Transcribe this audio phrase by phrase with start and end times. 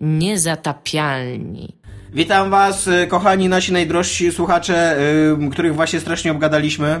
[0.00, 1.76] Niezatapialni.
[2.14, 4.96] Witam Was, y, kochani nasi najdrożsi słuchacze,
[5.46, 6.88] y, których właśnie strasznie obgadaliśmy.
[6.90, 7.00] Y,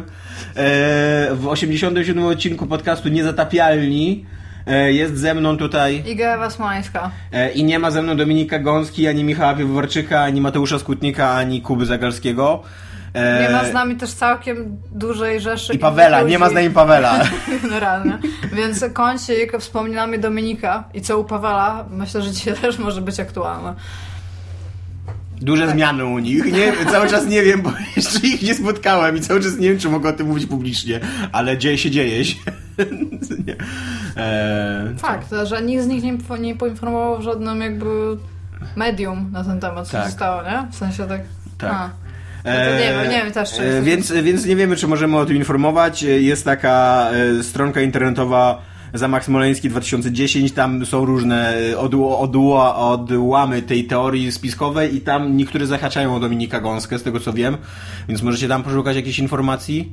[1.34, 4.26] w 87 odcinku podcastu Niezatapialni
[4.88, 7.10] y, jest ze mną tutaj Iga Ewa Smołańska.
[7.34, 11.62] y, i nie ma ze mną Dominika Gąski, ani Michała Piwowarczyka, ani Mateusza Skutnika, ani
[11.62, 12.62] Kuby Zagalskiego.
[13.16, 15.74] Y, Nie ma z nami też całkiem dużej rzeszy.
[15.74, 17.20] I Pawela, nie ma z nami Pawela.
[17.62, 18.18] Generalnie.
[18.52, 23.74] Więc kącik wspominamy Dominika i co u Pawela, myślę, że dzisiaj też może być aktualne.
[25.40, 26.52] Duże zmiany u nich.
[26.52, 29.78] Nie, cały czas nie wiem, bo jeszcze ich nie spotkałem i cały czas nie wiem,
[29.78, 31.00] czy mogę o tym mówić publicznie,
[31.32, 32.36] ale dzieje się, dzieje się.
[34.16, 38.16] Eee, Fakt, że nikt z nich nie, nie poinformował w żadnym jakby
[38.76, 40.04] medium na ten temat, co Tak.
[40.06, 40.66] się stało, nie?
[40.70, 41.20] W sensie tak...
[41.58, 41.72] Tak.
[41.72, 41.90] A.
[42.44, 45.26] No to nie wiem, nie wiem też, e, więc, więc nie wiemy, czy możemy o
[45.26, 46.02] tym informować.
[46.02, 47.06] Jest taka
[47.38, 48.62] e, stronka internetowa
[48.94, 55.36] Zamach Smoleński 2010, tam są różne e, odło, odło, odłamy tej teorii spiskowej i tam
[55.36, 57.56] niektóre zahaczają o Dominika Gąskę, z tego co wiem,
[58.08, 59.92] więc możecie tam poszukać jakichś informacji.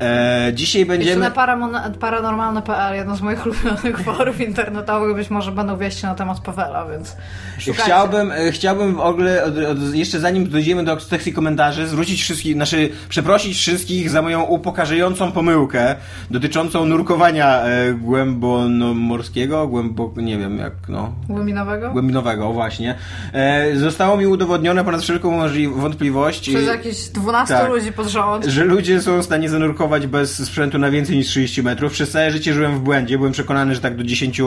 [0.00, 1.20] E, dzisiaj będziemy...
[1.20, 6.40] na paramon- paranormalne.pl, jedno z moich ulubionych forów internetowych, być może będą wieści na temat
[6.40, 7.16] Pawela, więc
[7.58, 7.82] szukajcie.
[7.82, 12.54] Chciałbym, e, chciałbym w ogóle, od, od, jeszcze zanim dojdziemy do sekcji komentarzy, zwrócić wszystkich,
[12.54, 15.94] znaczy przeprosić wszystkich za moją upokarzającą pomyłkę
[16.30, 21.90] dotyczącą nurkowania e, głębonomorskiego, głęboko, nie wiem jak, no, Głębinowego?
[21.92, 22.94] głębinowego, właśnie.
[23.32, 25.38] E, zostało mi udowodnione ponad wszelką
[25.74, 27.68] wątpliwość, Przez jakieś 12 tak.
[27.68, 28.44] ludzi pod rząd.
[28.44, 31.92] że ludzie są w stanie zanurkować bez sprzętu na więcej niż 30 metrów.
[31.92, 33.18] Przez całe życie żyłem w błędzie.
[33.18, 34.42] Byłem przekonany, że tak do 10,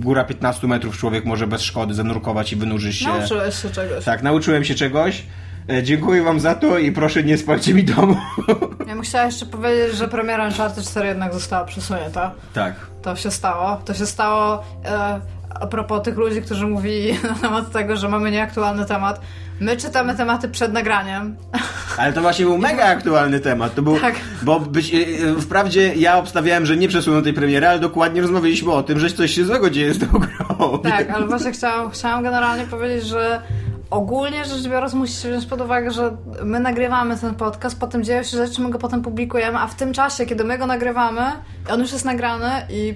[0.00, 3.08] góra 15 metrów człowiek może bez szkody zanurkować i wynurzyć się.
[3.08, 4.04] Nauczyłeś się czegoś.
[4.04, 5.22] Tak, nauczyłem się czegoś.
[5.70, 8.16] E, Dziękuję wam za to i proszę nie spalcie mi domu.
[8.86, 12.34] Ja bym chciała jeszcze powiedzieć, że premiera Uncharted 4 jednak została przesunięta.
[12.54, 12.74] tak.
[13.02, 13.76] To się stało.
[13.84, 15.20] To się stało e,
[15.60, 19.20] a propos tych ludzi, którzy mówili na temat tego, że mamy nieaktualny temat.
[19.60, 21.36] My czytamy tematy przed nagraniem.
[21.98, 23.74] Ale to właśnie był mega aktualny temat.
[23.74, 24.14] To był, Tak.
[24.42, 28.72] Bo być, e, e, wprawdzie ja obstawiałem, że nie przesuną tej premiery, ale dokładnie rozmawialiśmy
[28.72, 30.78] o tym, że coś się złego dzieje z tą grą.
[30.78, 33.42] Tak, ale właśnie chciałam, chciałam generalnie powiedzieć, że
[33.90, 38.36] ogólnie rzecz biorąc musicie wziąć pod uwagę, że my nagrywamy ten podcast, potem dzieją się
[38.36, 41.22] rzeczy, my go potem publikujemy, a w tym czasie, kiedy my go nagrywamy,
[41.70, 42.94] on już jest nagrany i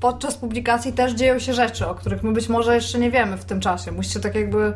[0.00, 3.44] podczas publikacji też dzieją się rzeczy, o których my być może jeszcze nie wiemy w
[3.44, 3.92] tym czasie.
[3.92, 4.72] Musicie tak jakby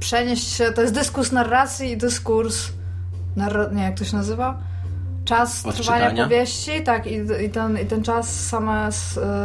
[0.00, 2.68] przenieść się, to jest dyskurs narracji i dyskurs
[3.36, 3.68] narra...
[3.72, 4.58] nie, jak to się nazywa?
[5.24, 5.98] Czas Odczytania.
[6.06, 7.14] trwania powieści, tak, i,
[7.46, 8.88] i, ten, i ten czas same,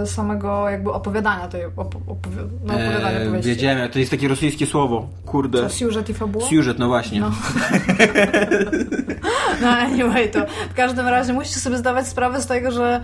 [0.03, 3.49] y, samego jakby opowiadania tej op, opowi- no, opowiadania E, powieści.
[3.49, 5.09] wiedziałem, to jest takie rosyjskie słowo.
[5.25, 5.57] Kurde.
[5.57, 6.45] Co, siużet i fabuła?
[6.47, 7.19] Siużet, no właśnie.
[7.19, 7.31] No.
[9.61, 13.01] No anyway, to w każdym razie musicie sobie zdawać sprawę z tego, że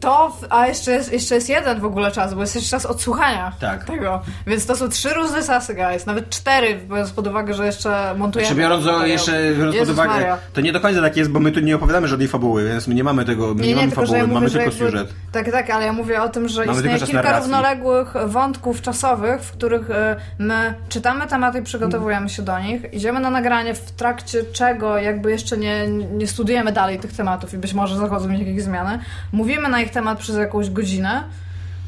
[0.00, 3.52] to, a jeszcze jest, jeszcze jest jeden w ogóle czas, bo jest jeszcze czas odsłuchania
[3.60, 3.84] Tak.
[3.84, 4.20] tego.
[4.46, 6.06] Więc to są trzy różne sasy, guys.
[6.06, 8.48] Nawet cztery, biorąc pod uwagę, że jeszcze montujemy.
[8.50, 10.38] Czy biorąc, o, jeszcze biorąc pod uwagę, Maria.
[10.52, 12.94] to nie do końca tak jest, bo my tu nie opowiadamy żadnej fabuły, więc my
[12.94, 15.08] nie mamy tego, my nie, mamy tylko, fabuły, ja mówię, mamy że tylko siużet.
[15.32, 17.40] Tak, tak, ale ja mówię o tym, że Mamy istnieje kilka narracji.
[17.40, 23.20] równoległych wątków czasowych, w których e, my czytamy tematy i przygotowujemy się do nich, idziemy
[23.20, 27.74] na nagranie, w trakcie czego jakby jeszcze nie, nie studujemy dalej tych tematów i być
[27.74, 28.98] może zachodzą jakieś zmiany.
[29.32, 31.24] Mówimy na ich temat przez jakąś godzinę,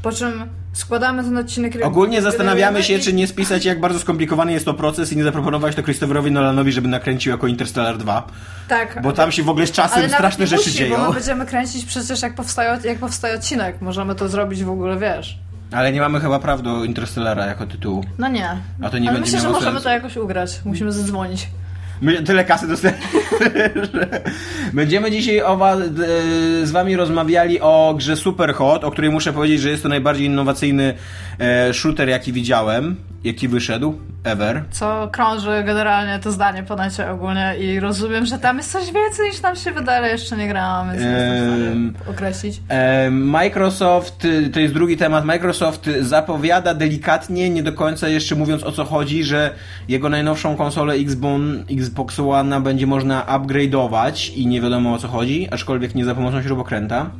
[0.03, 0.33] po czym
[0.73, 1.73] składamy ten odcinek...
[1.83, 5.25] Ogólnie zastanawiamy się, i- czy nie spisać, jak bardzo skomplikowany jest to proces i nie
[5.25, 8.27] zaproponować to Christopherowi Nolanowi, żeby nakręcił jako Interstellar 2,
[8.69, 10.97] Tak, bo tam się w ogóle z czasem ale straszne rzeczy musi, dzieją.
[10.99, 13.81] bo my będziemy kręcić przecież jak powstaje, jak powstaje odcinek.
[13.81, 15.39] Możemy to zrobić w ogóle, wiesz...
[15.73, 18.05] Ale nie mamy chyba praw do Interstellara jako tytułu.
[18.19, 18.49] No nie.
[18.83, 19.85] A to nie Ale będzie myślę, że możemy sensu.
[19.85, 20.61] to jakoś ugrać.
[20.65, 21.49] Musimy zadzwonić.
[22.27, 23.21] Tyle kasy dostaliśmy,
[23.93, 24.21] że...
[24.72, 25.87] Będziemy dzisiaj o was, e,
[26.66, 30.94] z wami rozmawiali o grze Superhot, o której muszę powiedzieć, że jest to najbardziej innowacyjny
[31.39, 34.63] e, shooter, jaki widziałem, jaki wyszedł, ever.
[34.71, 39.31] Co krąży generalnie to zdanie po necie ogólnie i rozumiem, że tam jest coś więcej
[39.31, 42.61] niż nam się wydaje, ale jeszcze nie grałam, więc nie jestem w Em, stanie określić.
[42.69, 48.65] E, Microsoft, y, to jest drugi temat, Microsoft zapowiada delikatnie, nie do końca jeszcze mówiąc
[48.65, 49.55] o co chodzi, że
[49.89, 50.95] jego najnowszą konsolę
[51.71, 56.43] Xbox One będzie można upgrade'ować i nie wiadomo o co chodzi, aczkolwiek nie za pomocą
[56.43, 57.11] śrubokręta.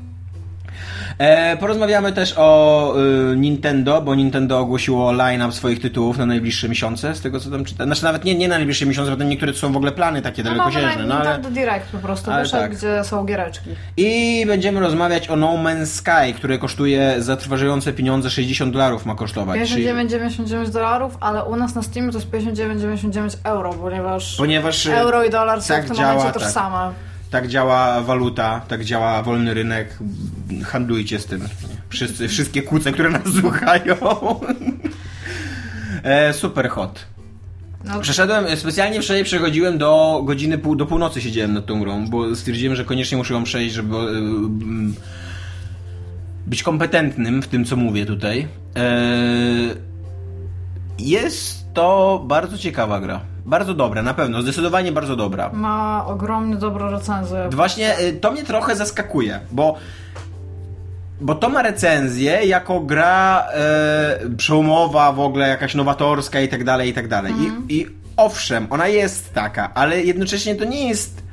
[1.18, 2.94] E, porozmawiamy też o
[3.32, 7.64] y, Nintendo, bo Nintendo ogłosiło line-up swoich tytułów na najbliższe miesiące, z tego co tam
[7.64, 7.86] czytam.
[7.86, 10.22] Znaczy nawet nie, nie na najbliższe miesiące, bo tam niektóre to są w ogóle plany
[10.22, 10.88] takie No dalekosiężne.
[10.90, 11.24] mamy No, ale...
[11.24, 12.76] Nintendo Direct po prostu, ale wyszedł, tak.
[12.76, 13.70] gdzie są giereczki.
[13.96, 19.68] I będziemy rozmawiać o No Man's Sky, które kosztuje zatrważające pieniądze 60 dolarów ma kosztować.
[19.68, 24.96] czyli- 59,99 dolarów, ale u nas na Steamie to jest 59,99 euro, ponieważ, Ponieważ e,
[25.00, 26.42] euro i dolar są tak w tym działa, momencie tak.
[26.42, 26.92] tożsame.
[27.31, 29.99] Tak działa waluta, tak działa wolny rynek.
[30.65, 31.49] Handlujcie z tym.
[31.88, 33.97] Wszyscy, wszystkie kuce, które nas słuchają.
[36.03, 37.06] E, super hot.
[37.85, 42.37] No, Przeszedłem, specjalnie wczoraj przechodziłem do godziny pół, do północy siedziałem nad tą grą, bo
[42.37, 44.94] stwierdziłem, że koniecznie muszę ją przejść, żeby e, mm,
[46.47, 48.49] być kompetentnym w tym, co mówię tutaj.
[48.77, 49.75] E,
[50.99, 53.20] jest to bardzo ciekawa gra.
[53.46, 54.43] Bardzo dobra, na pewno.
[54.43, 55.50] Zdecydowanie bardzo dobra.
[55.52, 57.49] ma ogromnie dobre recenzje.
[57.50, 59.75] Właśnie e, to mnie trochę zaskakuje, bo
[61.20, 66.88] bo to ma recenzję jako gra e, przełomowa, w ogóle jakaś nowatorska i tak dalej,
[66.88, 67.34] i tak dalej.
[67.69, 67.87] I, I
[68.17, 71.30] owszem, ona jest taka, ale jednocześnie to nie jest.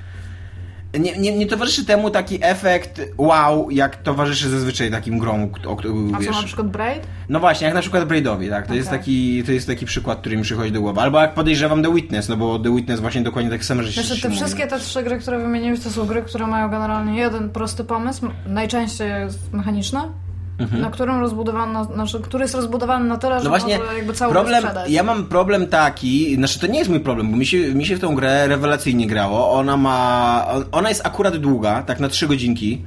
[1.00, 6.16] Nie, nie, nie towarzyszy temu taki efekt wow, jak towarzyszy zazwyczaj takim grom, o którym
[6.16, 7.08] A co na przykład Braid?
[7.30, 8.68] No właśnie, jak na przykład Braidowi, tak?
[8.68, 9.00] To, jest Okej.
[9.00, 11.02] taki, to jest taki przykład, który mi przychodzi do głowy.
[11.02, 14.22] Albo jak podejrzewam The Witness, no bo The Witness właśnie dokładnie tak samo, się Znaczy,
[14.22, 14.42] te mówi.
[14.42, 18.30] wszystkie te trzy gry, które wymieniłeś, to są gry, które mają generalnie jeden prosty pomysł,
[18.48, 19.40] najczęściej jest
[20.60, 23.54] mechaniczny, na którym rozbudowano, znaczy, który jest rozbudowany na tyle, że Mhm.
[23.54, 24.90] No właśnie, może jakby cały problem, sprzedać.
[24.92, 27.96] ja mam problem taki, znaczy to nie jest mój problem, bo mi się, mi się
[27.96, 29.52] w tą grę rewelacyjnie grało.
[29.54, 32.86] Ona ma, ona jest akurat długa, tak na trzy godzinki,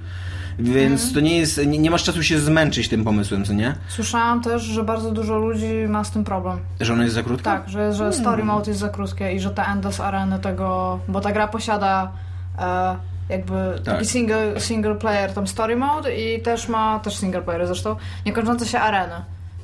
[0.59, 1.15] więc Mhm.
[1.15, 3.75] to nie jest, nie, nie masz czasu się zmęczyć tym pomysłem, co nie?
[3.89, 6.59] Słyszałam też, że bardzo dużo ludzi ma z tym problem.
[6.81, 7.51] Że ona jest za krótka?
[7.51, 11.21] Tak, że, że story mode jest za krótkie i że te endless areny tego, bo
[11.21, 12.11] ta gra posiada
[12.59, 12.97] e,
[13.31, 13.55] jakby
[13.85, 13.95] Tak.
[13.95, 17.97] taki single, single player tam story mode i też ma, też single player zresztą,
[18.27, 19.15] niekończące się areny.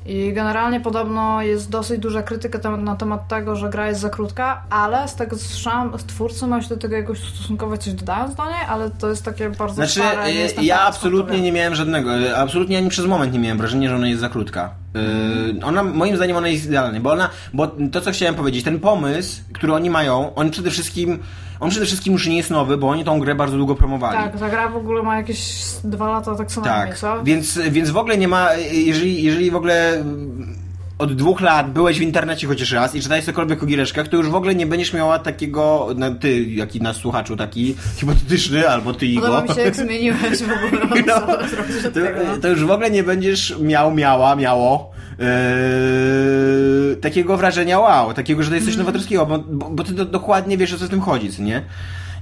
[0.09, 4.11] I generalnie podobno jest dosyć duża krytyka tam, na temat tego, że gra jest za
[4.11, 8.35] krótka, ale z tego co słyszałam, twórcy mają się do tego jakoś stosunkowo coś dodając
[8.35, 12.15] do niej, ale to jest takie bardzo Znaczy, nie jestem ja absolutnie nie miałem żadnego,
[12.19, 14.71] e, absolutnie ani przez moment nie miałem wrażenia, że ona jest za krótka.
[14.95, 18.81] E, Ona, moim zdaniem, ona jest idealna, bo ona, bo to, co chciałem powiedzieć, ten
[18.81, 21.19] pomysł, który oni mają, on przede wszystkim,
[21.61, 24.17] on przede wszystkim już nie jest nowy, bo oni tą grę bardzo długo promowali.
[24.19, 27.25] Tak, ta gra w ogóle ma jakieś dwa lata tak najmniej, Tak, co?
[27.25, 30.57] więc, więc w ogóle nie ma, jeżeli, jeżeli w ogóle mm,
[30.99, 34.29] od dwóch lat byłeś w internecie chociaż raz i czytałeś cokolwiek o giereczkach, to już
[34.29, 39.07] w ogóle nie będziesz miała takiego, no, ty, jaki nas słuchaczu, taki hipotetyczny, albo ty
[39.07, 39.21] Igo.
[39.21, 40.87] Podoba mi się, jak zmieniłeś w ogóle.
[41.07, 42.37] No, to, no.
[42.43, 48.49] to już w ogóle nie będziesz miał, miała, miało yy, takiego wrażenia wow, takiego, że
[48.49, 48.87] to jest coś Mhm.
[48.87, 51.63] nowatorskiego, bo, bo, bo ty do, dokładnie wiesz, o co w tym chodzi, co nie?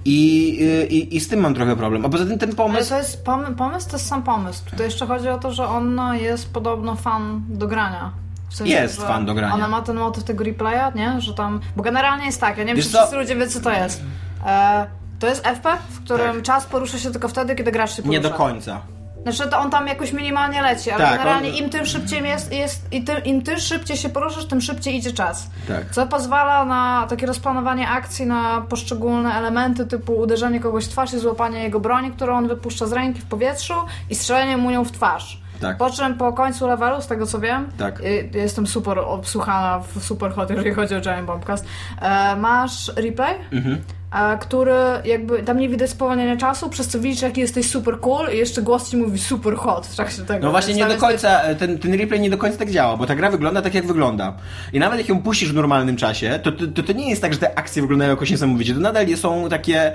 [0.05, 2.07] I, yy, i, I z tym mam trochę problem.
[2.07, 2.91] A poza tym ten Ale pomysł...
[2.91, 4.65] to jest pomysł, pomysł to jest sam pomysł.
[4.71, 8.11] Tutaj jeszcze chodzi o to, że on jest podobno fan do grania.
[8.49, 9.55] W sensie, Jest fan do grania.
[9.55, 11.21] Ona ma ten motyw tego replaya, nie?
[11.21, 11.61] Że tam.
[11.77, 12.99] Bo generalnie jest tak, ja nie wiem, czy co?
[12.99, 14.03] wszyscy ludzie wiedzą, co to jest.
[14.47, 14.87] E,
[15.19, 18.21] to jest FP, w którym czas porusza się tylko wtedy, kiedy gracz się porusza.
[18.23, 18.25] Tak.
[18.25, 18.81] Nie do końca.
[19.25, 22.53] Znaczy to on tam jakoś minimalnie leci, ale Tak, generalnie on- im tym szybciej jest,
[22.53, 25.47] jest i tym, im ty szybciej się poruszasz, tym szybciej idzie czas.
[25.69, 25.91] Tak.
[25.91, 31.19] Co pozwala na takie rozplanowanie akcji na poszczególne elementy typu uderzenie kogoś w twarz i
[31.19, 33.75] złapanie jego broni, którą on wypuszcza z ręki w powietrzu
[34.11, 35.44] i strzelenie mu nią w twarz.
[35.61, 35.77] Tak.
[35.77, 38.01] Po czym po końcu levelu, z tego co wiem, Tak.
[38.01, 41.65] y, jestem super obsłuchana w super hot, jeżeli chodzi o Giant Bombcast,
[42.03, 43.79] e, masz replay, Mhm.
[44.15, 44.75] e, który
[45.05, 48.63] jakby, tam nie widać spowolnienia czasu, przez co widzisz jaki jesteś super cool i jeszcze
[48.63, 50.45] głos ci mówi super hot w trakcie tego.
[50.47, 53.07] No właśnie nie do jest- końca, ten, ten replay nie do końca tak działa, bo
[53.07, 54.35] ta gra wygląda tak jak wygląda.
[54.73, 57.33] I nawet jak ją puścisz w normalnym czasie, to, to, to, to nie jest tak,
[57.33, 58.75] że te akcje wyglądają jakoś niesamowicie.
[58.75, 59.93] To nadal są takie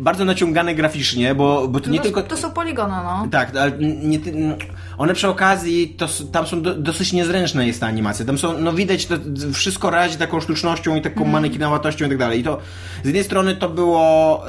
[0.00, 2.22] bardzo naciągane graficznie, bo, bo to No nie to, tylko...
[2.22, 3.28] to są poligony, no.
[3.30, 4.18] Tak, ale nie,
[4.98, 8.24] one przy okazji, to, tam są do, dosyć niezręczne jest ta animacja.
[8.24, 9.14] Tam są, no widać, to
[9.52, 12.40] wszystko razi taką sztucznością i taką manekinowatością i tak dalej.
[12.40, 12.58] I to
[13.02, 14.42] z jednej strony to było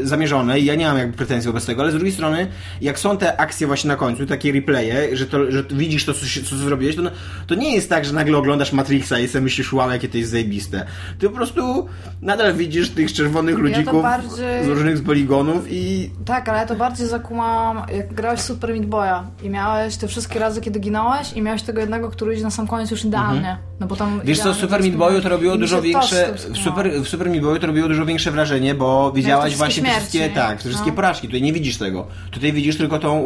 [0.00, 2.46] y, zamierzone i ja nie mam jakby pretensji wobec tego, ale z drugiej strony,
[2.80, 6.20] jak są te akcje właśnie na końcu, takie replaye, że, to, że widzisz to, co,
[6.50, 7.10] co zrobiłeś, to, no,
[7.46, 10.30] to nie jest tak, że nagle oglądasz Matrixa i sobie myślisz, wow, jakie to jest
[10.30, 10.86] zajebiste.
[11.18, 11.88] Ty po prostu
[12.22, 14.04] nadal widzisz tych czerwonych ludzików
[14.40, 18.70] bardziej- z różnych z poligonów i Tak, ale ja to bardziej zakumałam, jak grałeś Super
[18.70, 22.42] Meat Boya i miałeś te wszystkie razy, kiedy ginąłeś i miałeś tego jednego, który idzie
[22.44, 23.58] na sam koniec już idealnie.
[23.80, 24.20] No bo tam.
[24.24, 26.34] Wiesz co, Super Meat to Boyu to robiło dużo większe.
[26.34, 26.64] W skimało.
[26.64, 30.18] Super, w Super Meat Boyu to robiło dużo większe wrażenie, bo widziałaś właśnie te wszystkie
[30.18, 30.96] śmierci, tak, wszystkie no.
[30.96, 31.26] porażki.
[31.28, 32.06] Tutaj nie widzisz tego.
[32.30, 33.20] Tutaj widzisz tylko tą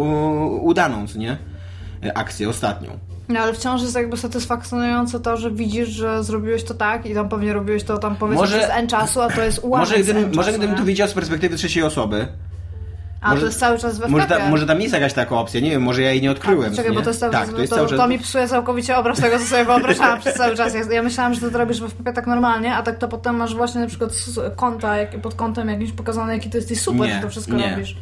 [0.61, 1.37] udaną, co nie?
[2.05, 3.14] E, Akcję ostatnią.
[3.29, 7.29] No ale wciąż jest jakby satysfakcjonujące to, że widzisz, że zrobiłeś to tak i tam
[7.29, 10.35] pewnie robiłeś to tam powiedzmy Może- przez N czasu, a to jest ułamek Może gdybym,
[10.35, 10.77] może gdybym nie?
[10.77, 12.29] to widział z perspektywy trzeciej osoby.
[13.21, 15.61] A może- to jest cały czas we Może, ta, może tam jest jakaś taka opcja,
[15.61, 16.63] nie wiem, może ja jej nie odkryłem.
[16.71, 17.05] Tak, czekaj, co bo nie?
[17.05, 17.99] to jest cały tak, czas, to jest to, cały czas.
[17.99, 20.73] to mi psuje całkowicie obraz tego, co sobie wyobrażałam przez cały czas.
[20.91, 23.55] Ja, myślałam, że ty to robisz w FPP tak normalnie, a tak to potem masz
[23.55, 24.11] właśnie na przykład
[24.57, 27.71] kąta, jak, pod kątem jakimś pokazane, jaki ty jesteś super, Nie, że to wszystko nie.
[27.71, 27.97] robisz.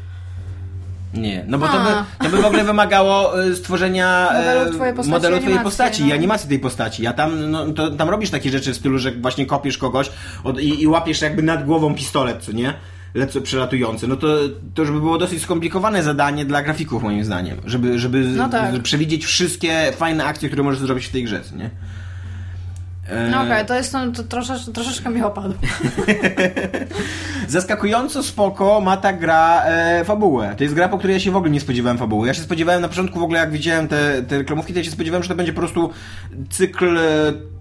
[1.15, 4.95] Nie, no bo to by, to by w ogóle wymagało e, stworzenia e, Modelu twojej
[4.95, 6.09] postaci modelu i twojej animacji, postaci no.
[6.09, 7.03] i animacji tej postaci.
[7.03, 10.11] Ja tam, no, to, tam robisz takie rzeczy w stylu, że właśnie kopiesz kogoś
[10.45, 12.75] od, i, i łapiesz jakby nad głową pistolet, co nie?
[13.15, 14.09] Lecę przelatujący.
[14.09, 14.27] No to,
[14.75, 17.57] to już by było dosyć skomplikowane zadanie dla grafików, moim zdaniem.
[17.67, 18.83] Żeby, żeby No tak.
[18.83, 21.71] przewidzieć wszystkie fajne akcje, które możesz zrobić w tej grze, nie?
[23.09, 25.55] E, No okej, to jest no, to troszeczkę, troszeczkę mi opadł.
[27.49, 30.55] Zaskakująco spoko ma ta gra e, fabułę.
[30.57, 32.27] To jest gra, po której ja się w ogóle nie spodziewałem fabuły.
[32.27, 34.91] Ja się spodziewałem na początku w ogóle, jak widziałem te, te reklamówki, to ja się
[34.91, 35.91] spodziewałem, że to będzie po prostu
[36.51, 37.03] cykl e,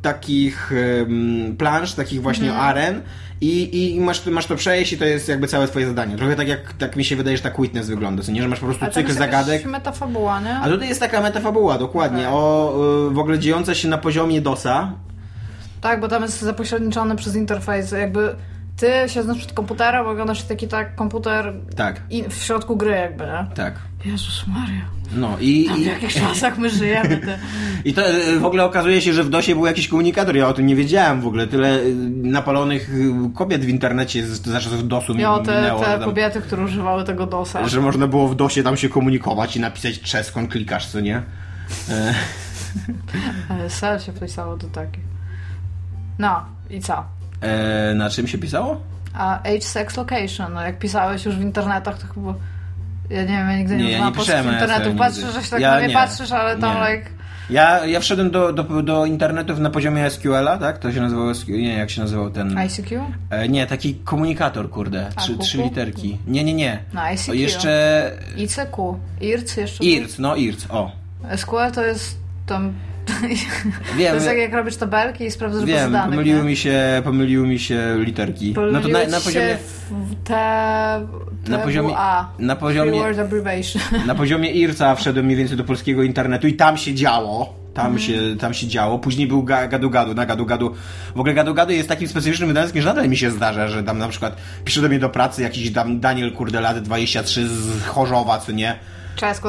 [0.02, 0.72] takich
[1.02, 2.66] em, plansz, takich właśnie Mhm.
[2.70, 3.02] aren
[3.42, 6.16] i, i masz, masz to przejść i to jest jakby całe twoje zadanie.
[6.18, 8.42] Trochę tak jak tak mi się wydaje, że tak Witness wygląda, co nie?
[8.42, 9.54] Że masz po prostu cykl jest zagadek.
[9.54, 10.56] jakaś metafabuła, nie?
[10.56, 12.34] A tutaj jest taka metafabuła, dokładnie, Okej.
[12.34, 12.74] o
[13.10, 14.92] y, w ogóle dziejąca się na poziomie DOSa.
[15.82, 18.36] Tak, bo tam jest zapośredniczony przez interfejs, jakby
[18.78, 23.56] ty siedząc przed komputerem, oglądasz taki tak komputer Tak, i w środku gry jakby, nie?
[23.56, 23.74] tak.
[24.06, 24.82] Jezus Maria,
[25.16, 27.38] No i, w i, jakich czasach my żyjemy, ty.
[27.90, 30.54] i to y, w ogóle okazuje się, że w DOSie był jakiś komunikator, ja o
[30.54, 31.48] tym nie wiedziałem w ogóle.
[31.48, 35.80] Tyle y, napalonych y, kobiet w internecie za czasów DOSu mi Jo, te, minęło.
[35.80, 37.68] te tam- kobiety, które używały tego DOSa.
[37.68, 41.22] Że można było w DOSie tam się komunikować i napisać czeskon, klikasz, co nie?
[41.90, 42.14] E,
[43.66, 45.11] ASL się wpisało do takich.
[46.20, 47.04] No, i co?
[47.42, 48.82] e, na czym się pisało?
[49.14, 52.34] A Age Sex Location, no jak pisałeś już w internetach, to chyba...
[53.10, 54.96] Ja nie wiem, ja nigdy nie, Nie, ja używałam nie polskich internetów.
[54.98, 55.40] Patrzysz, nigdy.
[55.40, 55.94] że się tak Ja na mnie nie.
[55.94, 56.92] patrzysz, ale tam Nie.
[56.96, 57.10] like...
[57.50, 60.78] Ja, ja wszedłem do, do, do internetów na poziomie SQL-a, tak?
[60.78, 62.58] To się nazywało SQL, nie, jak się nazywał ten...
[62.58, 63.02] ICQ?
[63.30, 65.10] E, nie, taki komunikator, kurde.
[65.16, 65.44] A, Trzy, kuku?
[65.44, 66.18] trzy literki.
[66.28, 66.80] Nie, nie, nie.
[66.94, 67.32] No ICQ.
[67.32, 68.12] O, jeszcze...
[68.38, 69.00] ICQ.
[69.22, 70.92] IRC jeszcze IRC, no IRC, o.
[71.36, 72.74] SQL to jest tam...
[73.98, 76.50] Wiem, to jest jak, jak robisz tabelki i sprawdzasz wiem, danych, pomyliły nie?
[76.50, 78.54] mi, się, pomyliły mi się literki.
[78.56, 79.58] no to na, Pomyliły na poziomie...
[79.92, 80.34] w te...
[81.48, 82.30] Na poziomie- TWA.
[82.40, 83.02] na poziomie-.
[84.08, 87.62] Na poziomie IRCA wszedłem mniej więcej do polskiego internetu i tam się działo.
[87.74, 88.00] Tam, Mhm.
[88.08, 89.00] się, tam się działo.
[89.00, 90.16] Później był ga- gadu-gadu.
[90.16, 90.72] Na gadu-gadu.
[91.16, 94.08] W ogóle gadu-gadu jest takim specyficznym wydaniem, że nadal mi się zdarza, że tam na
[94.08, 98.52] przykład pisze do mnie do pracy jakiś tam Daniel kurde lat 23 z Chorzowa, co
[98.52, 98.76] nie?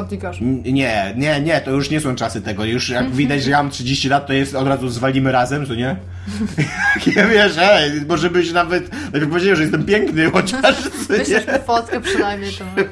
[0.08, 0.42] Klikasz?
[0.42, 2.64] N- Nie, nie, nie, to już nie są czasy tego.
[2.64, 5.74] Już jak widać, że ja mam 30 lat, to jest od razu zwalimy razem, co
[5.74, 5.96] nie?
[7.16, 10.76] ja wiesz, ej, może byś nawet, najpierw powiedział, że jestem piękny, chociaż,
[11.10, 11.18] nie?
[11.18, 12.64] Mi fotkę przynajmniej to.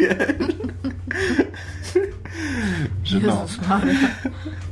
[3.05, 3.47] Że no.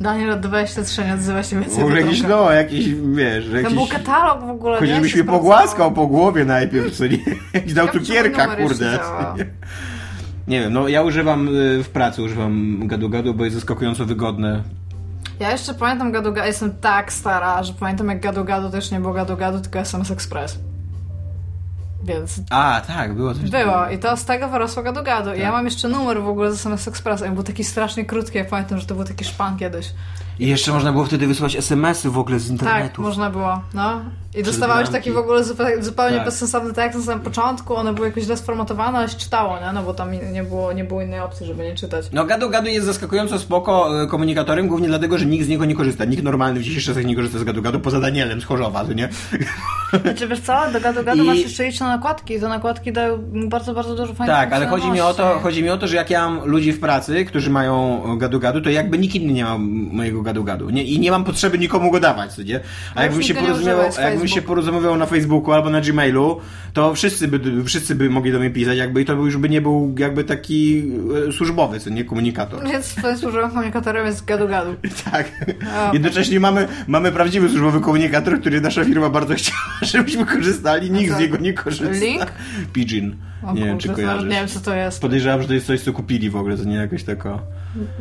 [0.00, 3.92] Daniel od 23 nie odzywa się więcej do jakiś, no, jakiś, wiesz, Tam był jakiś...
[3.92, 5.00] katalog w ogóle, Chociaż nie?
[5.00, 7.18] byś Się mnie pogłaskał po głowie najpierw, co nie?
[7.66, 8.98] I dał cukierka, kurde.
[10.48, 14.62] Nie wiem, no ja używam y, w pracy, używam gadu-gadu, bo jest zaskakująco wygodne.
[15.40, 19.00] Ja jeszcze pamiętam gadu gadu, jestem tak stara, że pamiętam jak gadu gadu też nie
[19.00, 20.58] było gadu gadu, tylko SMS Express.
[22.04, 25.28] Więc A, tak, było coś było i to z tego wyrosło gadu gadu.
[25.30, 25.38] Tak.
[25.38, 28.04] I ja mam jeszcze numer w ogóle z SMS Expressa i on był taki strasznie
[28.04, 29.90] krótki, ja pamiętam, że to był taki szpan kiedyś.
[30.38, 33.02] I jeszcze można było wtedy wysłać SMS-y w ogóle z Tak, internetu.
[33.02, 34.00] można było, no.
[34.38, 36.24] I dostawałeś taki w ogóle zupełnie, zupełnie Tak.
[36.24, 39.72] bezsensowny tekst na samym początku, one były jakoś źle sformatowane, ale się czytało, nie?
[39.72, 42.06] No bo tam nie było, nie było innej opcji, żeby nie czytać.
[42.12, 46.04] No gadu-gadu jest zaskakująco spoko e, komunikatorem, głównie dlatego, że nikt z niego nie korzysta.
[46.04, 49.08] Nikt normalny w dzisiejszych czasach nie korzysta z gadu-gadu, poza Danielem z Chorzowa, to nie?
[50.02, 52.92] Znaczy wiesz co, do gadu gadu I- masz jeszcze iść na nakładki i te nakładki
[52.92, 55.86] dają bardzo, bardzo dużo fajnych Tak, ale chodzi mi o to, chodzi mi o to,
[55.88, 59.44] że jak ja mam ludzi w pracy, którzy mają gadu-gadu, to jakby nikt inny nie
[59.44, 59.58] ma
[59.92, 60.70] mojego gadu-gadu.
[60.70, 62.60] Nie, I nie mam potrzeby nikomu go dawać, co nie?
[62.94, 66.40] A już jakbym się, porozumiewał, używaj się porozumiewał na Facebooku albo na Gmailu,
[66.72, 69.60] to wszyscy by, wszyscy by mogli do mnie pisać, jakby i to już by nie
[69.60, 70.84] był jakby taki
[71.28, 72.04] e, służbowy, co nie?
[72.04, 72.64] Komunikator.
[72.64, 74.74] Więc to jest służbowym komunikatorem jest gadu gadu.
[75.10, 75.30] Tak.
[75.76, 75.90] A.
[75.92, 79.58] Jednocześnie mamy, mamy prawdziwy służbowy komunikator, który nasza firma bardzo chciała,
[79.92, 80.90] żebyśmy korzystali.
[80.90, 82.04] Nikt z niego nie korzysta.
[82.04, 82.26] Link?
[82.72, 83.16] Pidgin.
[83.42, 84.24] O nie wiem, czy kojarzysz.
[84.24, 85.00] Nie wiem, co to jest.
[85.00, 87.38] Podejrzewam, że to jest coś, co kupili w ogóle, to nie jakoś taka...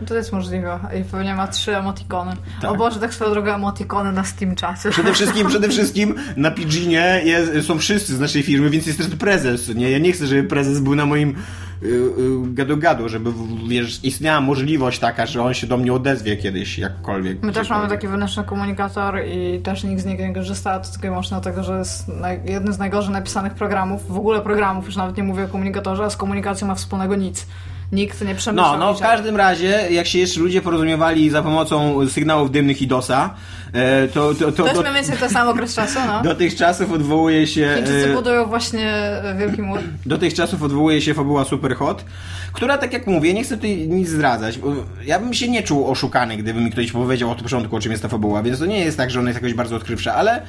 [0.07, 0.79] To jest możliwe.
[1.01, 2.31] I pewnie ma trzy emotikony.
[2.61, 2.71] Tak.
[2.71, 4.89] O Boże, tak swoją drogą emotikony na Steam czacie.
[4.89, 7.23] Przede wszystkim, przede wszystkim na Pidginie
[7.61, 9.91] są wszyscy z naszej firmy, więc jest też prezes, nie?
[9.91, 13.31] Ja nie chcę, żeby prezes był na moim y, y, gadu-gadu, żeby,
[13.67, 17.43] wiesz, istniała możliwość taka, że on się do mnie odezwie kiedyś, jakkolwiek.
[17.43, 21.07] My też mamy taki wewnętrzny komunikator i też nikt z niego nie korzysta, to tylko
[21.07, 22.05] i wyłącznie dlatego, że jest
[22.45, 26.09] jednym z najgorzej napisanych programów, w ogóle programów, już nawet nie mówię o komunikatorze, a
[26.09, 27.47] z komunikacją ma wspólnego nic.
[27.91, 32.07] Nikt nie przemyślał No, no w każdym razie, jak się jeszcze ludzie porozumiewali za pomocą
[32.09, 33.33] sygnałów dymnych i DOSa,
[33.73, 36.21] e, to, to, to, To jest mniej więcej ten sam okres czasu, no.
[36.29, 37.73] do tych czasów odwołuje się...
[37.75, 39.79] Chińczycy e, budują właśnie e, wielki mur.
[40.05, 42.05] Do tych czasów odwołuje się fabuła Superhot,
[42.53, 44.57] która, tak jak mówię, nie chcę tutaj nic zdradzać.
[44.57, 44.73] bo
[45.05, 48.03] Ja bym się nie czuł oszukany, gdyby mi ktoś powiedział od początku, o czym jest
[48.03, 50.41] ta fabuła, więc to nie jest tak, że ona jest jakoś bardzo odkrywcza, ale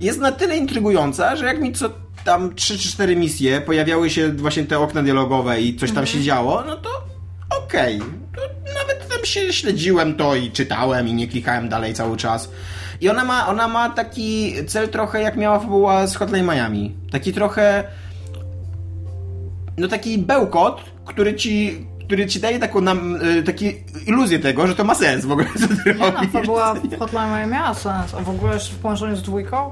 [0.00, 4.32] jest na tyle intrygująca, że jak mi co tam 3 czy 4 misje pojawiały się
[4.32, 6.90] właśnie te okna dialogowe i coś tam się działo, no to
[7.64, 7.98] okej.
[7.98, 8.40] To
[8.74, 12.50] Nawet tam się śledziłem to i czytałem i nie klikałem dalej cały czas.
[13.00, 16.94] I ona ma, ona ma taki cel trochę jak miała fabuła z Hotline Miami.
[17.10, 17.84] Taki trochę
[19.78, 23.72] no taki bełkot, który ci który ci daje taką nam, y, takie
[24.06, 26.30] iluzję tego, że to ma sens w ogóle, co ty Nie no, robisz.
[26.32, 29.70] fabuła Hotline Miami miała sens, a w ogóle jeszcze w połączeniu z dwójką?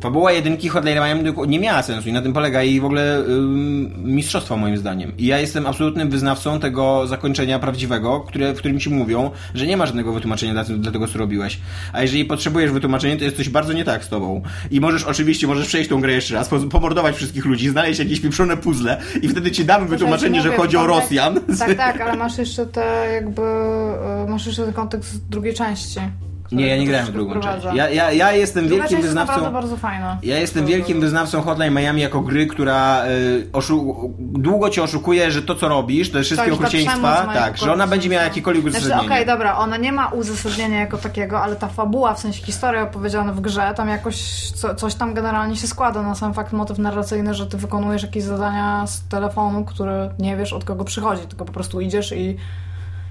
[0.00, 3.92] Fabuła jedynki Hotline Miami nie miała sensu i na tym polega jej w ogóle ym,
[4.04, 5.12] mistrzostwo moim zdaniem.
[5.18, 9.76] I ja jestem absolutnym wyznawcą tego zakończenia prawdziwego, które, w którym ci mówią, że nie
[9.76, 11.58] ma żadnego wytłumaczenia dla, dla tego, co robiłeś.
[11.92, 14.42] A jeżeli potrzebujesz wytłumaczenia, to jest coś bardzo nie tak z tobą.
[14.70, 18.20] I możesz oczywiście, możesz przejść tą grę jeszcze raz, po- pomordować wszystkich ludzi, znaleźć jakieś
[18.20, 21.40] pieprzone puzzle i wtedy ci damy wytłumaczenie, że chodzi o Rosjan.
[21.58, 26.00] Tak, tak, ale masz jeszcze te jakby, e, masz jeszcze ten kontekst z drugiej części.
[26.48, 27.46] Który Nie, ja nie grałem w drugą część.
[27.46, 27.74] wprowadza.
[27.74, 29.32] Ja, ja, ja jestem wielkim część jest wyznawcą...
[29.32, 30.18] naprawdę bardzo fajna.
[30.22, 35.42] Ja jestem wielkim wyznawcą Hotline Miami jako gry, która y, oszu- długo cię oszukuje, że
[35.42, 39.14] to co robisz, te wszystkie Tak, okrucieństwa, tak, że ona będzie miała jakiekolwiek Znaczy, uzasadnienie.
[39.14, 43.32] okej, dobra, ona nie ma uzasadnienia jako takiego, ale ta fabuła, w sensie historia opowiedziana
[43.32, 44.16] w grze, tam jakoś
[44.50, 48.22] co, coś tam generalnie się składa na sam fakt motyw narracyjny, że ty wykonujesz jakieś
[48.24, 52.36] zadania z telefonu, które nie wiesz od kogo przychodzi, tylko po prostu idziesz i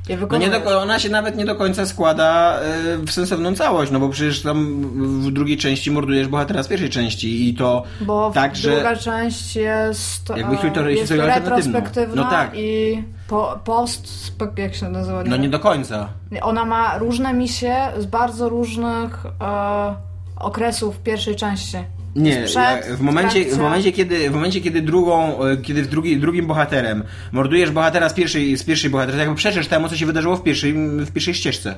[0.09, 2.59] je No nie do, ona się nawet nie do końca składa
[2.95, 4.81] y, w sensowną całość, no bo przecież tam
[5.21, 8.71] w drugiej części mordujesz bohatera z pierwszej części i to Bo tak, że...
[8.71, 11.55] druga część jest, Jakby e, historię- jest alternatywną.
[11.55, 12.51] retrospektywna No tak.
[12.55, 15.23] i po, post, jak się nazywa?
[15.23, 16.09] No nie do końca.
[16.41, 19.95] Ona ma różne misje z bardzo różnych e,
[20.39, 21.77] okresów pierwszej części.
[22.17, 26.19] Nie, przed, w momencie, w momencie, kiedy, w momencie, kiedy drugą, e, kiedy w drugi,
[26.19, 30.05] drugim bohaterem mordujesz bohatera z pierwszej, z pierwszej bohatera, to jakby przeczesz temu, co się
[30.05, 30.73] wydarzyło w pierwszej,
[31.05, 31.75] w pierwszej ścieżce.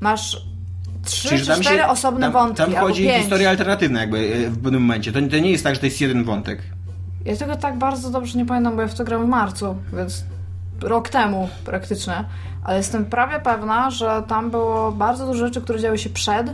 [0.00, 0.46] Masz
[1.04, 3.18] trzy Czyli, czy cztery się- osobne tam, wątki, Tam chodzi pięć.
[3.22, 5.12] historia alternatywna jakby e, w pewnym momencie.
[5.12, 6.62] To, to nie jest tak, że to jest jeden wątek.
[7.24, 10.24] Ja tego tak bardzo dobrze nie pamiętam, bo ja w to grałem w marcu, więc
[10.80, 12.24] rok temu praktycznie.
[12.64, 16.46] Ale jestem prawie pewna, że tam było bardzo dużo rzeczy, które działy się przed,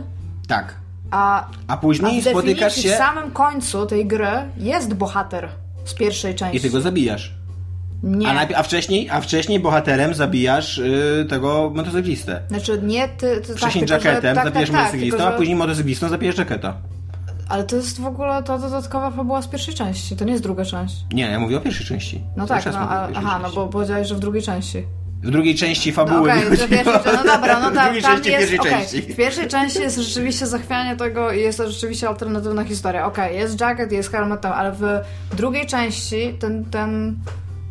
[0.51, 0.75] Tak.
[1.11, 4.27] a, A a później w spotykasz się w samym końcu tej gry
[4.57, 5.49] jest bohater
[5.85, 6.57] z pierwszej części.
[6.57, 7.33] i ty go zabijasz.
[8.03, 8.27] Nie.
[8.27, 12.41] A, najpierw, a, wcześniej, a wcześniej bohaterem zabijasz y, tego motocyklistę.
[12.47, 13.41] Znaczy nie ty...
[13.41, 15.55] ty Wcześniej tak, tylko, że- jacketem tak, zabijesz tak, tak, motocyklistą, tylko, a że- później
[15.55, 16.77] motocyklistą zabijesz jacketa.
[17.49, 20.65] Ale to jest w ogóle ta dodatkowa fabuła z pierwszej części, to nie jest druga
[20.65, 20.95] część.
[21.13, 22.21] Nie, ja mówię o pierwszej części.
[22.37, 23.55] No Cały tak, no, a, aha, no części.
[23.55, 24.85] bo powiedziałeś, że w drugiej części.
[25.23, 26.67] W drugiej części fabuły okej, chodziło.
[26.67, 29.01] pierwszej, no dobra, no W tam, drugiej tam jest, pierwszej okej, części.
[29.01, 33.05] w pierwszej części jest rzeczywiście zachwianie tego i jest to rzeczywiście alternatywna historia.
[33.05, 34.83] Okej, jest Jacket, jest Helmet tam, ale w
[35.37, 37.15] drugiej części ten, ten,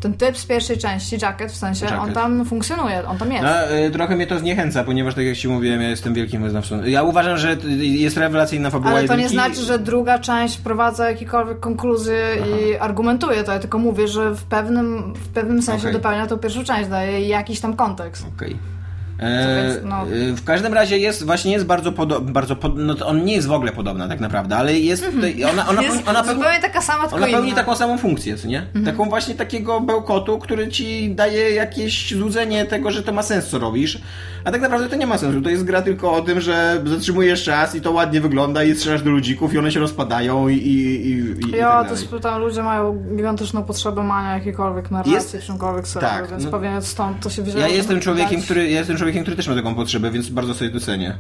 [0.01, 2.15] ten typ z pierwszej części, Jacket w sensie, on Jacket.
[2.15, 3.45] tam funkcjonuje, on tam jest.
[3.45, 6.85] No, y, trochę mnie to zniechęca, ponieważ tak jak ci mówiłem, ja jestem wielkim wyznawcą.
[6.85, 9.45] Ja uważam, że jest rewelacyjna fabuła Ale to nie jedynki.
[9.45, 13.53] znaczy, że druga część wprowadza jakiekolwiek konkluzje i argumentuje to.
[13.53, 15.93] Ja tylko mówię, że w pewnym, w pewnym sensie Okej.
[15.93, 18.27] dopełnia tą pierwszą część, daje jakiś tam kontekst.
[18.37, 18.53] Okej.
[18.53, 18.80] E,
[19.21, 20.03] więc, no.
[20.03, 23.49] e, W każdym razie jest, właśnie jest bardzo podobny, bardzo pod, no on nie jest
[23.49, 26.81] w ogóle podobna tak naprawdę, ale jest tutaj, ona, ona, Jest ona, pełni, zupełnie taka
[26.83, 27.57] sama, ona pełni inna.
[27.57, 28.67] taką samą funkcję, co nie?
[28.85, 33.59] Taką właśnie takiego bełkotu, który ci daje jakieś złudzenie tego, że to ma sens, co
[33.59, 33.99] robisz,
[34.45, 37.45] a tak naprawdę to nie ma sensu, to jest gra tylko o tym, że zatrzymujesz
[37.45, 41.09] czas i to ładnie wygląda i strzelasz do ludzików i one się rozpadają i, i,
[41.11, 41.99] i, i Ja tak to dalej.
[42.07, 46.83] spytam, ludzie mają gigantyczną potrzebę mania jakiejkolwiek narracji, Jest- w czymkolwiek tak, więc no- pewnie
[46.83, 47.61] stąd to się wzięło.
[47.61, 50.55] Ja jestem człowiekiem, dać- który, ja jestem człowiekiem, który też ma taką potrzebę, więc bardzo
[50.55, 51.19] sobie to cenię.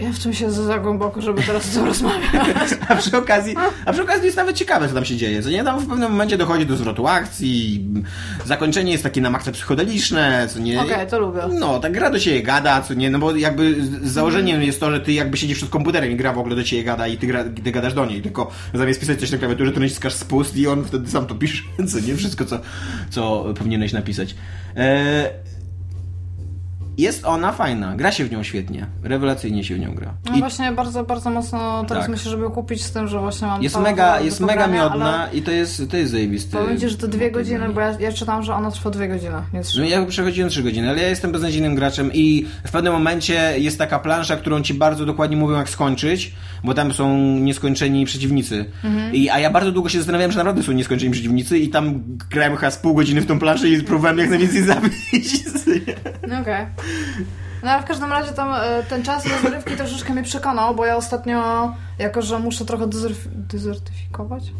[0.00, 2.70] Ja w tym siedzę za głęboko, żeby teraz z tym rozmawiać.
[2.88, 3.54] A przy okazji,
[3.86, 5.42] a przy okazji jest nawet ciekawe, co tam się dzieje.
[5.42, 7.84] Co nie tam w pewnym momencie dochodzi do zwrotu akcji,
[8.44, 10.80] zakończenie jest takie na maksa psychodeliczne, co nie.
[10.80, 11.40] Okej, to lubię.
[11.58, 15.00] No, tak gra do ciebie gada, co nie, no bo jakby założeniem jest to, że
[15.00, 17.44] ty jakby siedzisz przed komputerem i gra w ogóle do ciebie gada i ty, gra,
[17.64, 20.84] ty gadasz do niej, tylko zamiast pisać coś na klawiaturze, to naciskasz spust i on
[20.84, 22.60] wtedy sam to pisze, co nie, wszystko co,
[23.10, 24.34] co powinieneś napisać.
[24.76, 25.26] Eee,
[26.98, 30.14] jest ona fajna, gra się w nią świetnie, rewelacyjnie się w nią gra.
[30.30, 32.10] No I właśnie bardzo, bardzo mocno teraz Tak.
[32.10, 35.42] myślę, żeby kupić z tym, że właśnie mam jest mega, jest mega miodna ale i
[35.42, 36.56] to jest, to jest zajebisty.
[36.56, 39.36] Powiem ci, że to dwie godziny, bo ja, ja czytam, że ona trwa dwie godziny,
[39.52, 39.80] nie trzy.
[39.80, 43.78] No ja przechodziłem 3 godziny, ale ja jestem beznadziejnym graczem i w pewnym momencie jest
[43.78, 48.64] taka plansza, którą ci bardzo dokładnie mówią jak skończyć, bo tam są nieskończeni przeciwnicy.
[48.84, 49.14] Mhm.
[49.14, 52.56] I, a ja bardzo długo się zastanawiałem, że naprawdę są nieskończeni przeciwnicy i tam grałem
[52.56, 55.44] chyba z pół godziny w tą planszę i próbowałem jak najwięcej zabić.
[56.28, 56.66] No okej.
[57.62, 60.96] No ale w każdym razie tam e, ten czas rozrywki troszeczkę mnie przekonał, bo ja
[60.96, 62.86] ostatnio, jako że muszę trochę
[63.36, 64.52] dezertyfikować?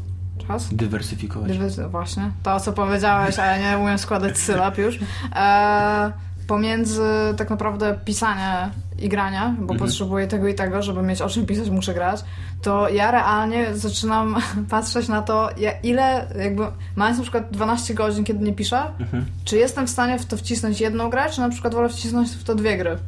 [0.49, 1.51] Czas, Dywersyfikować.
[1.53, 4.99] Dywersy- właśnie, to co powiedziałeś, a ja nie umiem składać sylab już,
[5.37, 6.13] e,
[6.47, 7.03] pomiędzy
[7.37, 9.67] tak naprawdę pisanie i grania, Mhm.
[9.67, 12.25] bo potrzebuję tego i tego, żeby mieć o czym pisać, muszę grać,
[12.63, 14.37] to ja realnie zaczynam
[14.71, 16.63] patrzeć na to, ja, ile jakby,
[16.97, 19.25] mając na przykład 12 godzin, kiedy nie piszę, Mhm.
[19.45, 22.45] czy jestem w stanie w to wcisnąć jedną grę, czy na przykład wolę wcisnąć w
[22.45, 22.99] to dwie gry.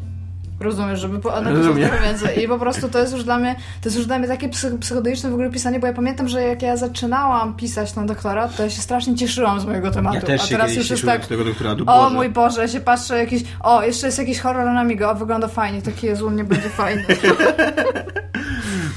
[0.64, 1.88] Rozumiesz, żeby po, napisać Rozumiem.
[1.88, 2.44] trochę więcej.
[2.44, 4.78] I po prostu to jest już dla mnie, to jest już dla mnie takie psych,
[4.80, 8.62] psychodeliczne w ogóle pisanie, bo ja pamiętam, że jak ja zaczynałam pisać na doktorat, to
[8.62, 10.16] ja się strasznie cieszyłam z mojego tematu.
[10.16, 11.84] Ja też A teraz już jest tak, z tego doktoratu.
[11.86, 15.14] o mój Boże, ja się patrzę jakiś, o, jeszcze jest jakiś horror na Amigo, o,
[15.14, 17.04] wygląda fajnie, taki Jezu, nie będzie fajny.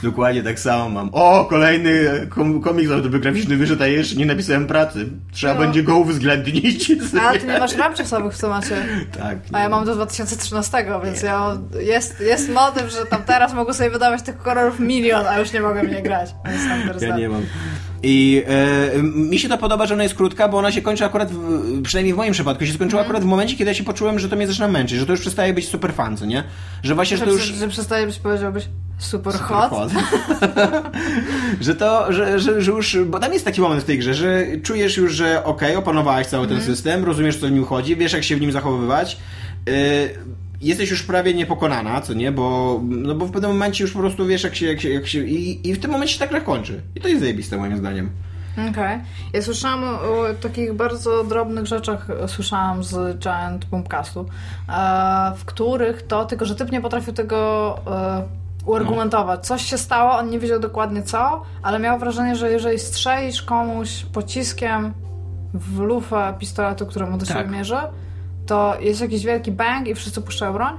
[0.04, 1.10] Dokładnie tak samo mam.
[1.12, 1.92] O, kolejny
[2.30, 5.06] kom komiks autobiograficzny wyszedł, a jeszcze nie napisałem pracy.
[5.32, 5.60] Trzeba No.
[5.60, 6.92] będzie go uwzględnić.
[7.22, 8.76] A ty nie masz ram czasowych w temacie.
[9.20, 9.38] Tak.
[9.54, 13.90] A ja mam do 2013, więc ja jest, jest motyw, że tam teraz mogę sobie
[13.90, 16.30] wydawać tych horrorów milion, a już nie mogę w nie grać.
[17.02, 17.18] Ja tak.
[17.18, 17.42] nie mam.
[18.04, 18.44] I
[18.98, 21.82] e, mi się to podoba, że ona jest krótka, bo ona się kończy akurat, w,
[21.84, 23.10] przynajmniej w moim przypadku, się skończyła Mhm.
[23.10, 25.22] akurat w momencie, kiedy ja się poczułem, że to mnie zaczyna męczyć, że to już
[25.22, 26.44] przestaje być super fan, nie?
[26.84, 27.44] Że właśnie, że Że, to już...
[27.46, 28.64] że przestaje być, powiedziałbyś,
[28.98, 29.70] super, Super hot.
[29.70, 29.92] hot.
[31.62, 34.44] że to, że, że, że już, bo tam jest taki moment w tej grze, że
[34.64, 36.62] czujesz już, że okej, opanowałeś cały Mhm.
[36.62, 39.18] ten system, rozumiesz, co w nim chodzi, wiesz, jak się w nim zachowywać.
[39.68, 39.74] Yy,
[40.62, 44.26] jesteś już prawie niepokonana, co nie, bo, no bo w pewnym momencie już po prostu
[44.26, 46.42] wiesz, jak się, jak się, jak się i, i w tym momencie się ta gra
[46.42, 46.82] kończy.
[46.96, 48.10] I to jest zajebiste, moim zdaniem.
[48.72, 49.00] Okej.
[49.34, 49.88] Ja słyszałam o,
[50.20, 54.26] o takich bardzo drobnych rzeczach, słyszałam z Giant Boomcastu,
[54.70, 58.24] e, w których to, tylko że typ nie potrafił tego e,
[58.66, 59.46] uargumentować.
[59.46, 64.06] Coś się stało, on nie wiedział dokładnie co, ale miał wrażenie, że jeżeli strzelisz komuś
[64.14, 64.94] pociskiem
[65.54, 67.38] w lufę pistoletu, któremu do Tak.
[67.38, 67.78] siebie mierzy,
[68.48, 70.74] to jest jakiś wielki bang i wszyscy puszczają broń?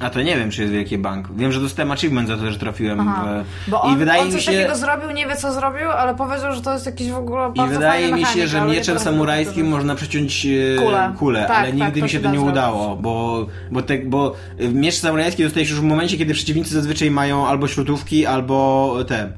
[0.00, 1.28] A to nie wiem, czy jest wielki bank.
[1.36, 3.26] Wiem, że dostałem achievement za to, że trafiłem Aha.
[3.66, 3.70] w...
[3.70, 4.52] Bo on, I wydaje on mi coś się...
[4.52, 7.58] takiego zrobił, nie wie co zrobił, ale powiedział, że to jest jakiś w ogóle I
[7.58, 11.12] bardzo wydaje fajny mi się, że mieczem samurajskim można przeciąć e, Kulę.
[11.18, 12.52] kulę, Tak, ale tak, nigdy mi się to nie zrobić.
[12.52, 14.34] udało, bo, bo, te, bo
[14.72, 19.32] miecz samurajski dostajesz już w momencie, kiedy przeciwnicy zazwyczaj mają albo śrutówki, albo te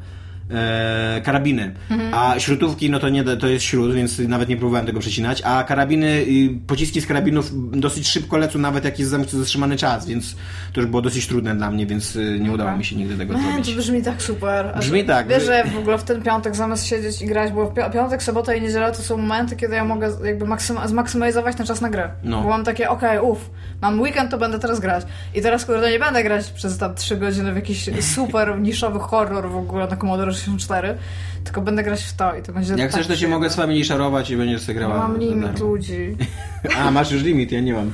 [0.51, 1.75] e, karabiny.
[1.91, 2.15] Mhm.
[2.15, 5.65] A śrutówki, no to nie, to jest śrut, więc nawet nie próbowałem tego przecinać, a
[5.65, 6.27] karabiny,
[6.67, 10.37] pociski z karabinów dosyć szybko lecą, nawet jak jest zam- zatrzymany czas, więc
[10.73, 13.33] to już było dosyć trudne dla mnie, więc y, nie udało mi się nigdy tego
[13.35, 13.71] No, zrobić.
[13.71, 14.73] to brzmi tak super.
[14.75, 15.29] A Brzmi tak.
[15.29, 18.23] Wiesz, że w ogóle w ten piątek zamiast siedzieć i grać, bo w pi- piątek,
[18.23, 21.91] sobota i niedziela to są momenty, kiedy ja mogę jakby maksyma- zmaksymalizować ten czas na
[21.91, 22.11] grę.
[22.25, 22.43] No.
[22.43, 23.51] Bo mam takie, okej, uff,
[23.83, 25.05] mam weekend, to będę teraz grać.
[25.35, 29.51] I teraz, kurde, nie będę grać przez tam 3 godziny w jakiś super niszowy horror
[29.51, 30.99] w ogóle na Commodore 64,
[31.45, 33.37] tylko będę grać w to i to będzie Jak tak chcesz, to się przyjemne.
[33.37, 34.99] mogę z wami szarować i będziesz sobie grała.
[34.99, 36.17] Mam limit ludzi.
[36.79, 37.93] A, masz już limit, ja nie mam.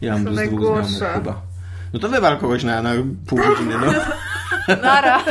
[0.00, 1.42] Ja mam To z dwóch znajomych chyba.
[1.96, 2.90] No to wywal kogoś na, na
[3.26, 3.92] pół godziny, no.
[4.82, 5.24] Nara.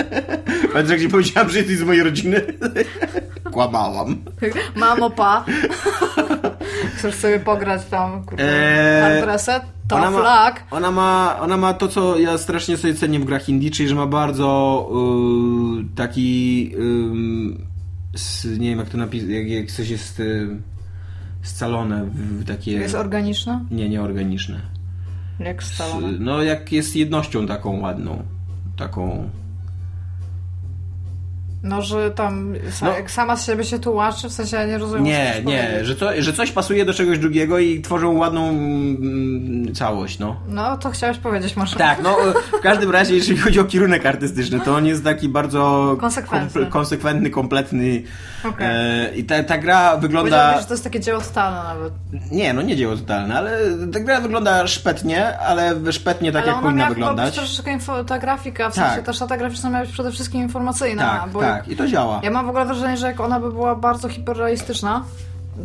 [0.72, 2.42] Pamiętasz, jak ci powiedziałam, że jesteś z mojej rodziny?
[3.52, 4.16] Kłamałam.
[4.76, 5.44] Mamo, pa.
[6.96, 9.40] Chcesz sobie pograć tam, kurde, Eee?
[9.88, 10.64] To ona ma- flag.
[10.70, 13.94] Ona ma, ona ma to, co ja strasznie sobie cenię w grach indie, czyli że
[13.94, 14.88] ma bardzo
[15.80, 16.70] y, taki
[18.14, 20.56] y, s, nie wiem jak to napisać, jak, jak coś jest y,
[21.42, 22.72] scalone w, w takie...
[22.72, 23.60] Jest organiczna?
[23.70, 24.71] nie, nieorganiczne.
[25.40, 25.62] Jak
[26.18, 28.22] no jak jest jednością taką ładną.
[28.76, 29.30] Taką...
[31.62, 32.90] No, że tam No.
[32.92, 36.10] jak sama z siebie się tłumaczy, w sensie ja nie rozumiem, Nie, nie, że, to,
[36.18, 40.36] że coś pasuje do czegoś drugiego i tworzą ładną mm, całość, no.
[40.48, 41.76] No, to chciałeś powiedzieć może.
[41.76, 42.16] Tak, no
[42.58, 46.60] w każdym razie, jeżeli chodzi o kierunek artystyczny, to on jest taki bardzo Konsekwentny.
[46.62, 48.02] komple- konsekwentny, kompletny.
[48.44, 48.66] Okej.
[48.70, 50.60] E, I ta, ta gra wygląda.
[50.60, 51.92] Że to jest takie dzieło totalne nawet.
[52.30, 53.58] Nie, no nie dzieło totalne, ale
[53.92, 57.34] ta gra wygląda szpetnie, ale szpetnie tak Ale jak powinna miała wyglądać.
[57.34, 58.88] troszeczkę info, ta grafika, w Tak.
[58.88, 61.18] sensie ta szata graficzna miała być przede wszystkim informacyjna.
[61.20, 62.20] Tak, bo tak, i to działa.
[62.22, 65.04] Ja mam w ogóle wrażenie, że jak ona by była bardzo hiperrealistyczna,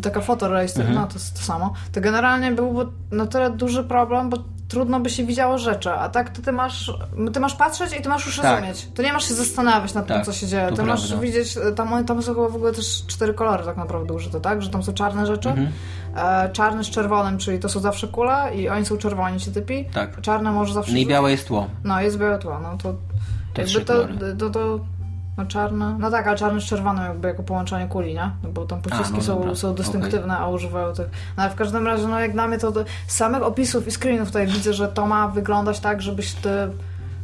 [0.02, 1.00] taka fotorealistyczna, Mhm.
[1.02, 4.36] no to jest to samo, to generalnie byłby na tyle duży problem, bo
[4.68, 6.92] trudno by się widziało rzeczy, a tak to ty masz,
[7.32, 8.50] ty masz patrzeć i ty masz już Tak.
[8.60, 8.88] rozumieć.
[8.94, 10.68] To nie masz się zastanawiać nad tym, Tak, co się dzieje.
[10.70, 11.22] to Ty masz prawda.
[11.26, 14.62] widzieć, tam, tam są chyba w ogóle też cztery kolory tak naprawdę użyte, tak?
[14.62, 15.68] Że tam są czarne rzeczy, Mhm.
[16.16, 19.84] e, czarny z czerwonym, czyli to są zawsze kule i oni są czerwoni, ci typi.
[19.94, 20.20] Tak.
[20.20, 20.92] Czarne może zawsze...
[20.92, 21.66] No i białe jest tło.
[21.84, 22.94] No, jest białe tło, no to...
[23.54, 24.36] Te jakby to, kolory.
[24.38, 24.80] to, to,
[25.38, 28.30] no czarne, no tak, ale czarny z czerwonym jakby jako połączenie kuli, nie?
[28.42, 31.06] No bo tam pociski no są, są dystynktywne, a używają tych.
[31.36, 33.90] No ale w każdym razie, no jak dla mnie to, to z samych opisów i
[33.90, 36.50] screenów tutaj widzę, że to ma wyglądać tak, żebyś ty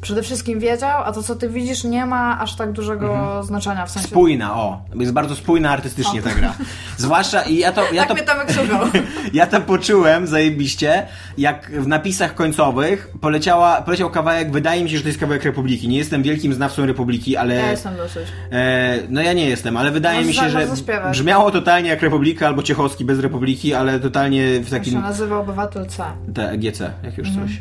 [0.05, 3.91] przede wszystkim wiedział, a to co ty widzisz nie ma aż tak dużego znaczenia, w
[3.91, 4.09] sensie...
[4.09, 4.83] Spójna, o.
[4.95, 6.55] Jest bardzo spójna artystycznie ta gra.
[6.97, 7.93] Zwłaszcza i ja to.
[7.93, 8.15] Ja tak to...
[8.15, 8.49] mnie Tomek.
[9.33, 11.07] Ja to poczułem zajebiście,
[11.39, 15.89] jak w napisach końcowych poleciała, poleciał kawałek, wydaje mi się, że to jest kawałek Republiki.
[15.89, 17.55] Nie jestem wielkim znawcą Republiki, ale...
[17.55, 18.29] Ja jestem dosyć.
[18.53, 21.13] E, no ja nie jestem, ale wydaje Możesz mi się, że bardzo śpiewać.
[21.13, 25.01] brzmiało totalnie jak Republika albo Ciechowski bez Republiki, ale totalnie w To się takim...
[25.01, 26.05] nazywa Obywatel C.
[26.35, 27.61] Te, GC, jak już coś.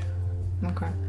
[0.72, 0.88] Okej.
[0.88, 1.03] E,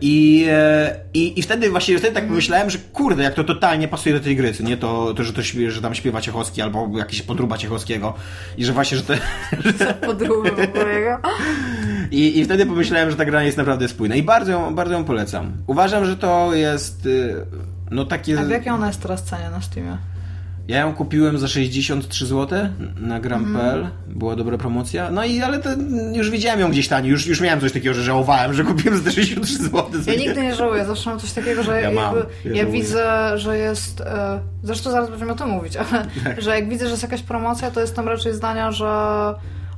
[0.00, 4.14] I, e, i, I wtedy właśnie wtedy tak pomyślałem, że kurde, jak to totalnie pasuje
[4.14, 7.58] do tej gry, nie to, to że, to że tam śpiewa Ciechowski albo jakiś podruba
[7.58, 8.14] Ciechowskiego
[8.56, 9.14] i że właśnie, że to,
[10.64, 11.18] ogóle jego.
[12.10, 14.14] I, I wtedy pomyślałem, że ta gra jest naprawdę spójna.
[14.14, 15.52] I bardzo ją, bardzo ją polecam.
[15.66, 17.34] Uważam, że to jest y,
[17.90, 18.40] no takie...
[18.40, 19.96] A w jakiej ona jest teraz cenie na Steamie?
[20.70, 22.58] Ja ją kupiłem za 63 zł
[23.00, 23.78] na gram.pl.
[23.78, 23.90] Mhm.
[24.06, 25.10] Była dobra promocja.
[25.10, 25.68] No i ale to
[26.14, 27.10] już widziałem ją gdzieś taniej.
[27.10, 29.84] Już, już miałem coś takiego, że żałowałem, że kupiłem za te 63 zł.
[30.06, 33.58] Ja nigdy nie żałuję, zawsze mam coś takiego, że Ja mam, ja ja widzę, że
[33.58, 34.00] jest.
[34.00, 35.88] E, zresztą zaraz będziemy o tym mówić, ale
[36.24, 36.42] Tak.
[36.42, 38.86] że jak widzę, że jest jakaś promocja, to jestem raczej zdania, że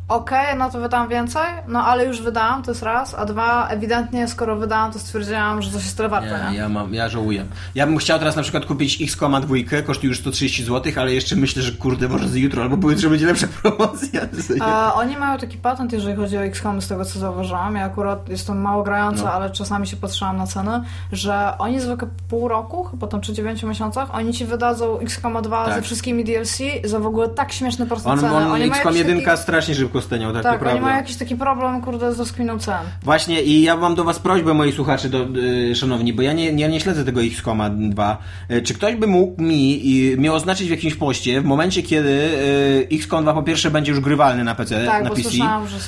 [0.09, 4.29] okej, no to wydam więcej, no ale już wydałam, to jest raz, a dwa, ewidentnie
[4.29, 7.45] skoro wydałam, to stwierdziłam, że coś jest tyle warte, Nie, ja, mam, ja żałuję.
[7.75, 11.37] Ja bym chciał teraz na przykład kupić X-Koma dwójkę, kosztuje już 130 zł, ale jeszcze
[11.37, 14.21] myślę, że kurde, może z jutro albo pojutrze będzie lepsza promocja.
[14.61, 17.77] E, oni mają taki patent, jeżeli chodzi o XCOM, z tego co zauważyłam.
[17.77, 19.33] Ja akurat jestem mało grająca, No.
[19.33, 23.63] ale czasami się patrzyłam na ceny, że oni zwykle pół roku, chyba tam czy 9
[23.63, 25.75] miesiącach, oni ci wydadzą XCOM 2 Tak.
[25.75, 29.25] ze wszystkimi DLC za w ogóle tak śmieszne proste On, on oni X-Kom jakiś 1
[29.25, 30.71] taki, strasznie szybko tak, Tak, naprawdę.
[30.71, 32.77] oni mają jakiś taki problem, kurde, ze skminą cen.
[33.03, 35.27] Właśnie i ja mam do was prośbę, moi słuchacze, do,
[35.71, 38.19] y, szanowni, bo ja nie, ja nie śledzę tego X-Koma 2.
[38.51, 42.09] Y, Czy ktoś by mógł mi y, mnie oznaczyć w jakimś poście w momencie, kiedy
[42.09, 45.29] y, X-Kom 2 po pierwsze będzie już grywalny na PC, Tak, na PC,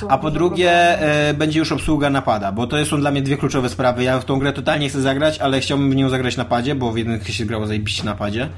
[0.09, 3.69] a po drugie y, będzie już obsługa napada, bo to są dla mnie dwie kluczowe
[3.69, 4.03] sprawy.
[4.03, 6.91] Ja w tą grę totalnie chcę zagrać, ale chciałbym w nią zagrać na padzie, bo
[6.91, 8.49] w jednym się grało zajebiście na padzie.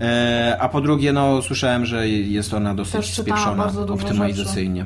[0.00, 4.84] E, A po drugie, no słyszałem, że jest ona dosyć spieprzona optymalizacyjnie.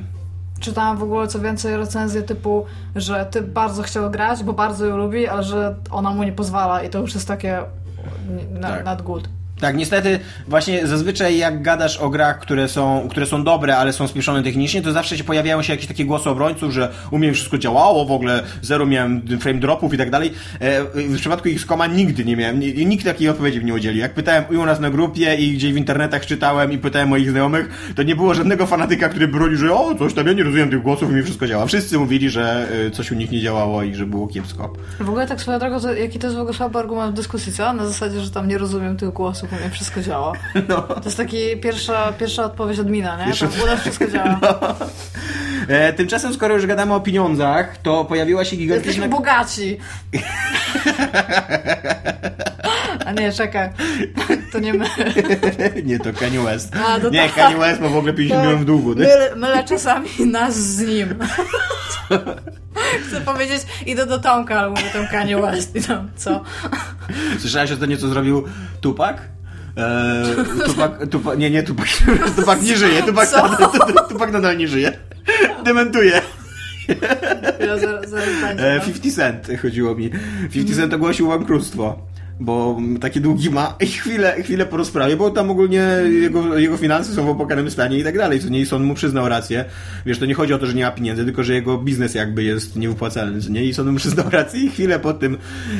[0.59, 4.97] Czytałam w ogóle co więcej recenzje typu, że ty bardzo chciał grać, bo bardzo ją
[4.97, 7.59] lubi, ale że ona mu nie pozwala i to już jest takie
[8.51, 9.01] na, Tak.
[9.01, 9.29] good.
[9.61, 14.07] Tak, niestety właśnie zazwyczaj jak gadasz o grach, które są, które są dobre, ale są
[14.07, 17.57] spieszone technicznie, to zawsze się pojawiają się jakieś takie głosy obrońców, że u mnie wszystko
[17.57, 20.31] działało, w ogóle zero miałem frame dropów i tak dalej.
[20.59, 24.01] E, W przypadku X-Koma nigdy nie miałem, ni- nikt takiej odpowiedzi mi nie udzielił.
[24.01, 27.91] Jak pytałem u nas na grupie i gdzieś w internetach czytałem i pytałem moich znajomych,
[27.95, 30.81] to nie było żadnego fanatyka, który bronił, że o, coś tam, ja nie rozumiem tych
[30.81, 31.65] głosów i mi wszystko działa.
[31.65, 34.73] Wszyscy mówili, że e, coś u nich nie działało i że było kiepsko.
[34.99, 37.73] W ogóle tak swoją drogą, jaki to jest w ogóle słaby argument w dyskusji, co?
[37.73, 40.33] Na zasadzie, że tam nie rozumiem tych głosów, u mnie wszystko działa.
[40.69, 40.81] No.
[40.81, 43.25] To jest taki pierwsza, pierwsza odpowiedź od Mina, nie?
[43.33, 44.39] Pierwsza- u nas wszystko działa.
[45.67, 48.87] E, tymczasem, skoro już gadamy o pieniądzach, to pojawiła się gigantyczna...
[48.89, 49.77] Jesteśmy bogaci.
[53.05, 53.69] A nie, czekaj.
[54.51, 54.85] To nie my.
[55.83, 56.75] nie, to Kanye West.
[56.87, 57.35] A, to nie, tak.
[57.35, 58.89] Kanye West ma w ogóle 50 milionów długu.
[58.93, 58.99] nie?
[58.99, 61.15] Mylę, mylę czasami nas z nim.
[63.07, 66.43] Chcę powiedzieć, idę do Tomka, ale mówię tam Kanye West i tam, co?
[67.39, 68.43] Słyszałeś ostatnio, co zrobił
[68.81, 69.21] Tupak?
[69.77, 71.87] Eee, Tupak, Tupak, nie, nie, Tupak,
[72.35, 73.47] Tupak nie żyje, Tupak, Co?
[73.47, 74.91] nadal, nadal nie żyje.
[75.65, 76.21] Dementuje.
[77.59, 78.75] Ja zaraz, zaraz będzie.
[78.75, 80.09] E, 50 Cent chodziło mi.
[80.53, 81.97] 50 Cent ogłosił bankructwo.
[82.39, 85.87] Bo takie długi ma i chwilę, chwilę po rozprawie, bo tam ogólnie
[86.21, 88.93] jego, jego finanse są w opłakanym stanie i tak dalej, co nie, i sąd mu
[88.93, 89.65] przyznał rację.
[90.05, 92.43] Wiesz, to nie chodzi o to, że nie ma pieniędzy, tylko że jego biznes jakby
[92.43, 95.37] jest niewypłacalny, co nie, i sąd mu przyznał rację i chwilę po tym,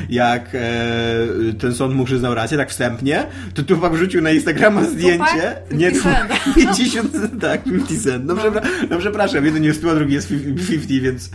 [0.10, 5.56] jak e, ten sąd mu przyznał rację, tak wstępnie, to Tupak wrzucił na Instagrama zdjęcie.
[5.70, 6.56] 50 nie, cent.
[6.56, 8.26] 50 tak, 50 cent.
[8.26, 11.30] No, przepra- no przepraszam, jeden jest 100, a drugi jest 50, więc...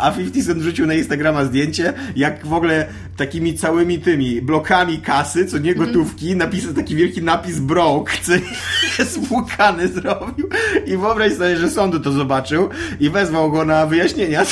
[0.00, 5.46] A 50 cent wrzucił na Instagrama zdjęcie, jak w ogóle takimi całymi tymi blokami kasy,
[5.46, 8.32] co nie gotówki, napisał taki wielki napis broke, co
[9.04, 10.48] spłukany zrobił.
[10.86, 12.68] I wyobraź sobie, że sąd to zobaczył
[13.00, 14.42] i wezwał go na wyjaśnienia.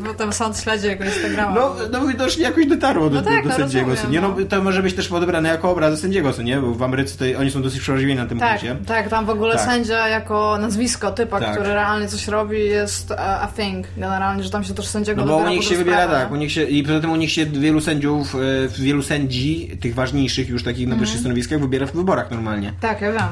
[0.00, 1.54] Bo tam sąd śledzi jego Instagrama.
[1.54, 4.20] No, no widocznie jakoś dotarło do, No tak, do, do no sędziego, rozumiem, nie?
[4.20, 4.46] No, no.
[4.46, 6.60] to może być też odebrane jako obraz sędziego, co nie?
[6.60, 8.76] Bo w Ameryce to oni są dosyć przerażliwi na tym Tak, punkcie.
[8.86, 9.64] tak, tam w ogóle Tak.
[9.64, 11.52] sędzia jako nazwisko typa, Tak.
[11.52, 13.86] który realnie coś robi jest a, a thing.
[13.96, 16.52] Generalnie, że tam się też sędziego No bo u nich się wybiera tak, u nich
[16.52, 18.38] się, i poza tym u nich się wielu sędziów, e,
[18.78, 22.72] wielu sędzi, tych ważniejszych już takich na wyższych stanowiskach wybiera w wyborach normalnie.
[22.80, 23.28] Tak, ja wiem.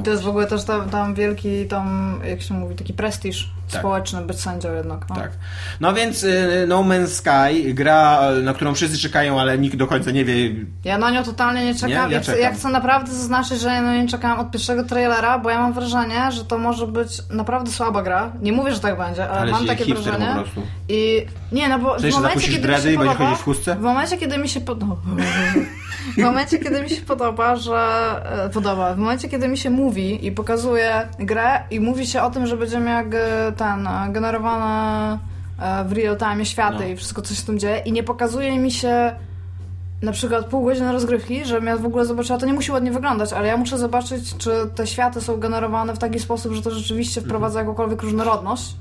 [0.00, 3.50] I to jest w ogóle też tam, tam wielki, tam, jak się mówi, taki prestiż
[3.70, 3.80] Tak.
[3.80, 5.08] społeczny być sędzią jednak.
[5.10, 5.16] No.
[5.16, 5.30] Tak.
[5.80, 6.28] No więc e,
[6.66, 10.34] No Man's Sky, gra, e, na którą wszyscy czekają, ale nikt do końca nie wie.
[10.84, 11.88] Ja na nią totalnie nie czekam.
[11.90, 11.94] Nie?
[11.94, 12.42] Ja Ja, chcę, czekam.
[12.42, 15.58] ja chcę naprawdę zaznaczyć, że ja na nią nie czekałam od pierwszego trailera, bo ja
[15.58, 18.32] mam wrażenie, że to może być naprawdę słaba gra.
[18.42, 20.26] Nie mówię, że tak będzie, ale, Ale mam takie wrażenie.
[20.36, 20.62] po prostu.
[20.88, 23.74] I nie, no bo Co w momencie, kiedy mi się podoba, chodzić w chustce?
[23.76, 24.96] w momencie, kiedy mi się podoba,
[26.16, 27.78] w momencie, kiedy mi się podoba, że
[28.44, 32.30] e, podoba, w momencie, kiedy mi się mówi i pokazuje grę i mówi się o
[32.30, 35.18] tym, że będziemy jak e, ten e, generowane
[35.58, 36.84] e, w real time światy No.
[36.86, 39.12] i wszystko, co się z tym dzieje i nie pokazuje mi się
[40.02, 43.32] na przykład pół godziny rozgrywki, żebym ja w ogóle zobaczyła, to nie musi ładnie wyglądać,
[43.32, 47.20] ale ja muszę zobaczyć, czy te światy są generowane w taki sposób, że to rzeczywiście
[47.20, 47.28] Mhm.
[47.30, 48.76] wprowadza jakąkolwiek różnorodność,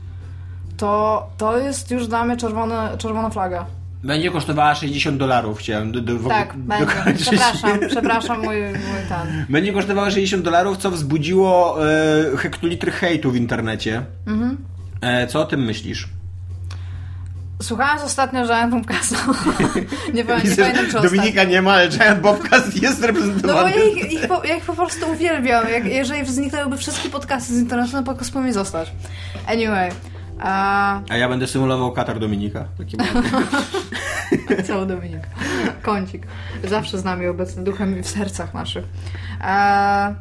[0.77, 3.65] to, to jest już dla mnie czerwony, czerwona flaga.
[4.03, 6.85] Będzie kosztowała 60 dolarów, chciałem do, do, w ogóle Tak, będzie.
[6.85, 7.27] dokończyć.
[7.27, 9.45] Przepraszam, przepraszam mój, mój ten.
[9.49, 14.05] Będzie kosztowała 60 dolarów, co wzbudziło e, hektolitry hejtu w internecie.
[14.27, 14.57] Mhm.
[15.01, 16.07] E, co o tym myślisz?
[17.61, 19.17] Słuchałam ostatnio Giant Bobcasta.
[20.13, 23.71] nie, wiem, nie pamiętam czy Dominika nie ma, ale Giant Bobcast jest reprezentowany.
[23.71, 25.69] No bo ja ich, ich, po, ja ich po prostu uwielbiam.
[25.69, 28.91] Jak, jeżeli zniknęłyby wszystkie podcasty z internetu, to podcast powinien zostać.
[29.47, 29.91] Anyway.
[30.41, 31.01] A...
[31.09, 32.65] A ja będę symulował katar Dominika.
[32.77, 32.97] Taki
[34.67, 35.21] Cały Dominik.
[35.81, 36.27] Kącik.
[36.63, 38.85] Zawsze z nami obecny, duchem i w sercach naszych.
[39.41, 40.11] A...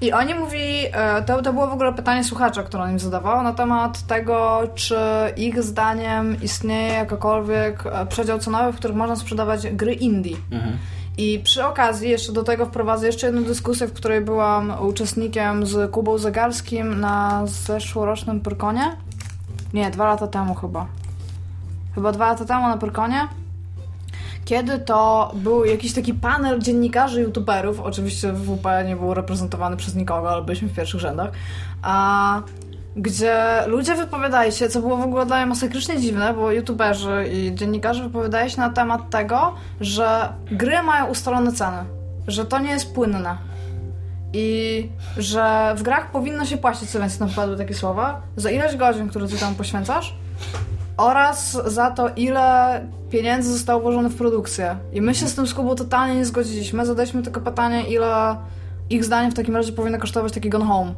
[0.00, 3.42] I oni mówili, e, to, to było w ogóle pytanie słuchacza, które on im zadawał,
[3.42, 4.98] na temat tego, czy
[5.36, 10.36] ich zdaniem istnieje jakakolwiek e, przedział cenowy, w którym można sprzedawać gry indie.
[10.50, 10.78] Mhm.
[11.18, 15.90] I przy okazji jeszcze do tego wprowadzę jeszcze jedną dyskusję, w której byłam uczestnikiem z
[15.90, 18.96] Kubą Zegarskim na zeszłorocznym Pyrkonie.
[19.74, 20.86] Nie, dwa lata temu chyba.
[21.94, 23.28] Chyba dwa lata temu na Pyrkonie
[24.48, 30.30] kiedy to był jakiś taki panel dziennikarzy, youtuberów, oczywiście WP nie był reprezentowany przez nikogo,
[30.30, 31.30] ale byliśmy w pierwszych rzędach,
[31.82, 32.42] a
[32.96, 37.54] gdzie ludzie wypowiadali się, co było w ogóle dla mnie masakrycznie dziwne, bo youtuberzy i
[37.54, 41.84] dziennikarze wypowiadali się na temat tego, że gry mają ustalone ceny,
[42.26, 43.36] że to nie jest płynne
[44.32, 48.76] i że w grach powinno się płacić, co więc tam padły takie słowa, za ileś
[48.76, 50.14] godzin, które ty tam poświęcasz,
[50.96, 54.76] oraz za to, ile pieniędzy zostało włożone w produkcję.
[54.92, 56.86] I my się z tym z Kubą totalnie nie zgodziliśmy.
[56.86, 58.36] Zadaliśmy tylko pytanie, ile
[58.90, 60.94] ich zdaniem w takim razie powinno kosztować taki Gone Home.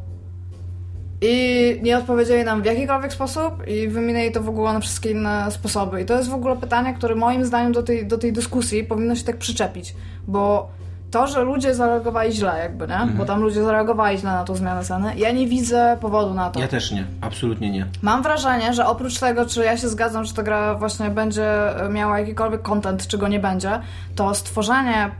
[1.21, 5.51] I nie odpowiedzieli nam w jakikolwiek sposób i wymienili to w ogóle na wszystkie inne
[5.51, 6.01] sposoby.
[6.01, 9.15] I to jest w ogóle pytanie, które moim zdaniem do tej, do tej dyskusji powinno
[9.15, 9.95] się tak przyczepić,
[10.27, 10.69] bo
[11.11, 12.93] to, że ludzie zareagowali źle, jakby, nie?
[12.93, 13.17] Mhm.
[13.17, 15.13] Bo tam ludzie zareagowali źle na tą zmianę ceny.
[15.15, 16.59] Ja nie widzę powodu na to.
[16.59, 17.85] Ja też nie, absolutnie nie.
[18.01, 21.47] Mam wrażenie, że oprócz tego, czy ja się zgadzam, że ta gra właśnie będzie
[21.89, 23.79] miała jakikolwiek content, czy go nie będzie,
[24.15, 25.11] to stworzenie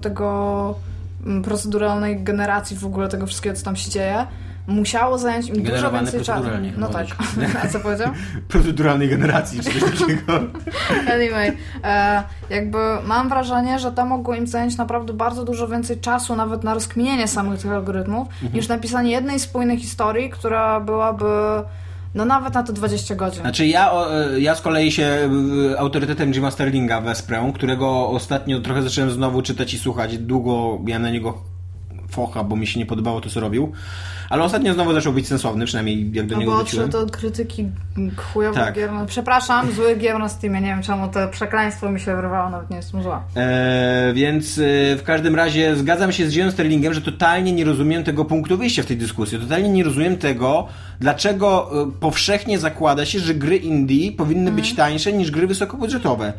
[0.00, 0.74] tego
[1.26, 4.26] mm, proceduralnej generacji w ogóle tego wszystkiego, co tam się dzieje,
[4.66, 6.48] musiało zająć im dużo więcej czasu.
[6.76, 7.06] No tak.
[7.64, 8.12] A co powiedział?
[8.48, 10.32] Proceduralnej generacji, czy coś takiego.
[11.14, 16.36] anyway, e, jakby mam wrażenie, że to mogło im zająć naprawdę bardzo dużo więcej czasu,
[16.36, 18.52] nawet na rozkminienie samych tych algorytmów, mhm.
[18.52, 21.24] niż napisanie jednej spójnej historii, która byłaby
[22.14, 23.40] no nawet na to 20 godzin.
[23.40, 25.04] Znaczy ja, e, ja z kolei się
[25.72, 30.18] e, autorytetem Jima Sterlinga wesprę, którego ostatnio trochę zacząłem znowu czytać i słuchać.
[30.18, 31.51] Długo miałem na niego
[32.12, 33.72] focha, bo mi się nie podobało to, co robił.
[34.30, 36.90] Ale ostatnio znowu zaczął być sensowny, przynajmniej jak do no niego wróciłem.
[36.92, 37.68] No bo to krytyki
[38.16, 38.74] chujowych tak.
[38.74, 38.92] gier.
[38.92, 40.60] No, przepraszam, zły gier na Steamie.
[40.60, 43.24] Nie wiem czemu to przekleństwo mi się wyrwało, nawet nie jestem zła.
[43.36, 44.62] Eee, więc e,
[44.96, 48.82] w każdym razie zgadzam się z Jimem Sterlingiem, że totalnie nie rozumiem tego punktu wyjścia
[48.82, 49.38] w tej dyskusji.
[49.38, 50.68] Totalnie nie rozumiem tego,
[51.00, 54.76] dlaczego e, powszechnie zakłada się, że gry indie powinny być mhm.
[54.76, 56.32] tańsze niż gry wysokobudżetowe.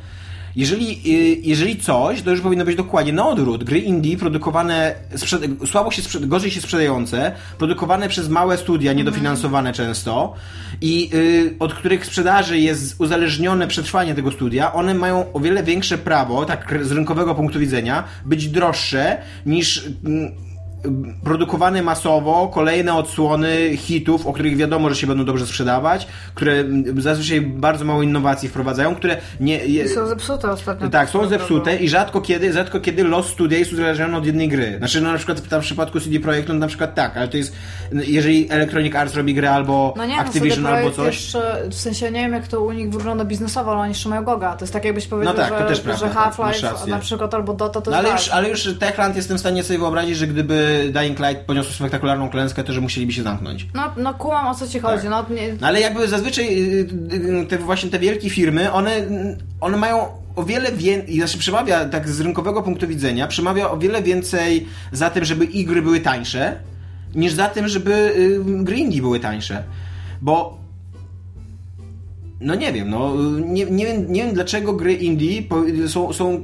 [0.56, 3.64] Jeżeli, y, jeżeli coś, to już powinno być dokładnie na odwrót.
[3.64, 4.96] Gry indie produkowane,
[5.66, 10.34] słabo się sprzed, gorzej się sprzedające, produkowane przez małe studia, niedofinansowane często
[10.82, 15.98] i y, od których sprzedaży jest uzależnione przetrwanie tego studia, one mają o wiele większe
[15.98, 19.90] prawo, tak z rynkowego punktu widzenia, być droższe niż
[20.86, 26.64] mm, produkowane masowo kolejne odsłony hitów, o których wiadomo, że się będą dobrze sprzedawać, które
[26.98, 29.66] zazwyczaj bardzo mało innowacji wprowadzają, które nie...
[29.66, 29.90] Je...
[29.90, 30.90] Są zepsute ostatnio.
[30.90, 34.76] Tak, są zepsute i rzadko kiedy, rzadko kiedy los studia jest uzależniony od jednej gry.
[34.78, 37.38] Znaczy, no na przykład w, w przypadku CD Projekt, no na przykład tak, ale to
[37.38, 37.54] jest,
[37.92, 41.06] jeżeli Electronic Arts robi grę albo no nie, no, Activision no, albo coś...
[41.06, 44.24] Jeszcze, w sensie nie wiem, jak to u nich wygląda biznesowo, ale oni jeszcze mają
[44.24, 44.56] Goga.
[44.56, 47.54] To jest tak, jakbyś powiedział, no tak, to że, też że Half-Life na przykład albo
[47.54, 50.73] Dota to no, ale, już, ale już Techland jestem w stanie sobie wyobrazić, że gdyby
[50.92, 53.68] Dying Light poniosł spektakularną klęskę, to że musieliby się zamknąć.
[53.74, 55.08] No, no kumam o co ci chodzi.
[55.08, 55.30] Tak.
[55.30, 55.54] No, nie...
[55.62, 56.88] no, ale jakby zazwyczaj y,
[57.42, 58.92] y, te właśnie te wielkie firmy, one,
[59.62, 64.02] one mają o wiele więcej, znaczy przemawia tak z rynkowego punktu widzenia, przemawia o wiele
[64.02, 66.56] więcej za tym, żeby ich gry były tańsze,
[67.16, 69.64] niż za tym, żeby y, gry indie były tańsze.
[70.22, 70.63] Bo
[72.44, 73.14] no nie wiem, no
[73.46, 75.44] nie, nie, wiem, nie wiem dlaczego gry indie
[75.88, 76.42] są, są,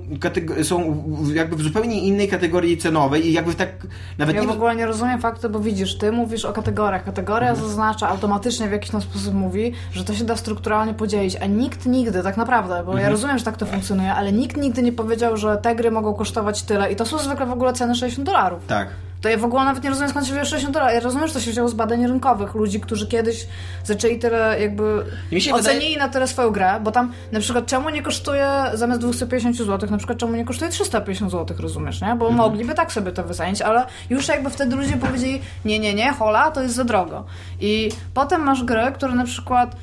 [0.64, 3.70] są jakby w zupełnie innej kategorii cenowej i jakby tak
[4.18, 4.48] nawet ja nie...
[4.48, 7.04] w ogóle nie rozumiem faktu, bo widzisz, ty mówisz o kategoriach.
[7.04, 7.68] Kategoria mhm.
[7.68, 11.86] zaznacza automatycznie w jakiś tam sposób mówi, że to się da strukturalnie podzielić, a nikt
[11.86, 13.00] nigdy, tak naprawdę, bo mhm.
[13.00, 16.14] ja rozumiem, że tak to funkcjonuje, ale nikt nigdy nie powiedział, że te gry mogą
[16.14, 18.66] kosztować tyle i to są zwykle w ogóle ceny 60 dolarów.
[18.68, 18.88] Tak.
[19.22, 20.94] To ja w ogóle nawet nie rozumiem, skąd się wzięło 60 dolarów.
[20.94, 22.56] Ja rozumiem, że to się wzięło z badań rynkowych.
[22.56, 23.48] Ludzi, którzy kiedyś
[23.84, 25.06] zaczęli tyle jakby...
[25.54, 25.98] Ocenili wydaje...
[25.98, 29.98] na tyle swoją grę, bo tam na przykład czemu nie kosztuje zamiast 250 zł, na
[29.98, 32.16] przykład czemu nie kosztuje 350 zł, rozumiesz, nie?
[32.16, 32.36] Bo mhm.
[32.36, 36.52] mogliby tak sobie to wycenić, ale już jakby wtedy ludzie powiedzieli nie, nie, nie, hola,
[36.52, 37.26] to jest za drogo.
[37.60, 39.76] I potem masz gry, które na przykład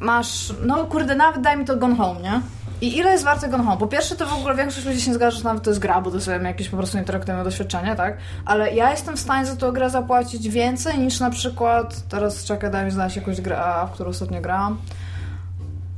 [0.00, 2.40] masz, no kurde, nawet daj mi to Gone Home, nie?
[2.80, 3.76] I ile jest warte Gone Home?
[3.76, 6.14] Po pierwsze, to w ogóle większość ludzi się zgadza, że nawet to jest gra, bo
[6.14, 8.16] jest jakieś po prostu interaktywne doświadczenie, tak?
[8.44, 12.70] Ale ja jestem w stanie za tą grę zapłacić więcej niż na przykład, teraz czekaj,
[12.70, 13.58] daj mi znaleźć jakąś grę,
[13.88, 14.78] w którą ostatnio grałam.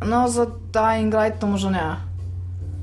[0.06, 1.96] No, za Dying Light to może nie.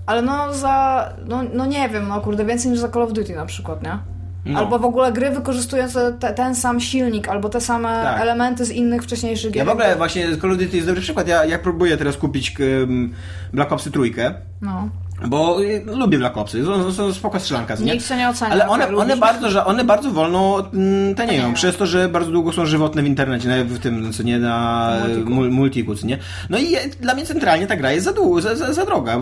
[0.06, 3.36] Ale no za, no, no nie wiem, no kurde, więcej niż za Call of Duty
[3.36, 4.17] na przykład, nie?
[4.48, 4.60] No.
[4.60, 8.22] Albo w ogóle gry wykorzystujące te, ten sam silnik, albo te same Tak.
[8.22, 9.58] elementy z innych wcześniejszych gier.
[9.58, 11.28] Ja w ogóle właśnie Call of Duty jest dobry przykład.
[11.28, 13.14] Ja, ja próbuję teraz kupić um,
[13.54, 14.34] Black Opsy trójkę.
[14.62, 14.90] No.
[15.28, 17.94] Bo y, lubię Black Opsy, są, są spoko strzelanka, nie?
[17.94, 18.52] Nikt się nie ocenia.
[18.52, 19.20] Ale one, one, lubisz.
[19.20, 23.06] bardzo, że one bardzo wolno mm, tanieją, przez to, że bardzo długo są żywotne w
[23.06, 25.30] internecie, nawet w tym, co nie na Multiku.
[25.30, 26.18] mul- multiku, co nie?
[26.50, 29.20] No i dla mnie centralnie ta gra jest za, dłu- za, za, za droga.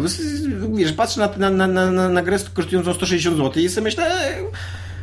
[0.73, 4.35] Wiesz, patrzę na, na, na, na, na grę kosztującą 160 zł i sobie myślę, e,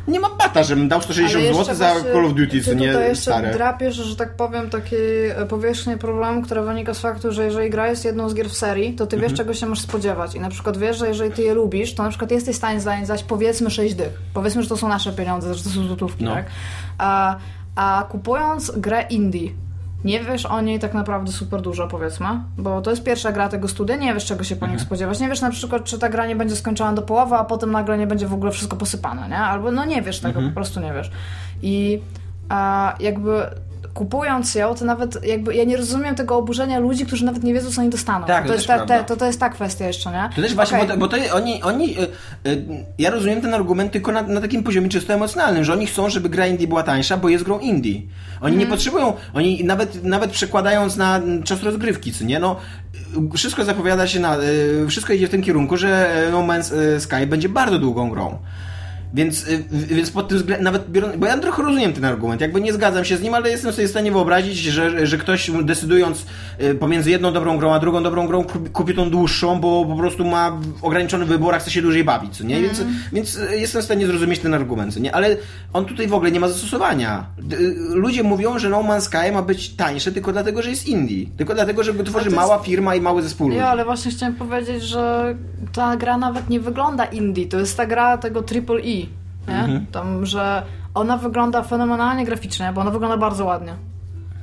[0.09, 2.75] nie ma bata, żebym dał 160 Ale zł za właśnie Call of Duty, ty co
[2.75, 3.53] nie tutaj jeszcze stare.
[3.53, 4.97] drapiesz, że tak powiem, taki
[5.37, 8.57] e, powierzchnię problemu, który wynika z faktu, że jeżeli gra jest jedną z gier w
[8.57, 9.31] serii, to ty Mhm.
[9.31, 10.35] wiesz, czego się masz spodziewać.
[10.35, 12.81] I na przykład wiesz, że jeżeli ty je lubisz, to na przykład jesteś w stanie
[12.81, 14.23] za- zdać powiedzmy 6 dych.
[14.35, 16.35] Powiedzmy, że to są nasze pieniądze, że to są złotówki, No.
[16.35, 16.47] tak?
[16.99, 17.37] A,
[17.77, 19.51] a kupując grę indie,
[20.05, 22.27] nie wiesz o niej tak naprawdę super dużo, powiedzmy,
[22.59, 24.87] bo to jest pierwsza gra tego studia, nie wiesz czego się po nich Mhm.
[24.87, 25.21] spodziewać.
[25.21, 27.99] Nie wiesz na przykład, czy ta gra nie będzie skończona do połowy, a potem nagle
[27.99, 29.39] nie będzie w ogóle wszystko posypane, nie?
[29.39, 30.49] Albo no nie wiesz tego, Mhm.
[30.49, 31.11] po prostu nie wiesz.
[31.63, 32.01] I
[32.49, 33.33] a, jakby
[33.95, 37.71] kupując ją, to nawet jakby ja nie rozumiem tego oburzenia ludzi, którzy nawet nie wiedzą,
[37.71, 38.27] co oni dostaną.
[38.27, 40.31] Tak, to, to jest ta, te, to, to jest ta kwestia jeszcze, nie?
[40.37, 40.99] To też właśnie, Okej.
[40.99, 42.65] bo, to, bo oni, oni y, y,
[42.99, 46.29] ja rozumiem ten argument tylko na, na takim poziomie czysto emocjonalnym, że oni chcą, żeby
[46.29, 47.95] gra indie była tańsza, bo jest grą indie.
[48.41, 48.59] Oni Mhm.
[48.59, 52.57] nie potrzebują, oni nawet, nawet przekładając na czas rozgrywki, co nie, no
[53.37, 57.49] wszystko zapowiada się na, y, wszystko idzie w tym kierunku, że No Man's Sky będzie
[57.49, 58.39] bardzo długą grą.
[59.15, 62.61] Więc, y, więc pod tym względem, nawet biorąc, bo ja trochę rozumiem ten argument, jakby
[62.61, 66.27] nie zgadzam się z nim, ale jestem sobie w stanie wyobrazić, że, że ktoś decydując
[66.63, 70.25] y, pomiędzy jedną dobrą grą, a drugą dobrą grą kupi, tą dłuższą, bo po prostu
[70.25, 72.63] ma ograniczony wybór, a chce się dłużej bawić, co nie?
[72.63, 72.83] Więc,
[73.13, 75.15] więc y, jestem w stanie zrozumieć ten argument, co nie?
[75.15, 75.37] Ale
[75.73, 77.27] on tutaj w ogóle nie ma zastosowania.
[77.89, 81.27] Ludzie mówią, że No Man's Sky ma być tańsze tylko dlatego, że jest indie.
[81.37, 83.59] Tylko dlatego, że go tworzy jest- mała firma i mały zespół ludzi.
[83.59, 85.35] Ja, ale właśnie chciałem powiedzieć, że
[85.73, 87.47] ta gra nawet nie wygląda indie.
[87.47, 89.02] To jest ta gra tego Triple E.
[89.49, 89.55] Nie?
[89.59, 89.87] Mhm.
[89.87, 90.63] Tam, że
[90.95, 93.75] ona wygląda fenomenalnie graficznie, bo ona wygląda bardzo ładnie.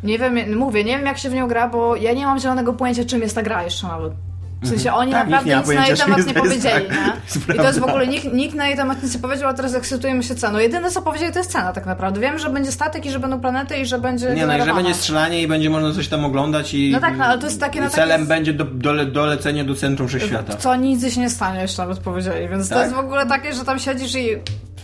[0.04, 2.74] Nie wiem, mówię, nie wiem jak się w nią gra, bo ja nie mam zielonego
[2.74, 4.14] pojęcia, czym jest ta gra jeszcze nawet.
[4.62, 7.06] W sensie oni Tak, naprawdę nic na jej temat nie powiedzieli, gra.
[7.06, 7.14] nie?
[7.56, 9.74] I to jest w ogóle nikt, nikt na jej temat nic nie powiedział, a teraz
[9.76, 10.60] ekscytujemy się ceną.
[10.60, 12.20] Jedyne co powiedzieli to jest cena tak naprawdę.
[12.20, 14.74] Wiem, że będzie statek i że będą planety i że będzie Nie, no i że
[14.74, 17.60] będzie strzelanie i będzie można coś tam oglądać i No tak, no, ale to jest
[17.60, 20.58] takie na celem takie- będzie do, dole, dolecenie do centrum wszechświata.
[20.58, 22.84] Co nic się nie stanie, jeszcze nawet powiedzieli, więc to Tak?
[22.84, 24.28] jest w ogóle takie, że tam siedzisz i...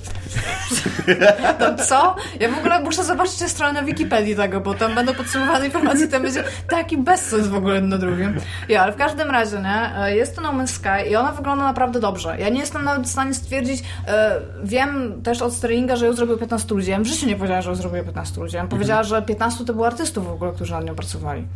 [1.60, 2.16] Tam co?
[2.39, 6.08] Ja w ogóle muszę zobaczyć tę stronę na Wikipedii tego, bo tam będą podsumowane informacje,
[6.08, 8.36] tam będzie taki bezsens w ogóle na drugim.
[8.70, 9.97] Ja, ale w każdym razie, nie?
[9.97, 12.36] e, Jest to No Man's Sky i ona wygląda naprawdę dobrze.
[12.39, 16.38] Ja nie jestem nawet w stanie stwierdzić, e, wiem też od Sterlinga, że ją zrobił
[16.38, 16.91] 15 ludzi.
[16.91, 18.56] Ja w życiu nie powiedziała, że ją zrobił 15 ludzi.
[18.56, 21.47] Ja powiedziała, że 15 to było artystów w ogóle, którzy nad nią pracowali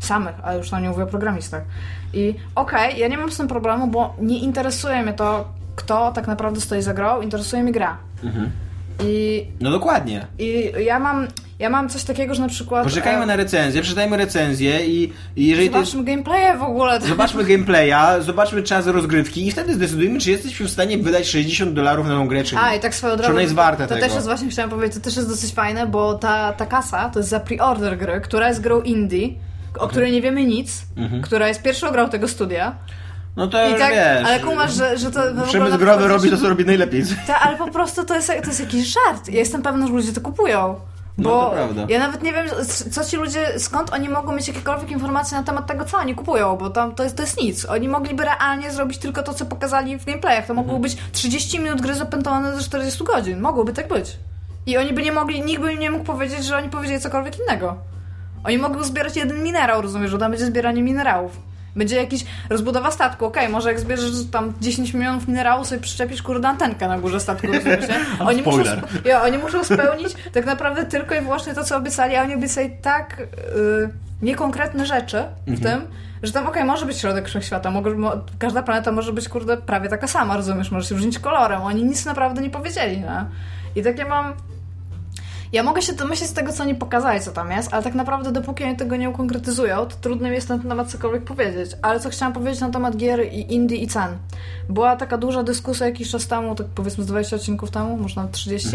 [0.00, 1.62] samych, a już tam nie mówię o programistach.
[2.12, 5.48] I okej, ja nie mam z tym problemu, bo nie interesuje mnie to,
[5.78, 7.96] kto tak naprawdę stoi za grą, interesuje mnie gra.
[9.04, 10.26] I, No dokładnie.
[10.38, 11.26] I ja mam
[11.58, 12.84] ja mam coś takiego, że na przykład...
[12.84, 15.66] Poczekajmy e, na recenzję, przeczytajmy recenzję i, i jeżeli.
[15.66, 17.00] Zobaczmy gameplaye w ogóle.
[17.00, 22.06] Zobaczmy gameplaya, zobaczmy czas rozgrywki i wtedy zdecydujmy, czy jesteśmy w stanie wydać 60 dolarów
[22.06, 22.56] na tą grę, czy.
[22.58, 23.32] A, i tak swoją Czy drogą.
[23.32, 26.14] ona jest warta to też jest właśnie, chciałam powiedzieć, to też jest dosyć fajne, bo
[26.14, 29.28] ta, ta kasa to jest za pre-order gry, która jest grą indie,
[29.78, 31.22] o której nie wiemy nic, Mhm.
[31.22, 32.74] która jest pierwszą grą tego studia.
[33.36, 34.26] No to I tak, wiesz...
[34.26, 37.02] ale kumasz, że, że to Przemysł growy robi to, co robi najlepiej.
[37.26, 39.28] Ta, ale po prostu to jest, to jest jakiś żart.
[39.28, 40.74] Ja jestem pewna, że ludzie to kupują.
[41.18, 41.86] No, Bo prawda.
[41.88, 42.46] ja nawet nie wiem,
[42.90, 46.56] co ci ludzie, skąd oni mogą mieć jakiekolwiek informacje na temat tego, co oni kupują,
[46.56, 47.66] bo tam to jest, to jest nic.
[47.66, 50.46] Oni mogliby realnie zrobić tylko to, co pokazali w gameplayach.
[50.46, 53.40] To mogło być 30 minut gry zapętowane ze 40 godzin.
[53.40, 54.16] Mogłoby tak być.
[54.66, 57.38] I oni by nie mogli, nikt by im nie mógł powiedzieć, że oni powiedzieli cokolwiek
[57.38, 57.76] innego.
[58.44, 61.38] Oni mogą zbierać jeden minerał, rozumiesz, że tam będzie zbieranie minerałów.
[61.78, 66.48] Będzie jakiś rozbudowa statku, okej, może jak zbierzesz tam 10 milionów minerałów, sobie przyczepisz kurde
[66.48, 68.00] antenkę na górze statku, rozumiesz, nie?
[68.26, 68.84] Oni muszą, Spoiler.
[69.04, 72.70] ja, oni muszą spełnić tak naprawdę tylko i wyłącznie to, co obiecali, a oni obiecali
[72.82, 73.24] tak y,
[74.22, 75.80] niekonkretne rzeczy w tym,
[76.22, 79.88] że tam okej, może być środek wszechświata, mogą, mo, każda planeta może być kurde prawie
[79.88, 83.24] taka sama, rozumiesz, może się różnić kolorem, oni nic naprawdę nie powiedzieli, nie?
[83.76, 84.34] I takie mam...
[85.52, 88.32] Ja mogę się domyślić z tego, co oni pokazali, co tam jest, ale tak naprawdę
[88.32, 91.70] dopóki oni tego nie ukonkretyzują, to trudno mi jest na ten temat cokolwiek powiedzieć.
[91.82, 94.18] Ale co chciałam powiedzieć na temat gier i indie i cen.
[94.68, 98.32] Była taka duża dyskusja jakiś czas temu, tak powiedzmy z 20 odcinków temu, może nawet
[98.32, 98.68] 30,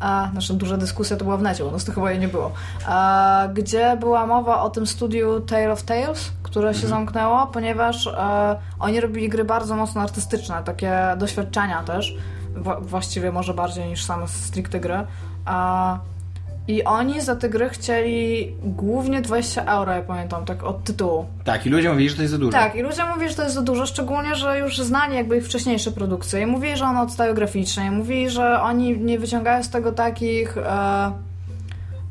[0.00, 2.52] a, znaczy duża dyskusja to była w necie, u nas to chyba jej nie było,
[2.86, 8.56] a, gdzie była mowa o tym studiu Tale of Tales, które się zamknęło, ponieważ e,
[8.80, 12.16] oni robili gry bardzo mocno artystyczne, takie doświadczenia też,
[12.56, 14.98] Wła- właściwie może bardziej niż same stricte gry.
[15.48, 15.98] A,
[16.68, 21.26] I oni za te gry chcieli głównie 20 euro, ja pamiętam, tak od tytułu.
[21.44, 22.52] Tak, i ludzie mówili, że to jest za dużo.
[22.52, 25.44] Tak, i ludzie mówili, że to jest za dużo, szczególnie, że już znali jakby ich
[25.44, 26.40] wcześniejsze produkcje.
[26.40, 30.58] I mówili, że one odstają graficznie, i mówili, że oni nie wyciągają z tego takich
[30.58, 31.12] e,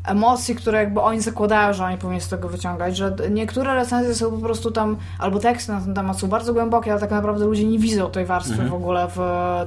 [0.08, 4.32] emocji, które jakby oni zakładają, że oni powinni z tego wyciągać, że niektóre recenzje są
[4.32, 7.64] po prostu tam, albo teksty na ten temat są bardzo głębokie, ale tak naprawdę ludzie
[7.66, 9.20] nie widzą tej warstwy w ogóle w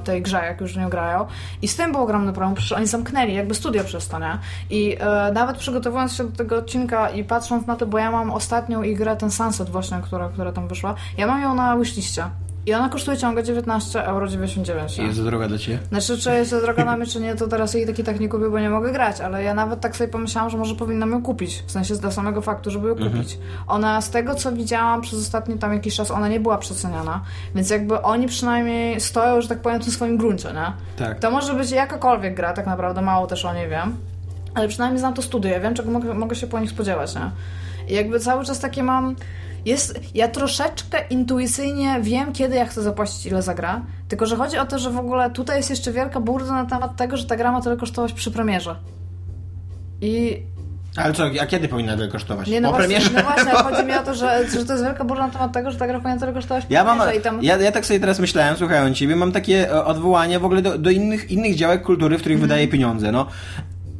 [0.03, 1.25] tej grze, jak już w nią grają.
[1.61, 4.37] I z tym był ogromny problem, przecież oni zamknęli jakby studio przez to, nie?
[4.69, 8.31] I e, nawet przygotowując się do tego odcinka i patrząc na to, bo ja mam
[8.31, 12.23] ostatnią ich grę, ten Sunset właśnie, która, która tam wyszła, ja mam ją na wishliście.
[12.65, 14.27] I ona kosztuje ciągle 19,99 euro.
[15.07, 15.79] Jest za droga dla ciebie.
[15.89, 18.29] Znaczy, czy jest za droga na mnie, czy nie, to teraz jej taki tak nie
[18.29, 21.23] kupię, bo nie mogę grać, ale ja nawet tak sobie pomyślałam, że może powinnam ją
[21.23, 21.63] kupić.
[21.67, 23.37] W sensie dla samego faktu, żeby ją kupić.
[23.67, 27.21] Ona, z tego co widziałam przez ostatni tam jakiś czas, ona nie była przeceniana,
[27.55, 30.73] więc jakby oni przynajmniej stoją, że tak powiem, w tym swoim gruncie, nie?
[31.05, 31.19] Tak.
[31.19, 33.97] To może być jakakolwiek gra, tak naprawdę, mało też o niej wiem.
[34.55, 37.31] Ale przynajmniej znam to studio, ja wiem, czego mogę, mogę się po nich spodziewać, nie?
[37.87, 39.15] I jakby cały czas takie mam...
[39.65, 43.81] Jest, ja troszeczkę intuicyjnie wiem, kiedy ja chcę zapłacić, ile za gra.
[44.07, 46.95] Tylko, że chodzi o to, że w ogóle tutaj jest jeszcze wielka burda na temat
[46.95, 48.75] tego, że ta gra ma tyle kosztować przy premierze.
[50.01, 50.43] I
[50.95, 52.47] Ale co, a kiedy powinna tyle kosztować?
[52.47, 53.23] nie, no po właśnie, premierze?
[53.23, 55.71] no właśnie, chodzi mi o to, że, że to jest wielka burda na temat tego,
[55.71, 57.43] że ta gra powinna tyle kosztować przy Ja mam, tam...
[57.43, 60.77] ja, ja tak sobie teraz myślałem, słuchając ciebie, mam takie e, odwołanie w ogóle do,
[60.77, 62.49] do innych, innych działek kultury, w których Mhm.
[62.49, 63.25] wydaje pieniądze, no.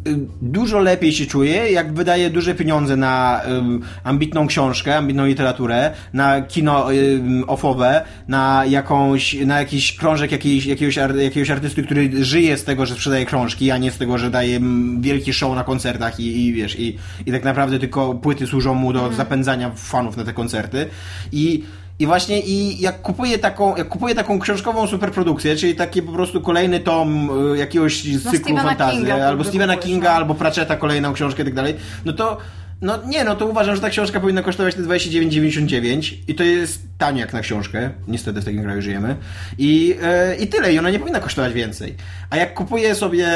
[0.08, 5.92] Y, Dużo lepiej się czuję, jak wydaje duże pieniądze na ym, ambitną książkę, ambitną literaturę,
[6.14, 12.58] na kino ym, ofowe, na jakąś, na jakiś krążek jakiejś, jakiegoś, jakiegoś artysty, który żyje
[12.58, 15.64] z tego, że sprzedaje książki, a nie z tego, że daje mm, wielki show na
[15.64, 20.18] koncertach i, i wiesz, i, i tak naprawdę tylko płyty służą mu do zapędzania fanów
[20.18, 20.86] na te koncerty.
[21.32, 21.64] I
[22.02, 26.42] i właśnie i jak kupuję taką, jak kupuję taką książkową superprodukcję, czyli taki po prostu
[26.42, 30.16] kolejny tom y, jakiegoś cyklu Stephena fantazy, Kinga albo Stephena Kinga, no.
[30.16, 31.76] albo Pratchetta kolejną książkę i tak dalej,
[32.06, 32.38] no to
[32.82, 36.82] no nie, no to uważam, że ta książka powinna kosztować te 29,99 i to jest
[36.98, 37.90] tanie jak na książkę.
[38.08, 39.16] Niestety w takim kraju żyjemy.
[39.58, 41.96] I, e, I tyle, i ona nie powinna kosztować więcej.
[42.30, 43.28] A jak kupuję sobie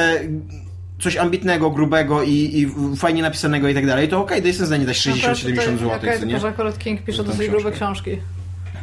[0.99, 4.69] coś ambitnego, grubego i, i fajnie napisanego i tak dalej, to okej, to jestem w
[4.69, 6.19] stanie dać 60-70 zł, nie?
[6.19, 8.17] tylko, że akurat King pisze dosyć grube książki.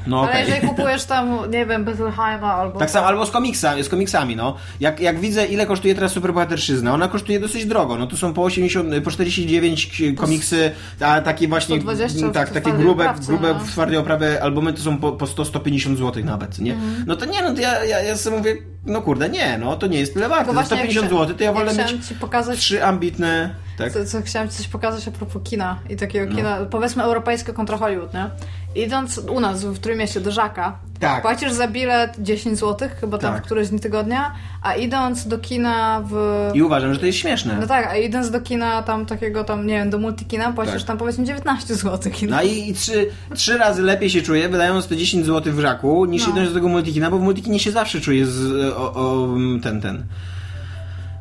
[0.06, 2.78] No Ale jeżeli kupujesz tam, nie wiem, Bettelheima albo...
[2.78, 4.56] Tak samo, albo z komiksami, z komiksami, no.
[4.80, 8.42] Jak, jak widzę, ile kosztuje teraz Superbohaterszyzna, ona kosztuje dosyć drogo, no to są po
[8.42, 13.54] 80, po 49 k- komiksy, a takie właśnie, 120 tak, w takie grube, oprawce, grube
[13.54, 13.60] no.
[13.60, 16.72] w twardej oprawie albumy to są po, po 100-150 zł nawet, nie?
[16.72, 17.04] Mhm.
[17.06, 19.86] No to nie, no to ja, ja, ja sobie mówię, no kurde, nie, no to
[19.86, 22.58] nie jest tyle warte, za właśnie 150 jak zł to ja wolę mieć ci pokazać
[22.58, 23.92] trzy ambitne, tak?
[23.92, 26.36] Co, co chciałam ci coś pokazać a propos kina i takiego No.
[26.36, 28.30] kina, powiedzmy europejskie kontra Hollywood, nie?
[28.74, 31.22] Idąc u nas w Trójmieście do Żaka, Tak.
[31.22, 33.42] płacisz za bilet 10 zł, chyba tam Tak.
[33.42, 36.14] w któreś dni tygodnia, a idąc do kina w...
[36.54, 37.56] I uważam, że to jest śmieszne.
[37.60, 40.82] No tak, a idąc do kina tam takiego tam, nie wiem, do multikina, płacisz Tak.
[40.84, 42.12] tam powiedzmy 19 zł.
[42.28, 46.04] No i, i trzy, trzy razy lepiej się czuję, wydając te 10 zł w żaku,
[46.04, 46.32] niż No.
[46.32, 49.28] idąc do tego multikina, bo w multikinie się zawsze czuję z, o, o,
[49.62, 50.04] ten, ten.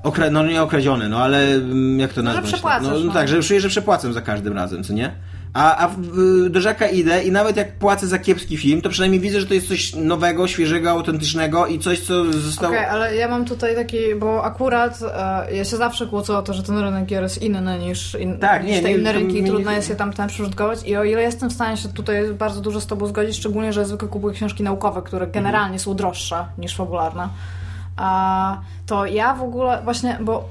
[0.04, 2.54] Okra, no nie okradziony, no ale mm, jak to No, że nazwać?
[2.54, 3.14] przepłacasz, no, no, no.
[3.14, 5.12] tak, że czuję, że przepłacam za każdym razem, co nie?
[5.54, 9.22] A, a w, do Żaka idę i nawet jak płacę za kiepski film, to przynajmniej
[9.22, 12.74] widzę, że to jest coś nowego, świeżego, autentycznego i coś, co zostało...
[12.74, 15.00] Okej, ale ja mam tutaj taki, bo akurat
[15.48, 18.38] e, ja się zawsze kłócę o to, że ten rynek gier jest inny niż, in,
[18.40, 20.96] Tak, niż nie, te inne rynki i nie- trudno jest je tam, tam przyporządkować i
[20.98, 24.08] o ile jestem w stanie się tutaj bardzo dużo z tobą zgodzić, szczególnie, że zwykle
[24.08, 25.44] kupuję książki naukowe, które Mhm.
[25.44, 27.30] generalnie są droższe niż fabularne,
[27.98, 30.50] a, to ja w ogóle właśnie, bo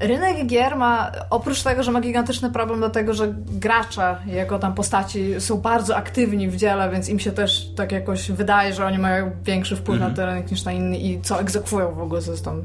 [0.00, 5.40] Rynek gier ma, oprócz tego, że ma gigantyczny problem, dlatego że gracze, jako tam postaci,
[5.40, 9.30] są bardzo aktywni w dziele, więc im się też tak jakoś wydaje, że oni mają
[9.44, 12.44] większy wpływ na ten rynek niż na inny i co egzekwują w ogóle, co jest
[12.44, 12.62] tam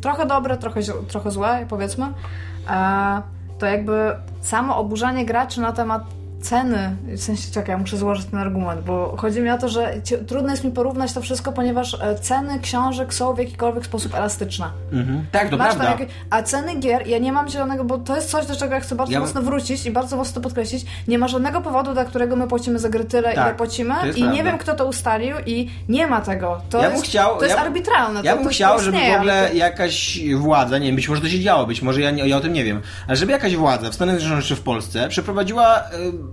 [0.00, 2.06] trochę dobre, trochę, trochę złe, powiedzmy.
[2.70, 3.22] E,
[3.58, 6.02] to jakby samo oburzanie graczy na temat
[6.42, 9.94] ceny, w sensie czekaj, ja muszę złożyć ten argument, bo chodzi mi o to, że
[10.26, 14.66] trudno jest mi porównać to wszystko, ponieważ e, ceny książek są w jakikolwiek sposób elastyczne.
[14.92, 15.26] Mhm.
[15.32, 16.04] Tak, to Masz prawda.
[16.30, 18.94] a ceny gier, ja nie mam zielonego, bo to jest coś, do czego ja chcę
[18.94, 20.86] bardzo Ja- mocno wrócić i bardzo mocno podkreślić.
[21.08, 24.06] Nie ma żadnego powodu, dla którego my płacimy za gry tyle, Tak, ile płacimy i
[24.06, 24.42] nie prawda.
[24.42, 26.60] wiem, kto to ustalił i nie ma tego.
[26.70, 28.20] To Ja jest, chciał- to jest ja- arbitralne.
[28.24, 31.08] Ja bym to, chciał, to żeby istnieje, w ogóle to- jakaś władza, nie wiem, być
[31.08, 33.32] może to się działo, być może ja, nie, ja o tym nie wiem, ale żeby
[33.32, 36.27] jakaś władza w Stanach Zjednoczonych czy w Polsce przeprowadziła, y,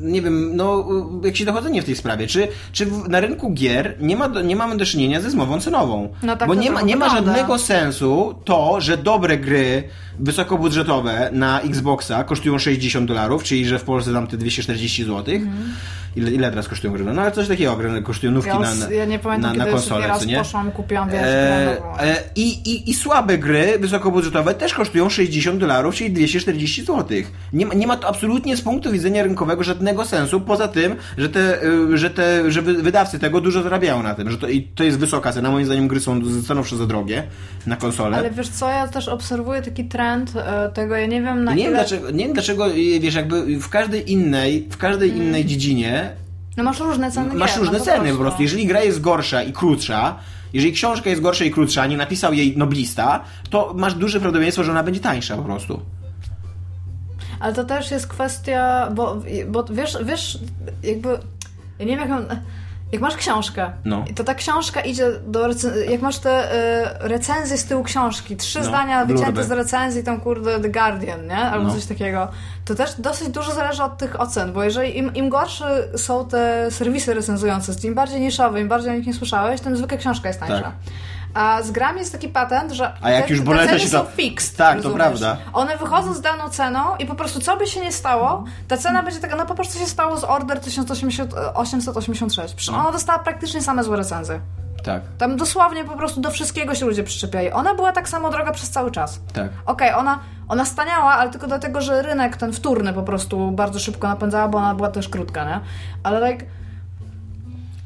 [0.00, 0.88] nie wiem, no,
[1.24, 2.26] jakieś dochodzenie w tej sprawie.
[2.26, 6.08] Czy, czy na rynku gier nie, ma, nie mamy do czynienia ze zmową cenową?
[6.22, 9.88] No tak Bo nie ma, nie ma żadnego sensu to, że dobre gry
[10.20, 15.34] wysokobudżetowe na Xboxa kosztują 60 dolarów, czyli że w Polsce tam te 240 zł.
[16.16, 17.04] Ile, ile teraz kosztują gry?
[17.04, 19.76] No ale coś takiego, gry kosztują nówki Ja, na, ja nie pamiętam, na, na kiedy
[19.76, 20.38] konsolę, raz nie?
[20.38, 21.98] poszłam i kupiłam wiesz, E, grę nową.
[22.00, 27.18] e, i, i, I słabe gry wysokobudżetowe też kosztują 60 dolarów, czyli 240 zł.
[27.52, 31.28] Nie, ma- nie ma to absolutnie z punktu widzenia rynkowego żadnego sensu, poza tym, że
[31.28, 34.62] te, y, że te że wy- wydawcy tego dużo zarabiają na tym, że to, i
[34.62, 35.50] to jest wysoka cena.
[35.50, 37.22] Moim zdaniem gry są stanowczo za drogie
[37.66, 38.16] na konsolę.
[38.16, 41.62] Ale wiesz co, ja też obserwuję taki trend e, tego, ja nie wiem na nie,
[41.62, 41.80] wiem ile...
[41.80, 46.10] dlaczego, nie wiem dlaczego, y, wiesz, jakby w każdej innej, w każdej innej dziedzinie
[46.56, 48.42] No masz różne ceny masz gier, różne no ceny po prostu.
[48.42, 50.16] Jeżeli gra jest gorsza i krótsza,
[50.52, 54.70] jeżeli książka jest gorsza i krótsza, nie napisał jej noblista, to masz duże prawdopodobieństwo, że
[54.70, 55.80] ona będzie tańsza po prostu.
[57.40, 60.38] Ale to też jest kwestia, bo, bo wiesz, wiesz,
[60.82, 61.08] jakby,
[61.78, 62.24] ja nie wiem jak mam,
[62.92, 64.04] jak masz książkę No.
[64.16, 65.48] to ta książka idzie do,
[65.90, 69.48] jak masz te y, recenzje z tyłu książki, trzy No, zdania wycięte blurby.
[69.48, 71.36] z recenzji, tam kurde The Guardian, nie?
[71.36, 71.74] Albo No.
[71.74, 72.28] coś takiego,
[72.64, 76.70] to też dosyć dużo zależy od tych ocen, bo jeżeli im, im gorsze są te
[76.70, 80.40] serwisy recenzujące, im bardziej niszowe, im bardziej o nich nie słyszałeś, tym zwykle książka jest
[80.40, 80.62] tańsza.
[80.62, 80.72] Tak.
[81.34, 83.98] A z grami jest taki patent, że A jak te, już boleta ceny się są
[83.98, 84.56] to- fixed.
[84.56, 84.96] Tak, to rozumiesz?
[84.96, 85.36] prawda.
[85.52, 89.02] One wychodzą z daną ceną i po prostu co by się nie stało, ta cena
[89.02, 92.54] będzie taka, no po prostu się stało z Order 1886.
[92.54, 94.40] Przecież ona dostała praktycznie same złe recenzje.
[94.84, 97.50] Tak, Tam dosłownie po prostu do wszystkiego się ludzie przyczepiali.
[97.52, 99.20] Ona była tak samo droga przez cały czas.
[99.32, 99.48] tak.
[99.66, 100.18] Okej, ona,
[100.48, 104.58] ona staniała, ale tylko dlatego, że rynek ten wtórny po prostu bardzo szybko napędzała, bo
[104.58, 105.60] ona była też krótka, nie?
[106.02, 106.46] Ale like...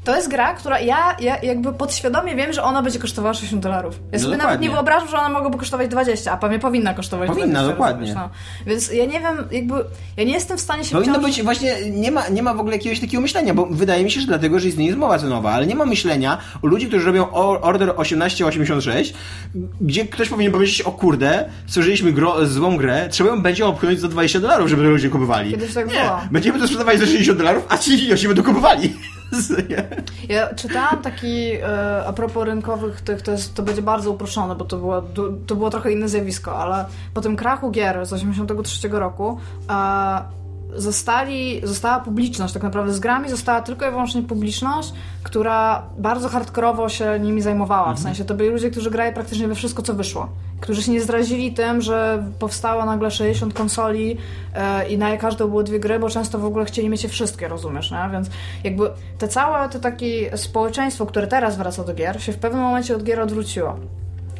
[0.05, 3.99] To jest gra, która ja, ja jakby podświadomie wiem, że ona będzie kosztowała 60 dolarów.
[4.11, 7.27] Ja No sobie nawet nie wyobrażam, że ona mogłaby kosztować 20, a pewnie powinna kosztować
[7.29, 7.71] Powinna, 20.
[7.71, 8.13] dokładnie.
[8.13, 8.29] No.
[8.65, 9.73] Więc ja nie wiem, jakby...
[10.17, 11.25] Ja nie jestem w stanie się Powinno wciąż...
[11.25, 14.21] być właśnie, nie ma, nie ma w ogóle jakiegoś takiego myślenia, bo wydaje mi się,
[14.21, 17.31] że dlatego, że istnieje zmowa cenowa, ale nie ma myślenia o ludzi, którzy robią
[17.61, 19.13] Order 1886,
[19.81, 24.07] gdzie ktoś powinien powiedzieć, o kurde, stworzyliśmy gro, złą grę, trzeba ją będzie obchnąć za
[24.07, 25.51] 20 dolarów, żeby ludzie kupowali.
[25.51, 26.21] Kiedyś tak nie, było.
[26.31, 28.93] będziemy to sprzedawali za 60 dolarów, a ci idioci będą kupowali.
[30.29, 34.65] Ja czytałam taki, e, a propos rynkowych tych, to, jest, to będzie bardzo uproszczone, bo
[34.65, 35.01] to było,
[35.47, 40.44] to było trochę inne zjawisko, ale po tym krachu gier z 83 roku e,
[40.75, 46.89] zostali, została publiczność, tak naprawdę z grami została tylko i wyłącznie publiczność, która bardzo hardkorowo
[46.89, 50.29] się nimi zajmowała, w sensie to byli ludzie, którzy grali praktycznie we wszystko, co wyszło.
[50.59, 54.17] Którzy się nie zrazili tym, że powstało nagle 60 konsoli
[54.53, 57.47] e, i na każdą były dwie gry, bo często w ogóle chcieli mieć je wszystkie,
[57.47, 58.09] rozumiesz, nie?
[58.11, 58.29] Więc
[58.63, 62.95] jakby te całe to takie społeczeństwo, które teraz wraca do gier, się w pewnym momencie
[62.95, 63.75] od gier odwróciło.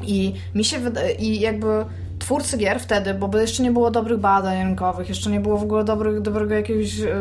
[0.04, 1.86] I mi się wydaje, i jakby
[2.26, 5.84] twórcy gier wtedy, bo jeszcze nie było dobrych badań rynkowych, jeszcze nie było w ogóle
[5.84, 7.16] dobrych, dobrego jakiegoś e,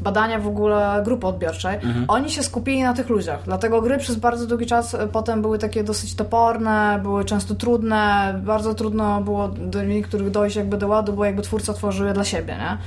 [0.00, 1.78] badania w ogóle grupy odbiorczej,
[2.08, 3.40] oni się skupili na tych ludziach.
[3.44, 8.34] Dlatego gry przez bardzo długi czas e, potem były takie dosyć toporne, były często trudne,
[8.44, 12.24] bardzo trudno było do niektórych dojść jakby do ładu, bo jakby twórca tworzył je dla
[12.24, 12.78] siebie, nie?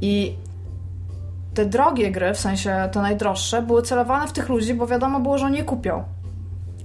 [0.00, 0.36] I
[1.54, 5.38] te drogie gry, w sensie te najdroższe, były celowane w tych ludzi, bo wiadomo było,
[5.38, 6.04] że oni je kupią.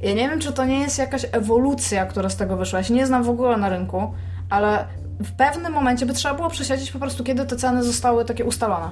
[0.01, 2.79] Ja nie wiem, czy to nie jest jakaś ewolucja, która z tego wyszła.
[2.79, 4.13] Ja się nie znam w ogóle na rynku,
[4.49, 4.85] ale
[5.19, 8.89] w pewnym momencie by trzeba było przesiedzieć po prostu, kiedy te ceny zostały takie ustalone.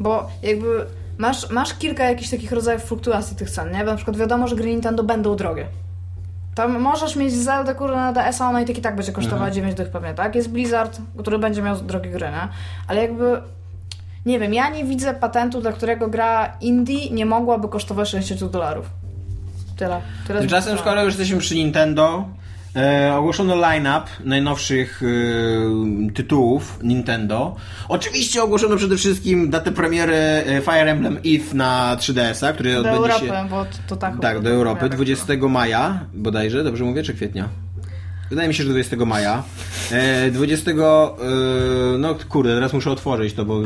[0.00, 0.86] Bo jakby
[1.18, 3.78] masz, masz kilka jakichś takich rodzajów fluktuacji tych cen, nie?
[3.78, 5.66] Bo na przykład wiadomo, że gry Nintendo będą drogie.
[6.54, 9.50] Tam możesz mieć Zelda, kurde, na DS, a ona i tak i tak będzie kosztowała
[9.50, 10.34] 9 dych pewnie, tak?
[10.34, 12.48] Jest Blizzard, który będzie miał drogie gry, nie?
[12.88, 13.42] Ale jakby...
[14.26, 18.90] Nie wiem, ja nie widzę patentu, dla którego gra indie nie mogłaby kosztować 60 dolarów.
[19.76, 20.00] Tyle.
[20.26, 22.28] Tyle Tymczasem, skoro już jesteśmy przy Nintendo,
[22.76, 27.56] e, ogłoszono line-up najnowszych e, tytułów Nintendo.
[27.88, 32.98] Oczywiście ogłoszono przede wszystkim datę premiery e, Fire Emblem Eve na 3DS-a, który Do odbędzie
[32.98, 33.48] Europy, się...
[33.50, 34.20] bo to, to tak.
[34.20, 37.48] Tak, do Europy, tak 20 maja bodajże, dobrze mówię, czy kwietnia?
[38.30, 39.42] Wydaje mi się, że 20 maja.
[39.92, 40.70] E, 20.
[40.70, 40.74] E,
[41.98, 43.60] no kurde, teraz muszę otworzyć to, bo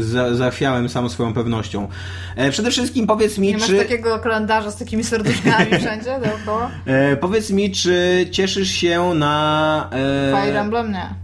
[0.00, 1.88] za, zachwiałem sam swoją pewnością.
[2.36, 3.78] E, przede wszystkim powiedz mi, Nie masz czy.
[3.78, 6.70] takiego kalendarza z takimi serduszkami wszędzie dookoła?
[6.86, 9.90] E, powiedz mi, czy cieszysz się na.
[9.92, 11.21] E, Fire Emblem nie.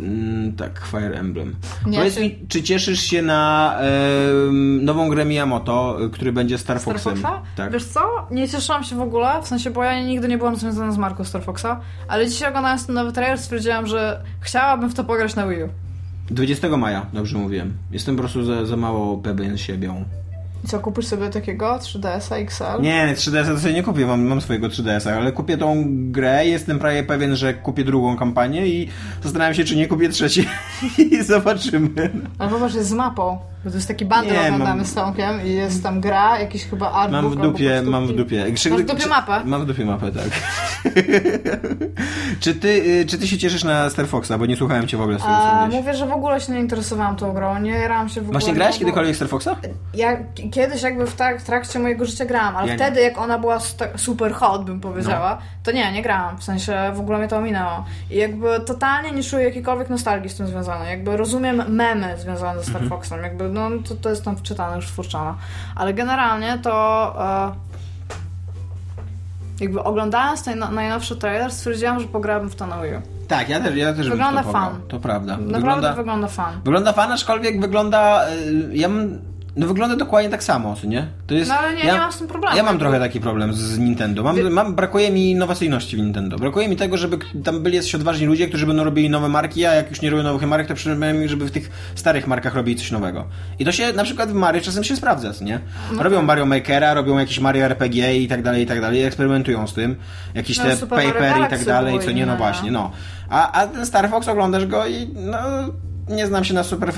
[0.00, 1.54] Mm, tak, Fire Emblem.
[1.86, 6.58] Nie, Powiedz czy- mi, czy cieszysz się na em, nową grę Miyamoto, y, który będzie
[6.58, 7.16] Star Star Foxem?
[7.16, 7.42] Foxa?
[7.56, 7.72] Tak.
[7.72, 8.00] Wiesz co?
[8.30, 11.24] Nie cieszyłam się w ogóle, w sensie, bo ja nigdy nie byłam związana z marką
[11.24, 11.66] Star Foxa,
[12.08, 15.68] ale dzisiaj oglądając ten nowy trailer stwierdziłam, że chciałabym w to pograć na Wii U.
[16.30, 17.72] 20 maja, dobrze mówiłem.
[17.90, 20.04] Jestem po prostu za, za mało pewien siebie.
[20.66, 22.82] I co, kupisz sobie takiego 3DS XL?
[22.82, 26.78] Nie, 3DS to sobie nie kupię, mam, mam swojego 3DS, ale kupię tą grę, jestem
[26.78, 28.88] prawie pewien, że kupię drugą kampanię i
[29.22, 30.48] zastanawiam się, czy nie kupię trzeciej
[31.12, 32.10] i zobaczymy.
[32.38, 33.38] Ale popatrz, jest z mapą.
[33.66, 36.92] Bo to jest taki Nie, oglądamy mam- z Tomkiem i jest tam gra, jakiś chyba
[36.92, 38.44] artbook Mam w dupie, prostu mam w dupie.
[38.70, 39.40] Masz w dupie mapę?
[39.44, 40.24] Mam w dupie mapę, tak.
[42.40, 45.00] czy, ty, y, czy ty się cieszysz na Star Foxa, bo nie słuchałem cię w
[45.00, 48.24] ogóle A, mówię, że w ogóle się nie interesowałam tą grą, nie jarałam się w
[48.24, 48.32] ogóle.
[48.32, 49.48] Właśnie grałeś no, bo- kiedykolwiek Star Foxa?
[49.94, 50.16] Ja
[50.52, 52.78] kiedyś jakby w, trak- w trakcie mojego życia grałam, ale Ja nie.
[52.78, 53.58] wtedy jak ona była
[53.96, 56.38] super hot, bym powiedziała, to nie, nie grałam.
[56.38, 57.84] W sensie w ogóle mnie to ominęło.
[58.10, 60.88] I jakby totalnie nie czuję jakiejkolwiek nostalgii z tym związanej.
[60.90, 62.90] Jakby rozumiem memy związane ze Star Mhm.
[62.90, 63.22] Foxem.
[63.22, 65.34] Jakby no to, to jest tam wczytane już twórczane.
[65.74, 67.14] Ale generalnie to...
[67.20, 67.66] E,
[69.60, 73.00] jakby oglądając ten na- najnowszy trailer stwierdziłam, że pograłabym w to na Wii U.
[73.28, 74.80] Tak, ja też, ja też Wygląda to fan.
[74.88, 75.32] To prawda.
[75.36, 76.54] Naprawdę Wygląda, wygląda fan.
[76.64, 78.28] wygląda fan, aczkolwiek wygląda...
[78.28, 79.18] y, Ja mam,
[79.56, 81.06] no wygląda dokładnie tak samo, co nie?
[81.26, 82.56] To jest, No ale nie, ja, nie mam z tym problemu.
[82.56, 84.22] Ja mam trochę taki problem z, Nintendo.
[84.22, 86.36] Mam, mam, brakuje mi innowacyjności w Nintendo.
[86.36, 89.74] Brakuje mi tego, żeby tam byli jacyś odważni ludzie, którzy będą robili nowe marki, a
[89.74, 92.90] jak już nie robią nowych marek, to przynajmniej, żeby w tych starych markach robili coś
[92.90, 93.24] nowego.
[93.58, 95.60] I to się na przykład w Mario czasem się sprawdza, co nie?
[95.92, 96.26] No robią tak.
[96.26, 99.96] Mario Makera, robią jakieś Mario RPG i tak dalej, i tak dalej, eksperymentują z tym.
[100.34, 102.90] Jakieś No, te papery i tak dalej, co nie, no właśnie, no.
[103.28, 105.38] A, a ten Star Fox oglądasz go i no...
[106.08, 106.92] Nie znam się na Super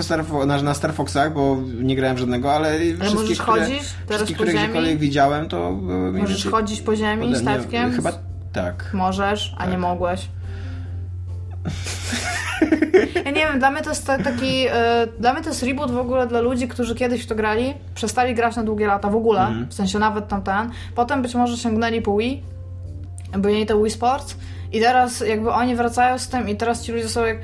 [0.47, 4.53] na, na Star Foxach, bo nie grałem żadnego, ale, wszystkie, możesz które, chodzić wszystkie, które
[4.53, 4.65] ziemi?
[4.65, 5.73] gdziekolwiek widziałem, to
[6.13, 7.93] Możesz chodzić po ziemi ode mnie- statkiem?
[7.93, 8.13] Chyba
[8.53, 8.91] tak.
[8.93, 9.81] Możesz, a nie Tak.
[9.81, 10.29] mogłeś.
[13.25, 14.67] Ja nie wiem, dla mnie to jest ta- taki.
[14.71, 17.75] e, dla mnie to jest reboot w ogóle dla ludzi, którzy kiedyś w to grali,
[17.95, 19.67] przestali grać na długie lata w ogóle, Mhm.
[19.69, 20.71] w sensie nawet tamten.
[20.95, 22.43] Potem być może sięgnęli po Wii,
[23.39, 24.37] bo mieli to Wii Sports
[24.73, 27.39] i teraz jakby oni wracają z tym i teraz ci ludzie są jak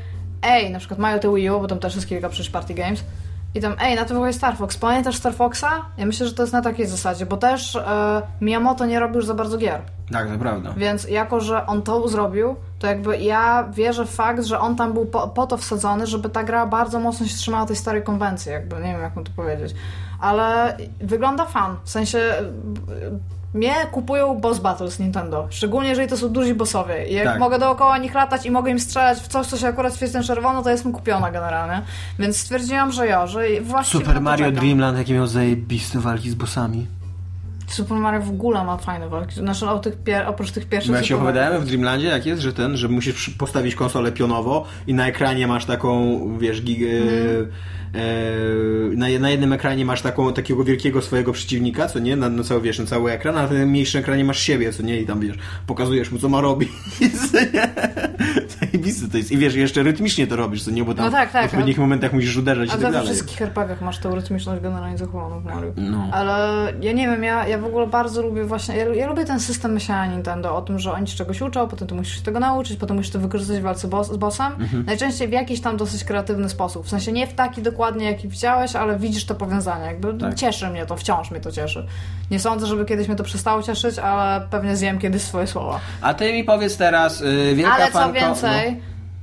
[0.45, 3.05] ej, na przykład mają te Wii U, bo tam też jest kilka przecież party games
[3.55, 4.77] i tam ej, na to wychodzi Star Fox.
[4.77, 5.87] Pamiętasz Star Foxa?
[5.97, 9.27] Ja myślę, że to jest na takiej zasadzie, bo też e, Miyamoto nie robi już
[9.27, 9.81] za bardzo gier.
[10.13, 10.75] Tak, to prawda.
[10.77, 14.93] Więc jako, że on to zrobił, to jakby ja wierzę w fakt, że on tam
[14.93, 18.53] był po, po to wsadzony, żeby ta gra bardzo mocno się trzymała tej starej konwencji,
[18.53, 19.75] jakby, nie wiem jak mu to powiedzieć.
[20.21, 22.35] Ale wygląda fan, w sensie
[23.55, 27.39] mnie kupują boss battles Nintendo, szczególnie jeżeli to są duzi bossowie i jak Tak.
[27.39, 30.23] mogę dookoła nich latać i mogę im strzelać w coś, co się akurat świeci na
[30.23, 31.83] czerwono, to jestem kupiona generalnie.
[32.19, 34.61] Więc stwierdziłam, że ja, że właśnie Super Mario czekam.
[34.61, 36.87] Dreamland, jakie miał zajebiste walki z bossami.
[37.69, 40.93] Super Mario w ogóle ma fajne walki, znaczy o tych pier- oprócz tych pierwszych...
[40.93, 44.65] Bo ja się opowiadałem w Dreamlandzie, jak jest, że ten, że musisz postawić konsolę pionowo
[44.87, 47.47] i na ekranie masz taką, wiesz, gig, Mhm.
[47.95, 52.43] E, na, na jednym ekranie masz taką, takiego wielkiego swojego przeciwnika, co nie, na, na
[52.45, 55.07] cały, wiesz, na cały ekran, a na tym mniejszym ekranie masz siebie, co nie, i
[55.07, 55.37] tam, wiesz,
[55.67, 56.69] pokazujesz mu, co ma robić,
[57.33, 57.75] co nie.
[58.61, 59.33] Zajebiste to jest.
[59.33, 61.79] I wiesz, jeszcze rytmicznie to robisz, co nie, bo tam No tak, tak, w odpowiednich
[61.79, 63.07] momentach musisz uderzać A i tak we dalej.
[63.09, 65.73] wszystkich herpagach masz tę rytmiczność generalnie zachowaną w Mario.
[65.77, 66.09] No.
[66.13, 69.41] Ale ja nie wiem, ja, ja w ogóle bardzo lubię właśnie, ja, ja lubię ten
[69.41, 72.77] system myślenia Nintendo o tym, że oni czegoś uczą, potem ty musisz się tego nauczyć,
[72.77, 74.53] potem musisz to wykorzystać w walce boss, z bossem.
[74.53, 74.85] Mhm.
[74.87, 76.87] Najczęściej w jakiś tam dosyć kreatywny sposób.
[76.87, 79.85] W sensie nie w taki dokładnie, jaki widziałeś, ale widzisz to powiązanie.
[79.87, 80.35] Jakby Tak.
[80.35, 81.87] cieszy mnie to, wciąż mnie to cieszy.
[82.30, 85.80] Nie sądzę, żeby kiedyś mnie to przestało cieszyć, ale pewnie zjem kiedyś swoje słowa.
[86.01, 88.20] A ty mi powiedz teraz, y, wielka Ale co fanko...
[88.20, 88.80] więcej,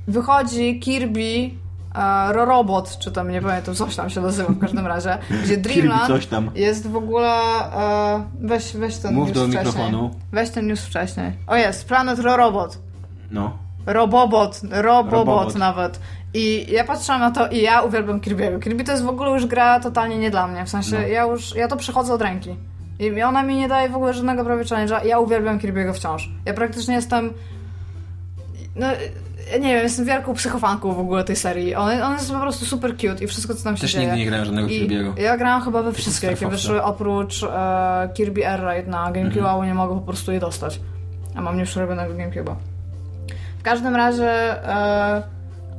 [0.08, 1.50] wychodzi Kirby
[1.94, 6.26] e, Robot, czy tam nie pamiętam, coś tam się nazywa w każdym razie, gdzie Dreamland
[6.56, 7.32] jest w ogóle.
[7.76, 9.64] E, weź, weź ten Mów news do wcześniej.
[9.66, 10.10] mikrofonu.
[10.32, 11.32] Weź ten news wcześniej.
[11.46, 12.78] O jest, Planet Robot.
[13.30, 13.58] No.
[13.86, 15.54] Robobot, Robobot Robobot.
[15.56, 16.00] nawet.
[16.34, 18.58] I ja patrzyłam na to i ja uwielbiam Kirby'ego.
[18.60, 20.64] Kirby to jest w ogóle już gra totalnie nie dla mnie.
[20.64, 21.06] W sensie No.
[21.06, 22.56] ja już, ja to przechodzę od ręki.
[22.98, 25.06] I ona mi nie daje w ogóle żadnego prawie challenge'a.
[25.06, 26.30] Ja uwielbiam Kirby'ego wciąż.
[26.46, 27.32] Ja praktycznie jestem...
[28.76, 28.86] No,
[29.52, 31.74] ja nie wiem, jestem wielką psychofanką w ogóle tej serii.
[31.74, 34.04] On, on jest po prostu super cute i wszystko, co tam się Też dzieje.
[34.04, 35.18] nigdy nie grałem żadnego Kirby'ego.
[35.20, 39.46] Ja grałam chyba we wszystkie, jakie wyszły, oprócz e, Kirby Air Raid na GameCube, Mhm.
[39.56, 40.80] ale nie mogę po prostu je dostać.
[41.34, 42.54] A mam nieprzerobionego GameCube'a.
[43.62, 44.30] W każdym razie
[44.68, 45.22] e,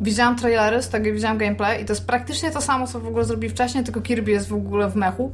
[0.01, 3.25] widziałam trailery z tego widziałam gameplay i to jest praktycznie to samo, co w ogóle
[3.25, 5.31] zrobili wcześniej, tylko Kirby jest w ogóle w mechu.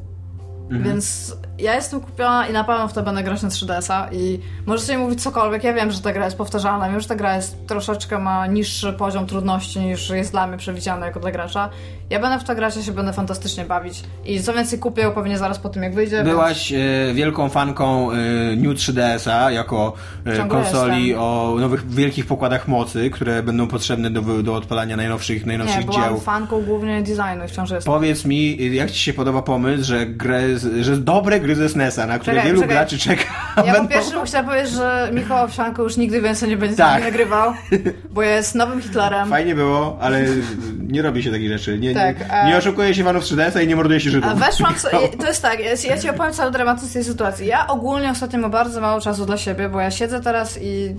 [0.62, 0.82] Mhm.
[0.82, 4.96] Więc ja jestem kupiona i na pewno w to będę grać na 3DS-a i możecie
[4.96, 7.66] mi mówić cokolwiek, ja wiem, że ta gra jest powtarzalna, wiem, że ta gra jest
[7.66, 11.70] troszeczkę ma niższy poziom trudności niż jest dla mnie przewidziany jako dla gracza.
[12.10, 15.38] Ja będę w to grać, ja się będę fantastycznie bawić i co więcej kupię pewnie
[15.38, 16.24] zaraz po tym jak wyjdzie.
[16.24, 16.78] Byłaś e,
[17.14, 18.16] wielką fanką e,
[18.56, 19.92] New 3DS-a jako
[20.36, 21.22] Ciągle konsoli jestem.
[21.24, 25.46] o nowych wielkich pokładach mocy, które będą potrzebne do, do odpalania najnowszych, więc...
[25.46, 26.20] najnowszych Nie, byłam dzieł.
[26.20, 27.92] fanką głównie designu i wciąż jestem.
[27.92, 30.40] Powiedz mi, jak ci się podoba pomysł, że, grę,
[30.80, 32.76] że dobre gry gry ze SNES-a, na które Czekaj, wielu czekaj.
[32.76, 33.24] graczy czeka.
[33.66, 37.02] Ja po pierwsze chciałam powiedzieć, że Michał Owsianko już nigdy więcej nie będzie Tak.
[37.04, 37.52] nagrywał,
[38.14, 39.28] bo jest nowym Hitlerem.
[39.28, 40.24] Fajnie było, ale
[40.92, 41.78] nie robi się takich rzeczy.
[41.78, 44.30] Nie, Tak, nie, a- nie oszukuje się fanów 3DS-a i nie morduje się Żydów.
[44.30, 44.74] A weszłam
[45.20, 47.46] to jest tak, ja, ja ci opowiem cały dramatyzm tej sytuacji.
[47.46, 50.94] Ja ogólnie ostatnio mam bardzo mało czasu dla siebie, bo ja siedzę teraz i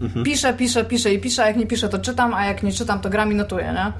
[0.00, 0.24] Mhm.
[0.24, 3.00] piszę, piszę, piszę i piszę, a jak nie piszę, to czytam, a jak nie czytam,
[3.00, 3.92] to gram i notuję, nie?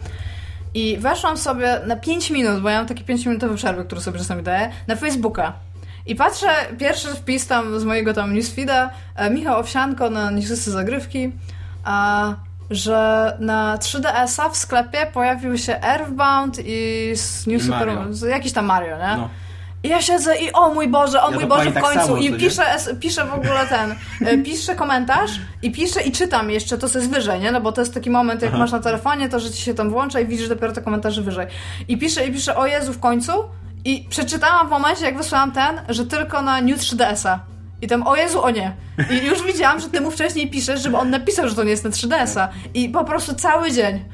[0.74, 4.42] I weszłam sobie na 5 minut, bo ja mam takie 5-minutowe przerwy, które sobie czasami
[4.42, 5.52] daję, na Facebooka.
[6.06, 6.48] I patrzę,
[6.78, 11.32] pierwszy wpis tam z mojego tam newsfeeda, e, Michał Owsianko na Niechcysty Zagrywki,
[11.84, 12.34] a,
[12.70, 17.12] że na 3DS-a w sklepie pojawił się Earthbound i
[17.46, 17.88] New I Super...
[18.28, 19.16] Jakiś tam Mario, nie?
[19.16, 19.28] No.
[19.82, 22.00] I ja siedzę i o mój Boże, o Ja mój Boże w tak końcu.
[22.06, 22.62] samo, I piszę,
[23.00, 23.94] piszę w ogóle ten,
[24.28, 25.30] e, piszę komentarz
[25.62, 27.52] i piszę i czytam jeszcze to, co jest wyżej, nie?
[27.52, 28.58] No bo to jest taki moment, jak Aha.
[28.58, 31.46] masz na telefonie, to że ci się tam włącza i widzisz dopiero te komentarze wyżej.
[31.88, 33.32] I piszę, i piszę, o Jezu, w końcu.
[33.84, 37.40] I przeczytałam w momencie, jak wysłałam ten, że tylko na New 3DS-a.
[37.82, 38.72] I tam, o Jezu, o nie.
[39.10, 41.84] I już widziałam, że ty mu wcześniej piszesz, żeby on napisał, że to nie jest
[41.84, 42.48] na 3DS-a.
[42.74, 44.04] I po prostu cały dzień.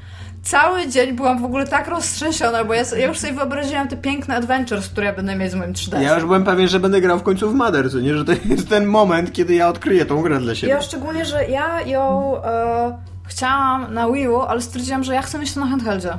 [0.43, 4.37] Cały dzień byłam w ogóle tak roztrzęsiona, bo ja, ja już sobie wyobraziłam te piękne
[4.37, 6.01] adventures, które ja będę mieć z moim 3DS.
[6.01, 8.14] Ja już byłem pewien, że będę grał w końcu w Mother, co nie?
[8.14, 10.73] Że to jest ten moment, kiedy ja odkryję tą grę dla siebie.
[10.73, 15.39] Ja szczególnie, że ja ją e, chciałam na Wii U, ale stwierdziłam, że ja chcę
[15.39, 16.19] mieć to na handheldzie.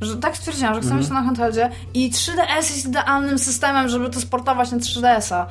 [0.00, 1.00] Że tak stwierdziłam, że chcę Mhm.
[1.00, 5.46] mieć to na handheldzie i 3DS jest idealnym systemem, żeby to sportować na 3DS-a.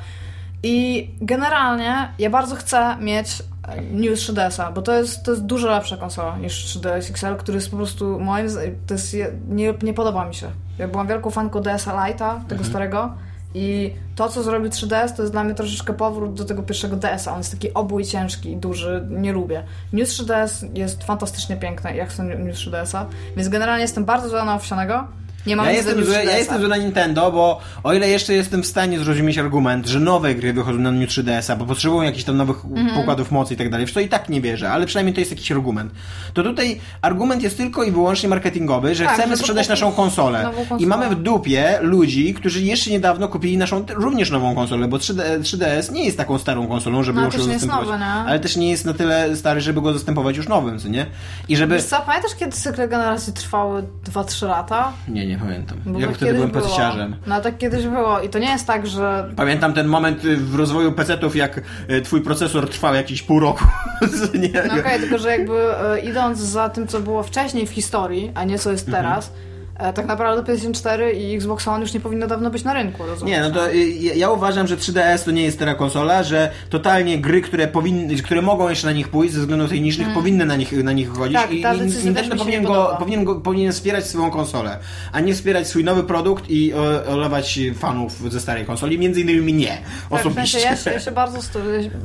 [0.62, 5.68] I generalnie ja bardzo chcę mieć e, New 3DS-a, bo to jest, to jest dużo
[5.70, 8.46] lepsza konsola niż 3DS XL, który jest po prostu moim
[8.86, 10.50] to jest, je- nie, nie podoba mi się.
[10.78, 13.12] Ja byłam wielką fanką DS-a Lite'a, tego starego
[13.56, 17.32] i to, co zrobił 3DS, to jest dla mnie troszeczkę powrót do tego pierwszego DS-a.
[17.32, 19.62] On jest taki obój ciężki duży, nie lubię.
[19.92, 24.54] New 3DS jest fantastycznie piękny, jak chcę New 3DS-a, więc generalnie jestem bardzo zła na
[24.54, 25.06] owsianego.
[25.46, 26.38] Nie mam Ja do jestem, zły, ja 3DS-a.
[26.38, 30.34] jestem zły na Nintendo, bo o ile jeszcze jestem w stanie zrozumieć argument, że nowe
[30.34, 32.96] gry wychodzą na New 3DS-a, bo potrzebują jakichś tam nowych Mhm.
[32.96, 35.30] pokładów mocy i tak dalej, w co i tak nie wierzę, ale przynajmniej to jest
[35.30, 35.92] jakiś argument.
[36.34, 40.50] To tutaj argument jest tylko i wyłącznie marketingowy, że Tak, chcemy sprzedać naszą konsolę.
[40.78, 45.40] I mamy w dupie ludzi, którzy jeszcze niedawno kupili naszą również nową konsolę, bo 3D,
[45.40, 47.86] 3DS nie jest taką starą konsolą, żeby No, już ją zastępować.
[47.86, 48.04] nowy, nie?
[48.06, 51.06] Ale też nie jest na tyle stary, żeby go zastępować już nowym, co nie?
[51.48, 51.74] I żeby...
[51.74, 54.92] Wiesz co, pamiętasz kiedy cykle generacji trwały 2-3 lata?
[55.08, 55.78] Nie, nie pamiętam.
[55.86, 57.16] Bo Ja tak wtedy byłem pececiarzem.
[57.26, 60.54] No tak kiedyś było i to nie jest tak, że Pamiętam ten moment y, w
[60.54, 61.60] rozwoju PC-ów, jak
[61.90, 63.64] y, twój procesor trwał jakieś pół roku.
[64.34, 64.62] nie?
[64.68, 68.44] No okej, tylko że jakby e, idąc za tym, co było wcześniej w historii, a
[68.44, 69.04] nie co jest Mhm.
[69.04, 69.30] teraz, e,
[69.78, 73.36] tak naprawdę PlayStation 4 i Xbox One już nie powinno dawno być na rynku, rozumiesz?
[73.36, 76.50] Nie, no to y, ja ja uważam, że 3DS to nie jest teraz konsola, że
[76.70, 80.56] totalnie gry, które powinny, które mogą jeszcze na nich pójść ze względu technicznych, powinny na
[80.56, 83.72] nich, na nich chodzić Tak, i, ta i Nintendo powinien, nie go, powinien, go, powinien
[83.72, 84.78] wspierać swoją konsolę,
[85.12, 86.74] a nie wspierać swój nowy produkt i
[87.08, 90.60] olewać fanów ze starej konsoli, między innymi mnie Tak, w osobiście.
[90.60, 91.38] sensie ja, się, ja się bardzo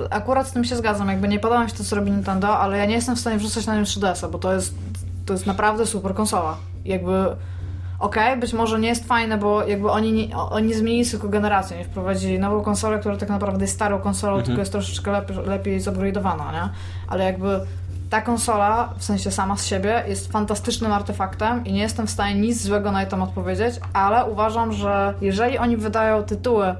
[0.09, 2.77] akurat z tym się zgadzam, jakby nie podoba mi się to, co robi Nintendo, ale
[2.77, 4.73] ja nie jestem w stanie wrzucać na nim 3DS-a, bo to jest,
[5.25, 6.57] to jest naprawdę super konsola.
[6.85, 7.11] Jakby,
[8.01, 11.85] okej, być może nie jest fajne, bo jakby oni, nie, oni zmienili tylko generację, nie
[11.85, 16.53] wprowadzili nową konsolę, która tak naprawdę jest starą konsolą, tylko jest troszeczkę lepiej, lepiej zupgrade'owana,
[16.53, 16.69] nie?
[17.07, 17.59] Ale jakby
[18.09, 22.41] ta konsola, w sensie sama z siebie, jest fantastycznym artefaktem i nie jestem w stanie
[22.41, 26.75] nic złego na jej temat powiedzieć, ale uważam, że jeżeli oni wydają tytuły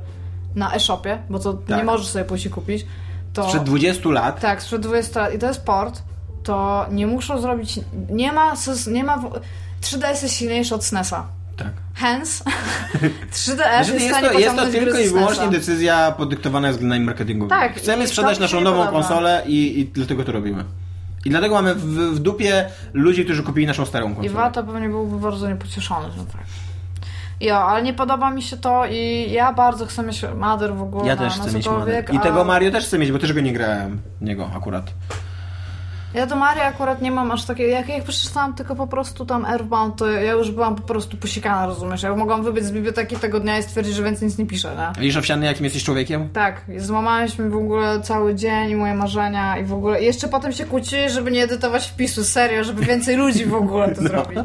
[0.56, 1.78] na e-shopie, bo to Tak.
[1.78, 2.86] nie możesz sobie pójść i kupić,
[3.34, 3.44] to...
[3.44, 6.02] Sprzed 20 lat Tak, sprzed 20 lat i to jest port,
[6.44, 7.80] to nie muszą zrobić...
[8.10, 8.54] Nie ma...
[8.92, 9.22] Nie ma
[9.82, 11.26] 3DS jest silniejszy od SNES-a.
[11.58, 11.68] tak.
[11.96, 12.44] Hence
[13.34, 17.62] 3DS Znaczy, jest jest, to, jest to tylko i wyłącznie decyzja podyktowana względami marketingowymi.
[17.62, 18.92] Tak, Chcemy i sprzedać naszą nową podoba.
[19.00, 20.64] konsolę i, i dlatego to robimy.
[21.26, 24.30] I dlatego mamy w, w dupie ludzi, którzy kupili naszą starą I konsolę.
[24.36, 26.42] Wata pewnie byłby bardzo niepocieszony, że tak.
[27.42, 31.08] Jo, ale nie podoba mi się to i ja bardzo chcę mieć Mother w ogóle
[31.08, 32.16] Ja na, też na chcę mieć cokolwiek, Mother.
[32.16, 34.02] I a- tego Mario też chcę mieć, bo też go nie grałem.
[34.22, 34.94] Niego akurat.
[36.14, 37.72] Ja do Mario akurat nie mam aż takiego.
[37.72, 41.66] Jak, jak przeczytałam tylko po prostu tam Earthbound, to ja już byłam po prostu posikana,
[41.66, 42.04] rozumiesz?
[42.04, 45.02] Ja mogłam wybiec z biblioteki tego dnia i stwierdzić, że więcej nic nie piszę, nie?
[45.02, 46.30] Widzisz, Owsiany, jakim jesteś człowiekiem?
[46.34, 50.02] Tak, złamaliśmy w ogóle cały dzień, moje marzenia i w ogóle.
[50.02, 53.88] I jeszcze potem się kłócili, żeby nie edytować wpisu, serio, żeby więcej ludzi w ogóle
[53.92, 53.96] No.
[53.96, 54.40] to zrobić.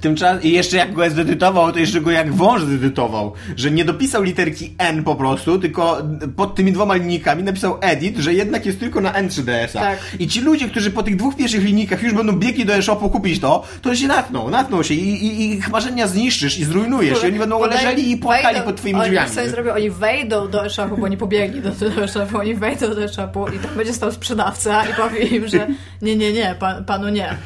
[0.00, 3.32] Tymczasem, I jeszcze jak go zedytował, to jeszcze go jak wąż zedytował.
[3.56, 5.98] Że nie dopisał literki N po prostu, tylko
[6.36, 9.80] pod tymi dwoma linijkami napisał edit, że jednak jest tylko na N3DS-a.
[9.80, 9.98] Tak.
[10.18, 13.40] I ci ludzie, którzy po tych dwóch pierwszych linijkach już będą biegli do e-shopu kupić
[13.40, 17.26] to, to się natną, natną się i, i, i ich marzenia zniszczysz i zrujnujesz i
[17.26, 19.30] oni będą Podaj- leżeli i płakali wejdą- pod twoimi oni drzwiami.
[19.30, 23.04] sobie zrobią, oni wejdą do e-shopu, bo nie pobiegli do tego e-shopu, oni wejdą do
[23.04, 25.66] e-shopu i tam będzie stał sprzedawca i powie im, że
[26.02, 27.36] nie, nie, nie, pan, panu nie.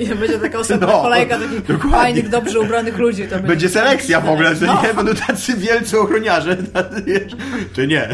[0.00, 1.90] I będzie taka osobna No, kolejka takich dokładnie.
[1.90, 3.22] fajnych, dobrze ubranych ludzi.
[3.24, 4.82] To będzie, Będzie selekcja w ogóle, że No.
[4.82, 4.94] nie?
[4.94, 7.32] Będą tacy wielcy ochroniarze, tacy, wiesz,
[7.74, 8.08] czy nie.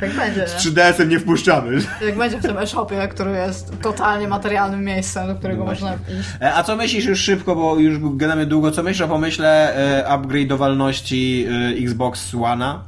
[0.00, 0.72] Tak będzie, Z nie?
[0.72, 1.78] 3DS-em nie wpuszczamy.
[2.06, 6.28] Jak będzie w tym e-shopie, który jest totalnie materialnym miejscem, do którego No można iść.
[6.40, 10.08] E, A co myślisz już szybko, bo już gadamy długo, co myślisz o pomyśle e,
[10.08, 12.78] upgrade'owalności e, Xbox One'a?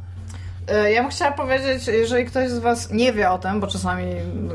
[0.94, 4.04] Ja bym chciała powiedzieć, jeżeli ktoś z Was nie wie o tym, bo czasami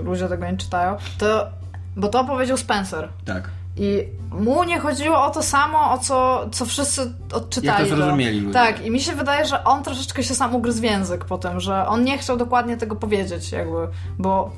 [0.03, 1.47] ludzie tego nie czytają, to.
[1.95, 3.09] Bo to powiedział Spencer.
[3.25, 3.49] Tak.
[3.77, 7.01] I mu nie chodziło o to samo, o co, co wszyscy
[7.33, 7.81] odczytali.
[7.81, 8.53] Jak to zrozumieli ludzie.
[8.53, 11.59] Tak, i mi się wydaje, że on troszeczkę się sam ugryzł w język po tym,
[11.59, 13.87] że on nie chciał dokładnie tego powiedzieć, jakby,
[14.19, 14.51] bo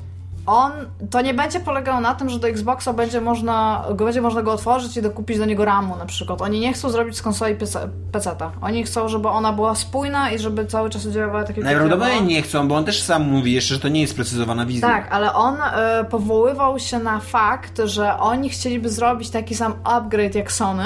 [0.46, 0.72] on,
[1.10, 4.52] to nie będzie polegało na tym, że do Xboxa będzie można, go będzie można go
[4.52, 6.42] otworzyć i dokupić do niego ramu na przykład.
[6.42, 8.50] Oni nie chcą zrobić z konsoli PC- PC-ta.
[8.62, 12.30] Oni chcą, żeby ona była spójna i żeby cały czas działała tak jak Najprawdopodobniej działała.
[12.30, 14.88] nie chcą, bo on też sam mówi jeszcze, że to nie jest sprecyzowana wizja.
[14.88, 20.34] Tak, ale on e, powoływał się na fakt, że oni chcieliby zrobić taki sam upgrade
[20.34, 20.84] jak Sony,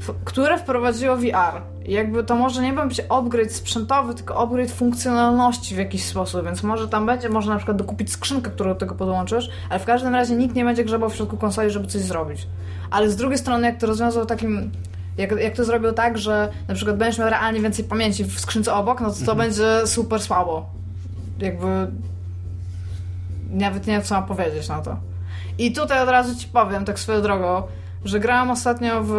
[0.00, 1.62] w, które wprowadziło VR.
[1.84, 6.62] I jakby to może nie być upgrade sprzętowy, tylko upgrade funkcjonalności w jakiś sposób, więc
[6.62, 10.14] może tam będzie można na przykład dokupić skrzynkę, którą do tego podłączysz, ale w każdym
[10.14, 12.46] razie nikt nie będzie grzebał w środku konsoli, żeby coś zrobić.
[12.90, 14.70] Ale z drugiej strony, jak to rozwiązał takim
[15.18, 18.74] jak, jak to zrobił tak, że na przykład będziesz miał realnie więcej pamięci w skrzynce
[18.74, 20.66] obok, no to to będzie super słabo.
[21.38, 21.66] Jakby
[23.50, 24.96] nawet nie wiem, co mam powiedzieć na to.
[25.58, 27.62] I tutaj od razu ci powiem, tak swoją drogą,
[28.04, 29.14] że grałam ostatnio w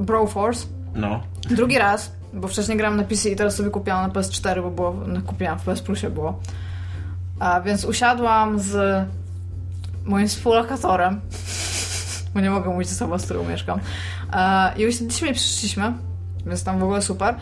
[0.00, 0.66] Broforce.
[0.94, 1.20] No.
[1.50, 4.94] Drugi raz, bo wcześniej grałam na PC i teraz sobie kupiłam na PS4, bo było,
[5.06, 6.38] no, kupiłam w PS Plusie było.
[7.40, 9.06] A więc usiadłam z
[10.04, 11.20] moim współlokatorem,
[12.34, 13.80] bo nie mogę mówić osoba, z którą mieszkam.
[14.32, 15.92] E, I usiedliśmy i przyszliśmy,
[16.46, 17.34] więc tam w ogóle super.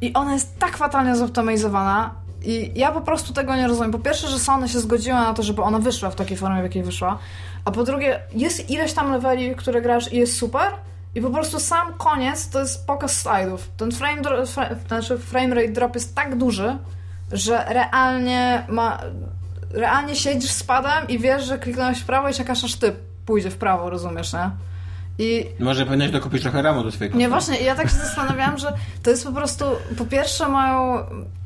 [0.00, 2.14] I ona jest tak fatalnie zoptymalizowana
[2.44, 3.92] i ja po prostu tego nie rozumiem.
[3.92, 6.64] Po pierwsze, że Sony się zgodziła na to, żeby ona wyszła w takiej formie, w
[6.64, 7.18] jakiej wyszła.
[7.64, 10.72] A po drugie, jest ileś tam leveli, które grasz i jest super.
[11.14, 13.70] I po prostu sam koniec to jest pokaz slajdów.
[13.76, 16.78] Ten frame, dro- fra- znaczy frame rate drop jest tak duży,
[17.32, 18.98] że realnie ma...
[19.70, 22.92] Realnie siedzisz z padem i wiesz, że kliknąłeś w prawo i czekasz aż ty
[23.26, 24.50] pójdzie w prawo, rozumiesz, nie?
[25.20, 27.18] I Może powinieneś dokupić trochę ramu do swojego.
[27.18, 29.64] nie, właśnie, ja tak się zastanawiałam, że to jest po prostu,
[29.98, 30.98] po pierwsze mają...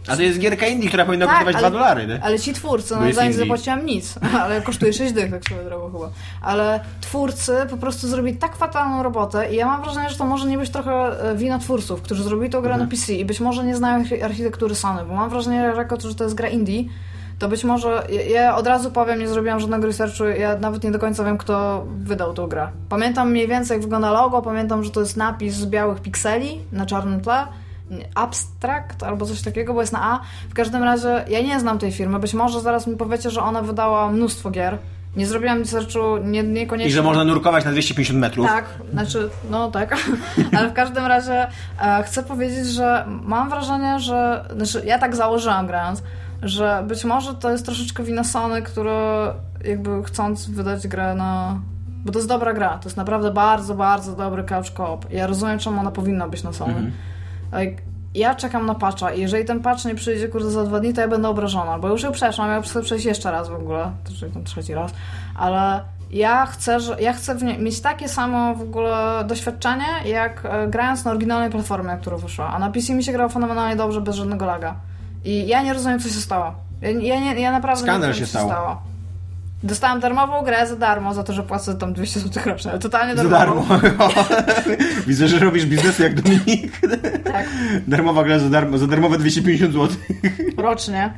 [0.09, 2.23] A to jest gierka indie, która powinna Tak, kosztować ale- 2 dolary, nie?
[2.25, 3.33] Ale ci twórcy, no za nic indie.
[3.33, 6.11] zapłaciłam nic, ale kosztuje 6 dych, tak sobie drogą chyba.
[6.43, 10.47] Ale twórcy po prostu zrobili tak fatalną robotę i ja mam wrażenie, że to może
[10.49, 10.93] nie być trochę
[11.31, 12.89] e, wina twórców, którzy zrobili tą grę Mhm.
[12.91, 15.97] na PC i być może nie znają archi- architektury Sony, bo mam wrażenie, że jako
[15.97, 16.85] to, że to jest gra indie,
[17.39, 20.99] to być może, ja, od razu powiem, nie zrobiłam żadnego researchu, ja nawet nie do
[20.99, 22.69] końca wiem, kto wydał tą grę.
[22.89, 26.87] Pamiętam mniej więcej, jak wygląda logo, pamiętam, że to jest napis z białych pikseli na
[26.87, 27.47] czarnym tle,
[28.15, 30.21] abstrakt albo coś takiego, bo jest na A.
[30.51, 32.19] W każdym razie ja nie znam tej firmy.
[32.19, 34.79] Być może zaraz mi powiecie, że ona wydała mnóstwo gier.
[35.17, 36.91] Nie zrobiłam researchu, nie, niekoniecznie.
[36.91, 38.47] I że można nurkować na 250 metrów.
[38.47, 39.97] Tak, znaczy, no tak,
[40.59, 41.47] ale w każdym razie
[41.81, 46.03] e, chcę powiedzieć, że mam wrażenie, że, znaczy ja tak założyłam grając,
[46.45, 49.33] że być może to jest troszeczkę wina Sony, które
[49.65, 51.61] jakby chcąc wydać grę na...
[52.05, 55.07] Bo to jest dobra gra, to jest naprawdę bardzo, bardzo dobry couch co-op.
[55.11, 56.93] Ja rozumiem, czemu ona powinna być na Sony.
[57.59, 57.83] Like,
[58.15, 61.01] ja czekam na patcha i jeżeli ten patch nie przyjdzie kurde za dwa dni, to
[61.01, 64.13] ja będę obrażona, bo już ją przeszłam, ja chcę przejść jeszcze raz w ogóle, to
[64.21, 64.93] czyli ten trzeci raz,
[65.37, 65.81] ale
[66.11, 71.11] ja chcę, że, ja chcę mieć takie samo w ogóle doświadczenie, jak e, grając na
[71.11, 74.47] oryginalnej platformie, na którą wyszła, a na PC mi się grało fenomenalnie dobrze, bez żadnego
[74.47, 74.75] laga.
[75.25, 76.55] I ja nie rozumiem, co się stało.
[76.83, 78.51] Ja, ja, nie, ja naprawdę Skandal nie wiem, się co się stało.
[78.51, 78.83] stało.
[79.63, 83.17] Dostałam darmową grę za darmo, za to, że płacę tam 200 zł rocznie, ale totalnie
[83.17, 83.77] Za darmowo.
[83.79, 84.09] darmo.
[85.07, 86.81] Widzę, że robisz biznes jak Dominik.
[87.33, 87.47] Tak.
[87.89, 89.89] Darmowa gra za, darmo, za darmowe 250 zł.
[90.57, 91.13] rocznie.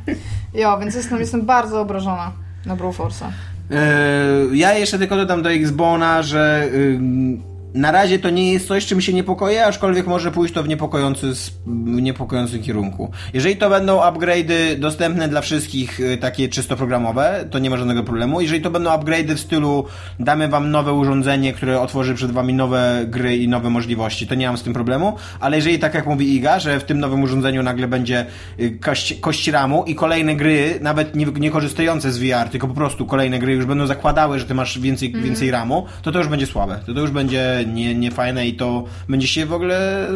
[0.55, 2.33] Jo, więc jestem, jestem bardzo obrażona
[2.67, 3.25] na Brewforce'a.
[3.71, 7.43] Eee, Ja jeszcze tylko dodam do Xbona, że ym,
[7.77, 11.33] na razie to nie jest coś, czym się niepokoję, aczkolwiek może pójść to w niepokojący,
[11.67, 13.11] w niepokojącym kierunku.
[13.35, 18.03] Jeżeli to będą upgrade'y dostępne dla wszystkich, y, takie czysto programowe, to nie ma żadnego
[18.03, 18.41] problemu.
[18.41, 19.85] Jeżeli to będą upgrade'y w stylu
[20.21, 24.47] damy wam nowe urządzenie, które otworzy przed wami nowe gry i nowe możliwości, to nie
[24.47, 27.63] mam z tym problemu, ale jeżeli tak jak mówi Iga, że w tym nowym urządzeniu
[27.63, 28.27] nagle będzie
[28.61, 32.75] y, kość, kość ramu i kolejne gry, nawet nie, nie korzystające z VR, tylko po
[32.75, 36.29] prostu kolejne gry już będą zakładały, że ty masz więcej, więcej ramu, to to już
[36.29, 36.81] będzie słabe.
[36.87, 40.09] To to już będzie nie, nie fajne i to będzie się w ogóle...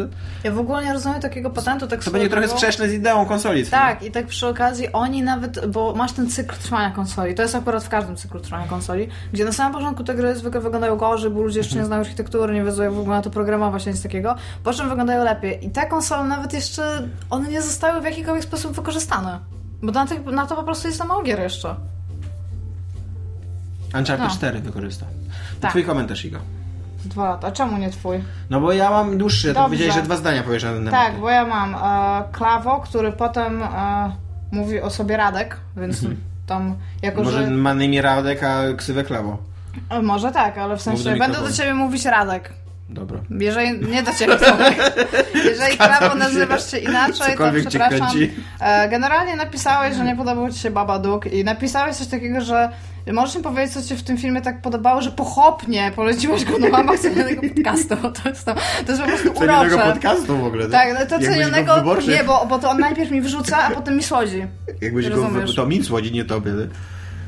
[0.43, 3.65] Ja w ogóle nie rozumiem takiego patentu tak To będzie trochę sprzeczne z ideą konsoli.
[3.65, 7.55] Tak, i tak przy okazji oni nawet, bo masz ten cykl trwania konsoli, to jest
[7.55, 11.31] akurat w każdym cyklu trwania konsoli, gdzie na samym początku te gry zwykle wyglądają gorzej,
[11.31, 14.03] bo ludzie jeszcze nie znają architektury, nie wiedzą jak w ogóle na to programować, nic
[14.03, 15.65] takiego, po czym wyglądają lepiej.
[15.65, 19.39] I te konsole nawet jeszcze, one nie zostały w jakikolwiek sposób wykorzystane.
[19.83, 21.75] Bo na, tych, na to po prostu jest za mało gier jeszcze.
[23.97, 24.35] Uncharted No.
[24.35, 25.05] 4 wykorzysta.
[25.61, 25.71] Tak.
[25.71, 26.39] Twój komentarz, Iga.
[27.05, 27.51] Dwa lata.
[27.51, 28.23] Czemu nie twój?
[28.49, 29.63] No bo ja mam dłuższy, to Dobrze.
[29.63, 31.05] powiedziałeś, że dwa zdania powiesz na ten temat.
[31.05, 33.67] Tak, bo ja mam e, Klawo, który potem e,
[34.51, 36.01] mówi o sobie Radek, więc
[36.47, 37.51] tam jako, Może że...
[37.51, 39.37] ma na imię Radek, a ksywę Klawo.
[39.89, 42.53] E, Może tak, ale w do sensie będę do ciebie mówić Radek.
[42.89, 43.19] Dobra.
[43.39, 44.37] Jeżeli, nie do ciebie.
[45.35, 46.15] Jeżeli się.
[46.17, 48.09] nazywasz się inaczej, to przepraszam.
[48.59, 52.69] E, Generalnie napisałeś, że nie podobał ci się Babadook i napisałeś coś takiego, że
[53.07, 56.69] możesz mi powiedzieć, co ci w tym filmie tak podobało, że pochopnie poleciłeś go na
[56.77, 57.95] łamach cenionego podcastu.
[58.23, 59.91] To jest, to, to jest po prostu Cenionego urocze.
[59.91, 60.69] podcastu w ogóle.
[60.69, 61.99] Tak, no to Jakbyś cenionego...
[62.07, 64.45] Nie, bo, bo to on najpierw mi wyrzuca, a potem mi słodzi.
[64.81, 65.55] Jakbyś go w...
[65.55, 66.51] To mi słodzi, nie tobie.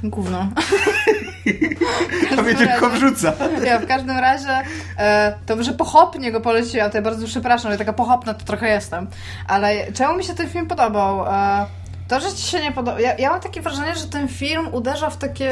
[0.04, 0.48] Gówno.
[2.36, 3.34] Tobie tylko wrzuca.
[3.66, 4.62] Ja w każdym razie
[4.98, 8.70] e, to, że pochopnie go poleciłam, to ja bardzo przepraszam, że taka pochopna to trochę
[8.70, 9.08] jestem.
[9.48, 11.26] Ale czemu mi się ten film podobał?
[11.28, 11.66] E,
[12.08, 13.00] to, że ci się nie podoba.
[13.00, 15.52] Ja, ja mam takie wrażenie, że ten film uderza w takie.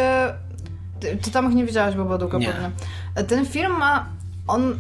[0.99, 2.47] Ty, ty tam ich nie widziałaś, bo długo Nie.
[2.47, 2.72] pewnie.
[3.28, 4.06] Ten film ma.
[4.47, 4.80] On.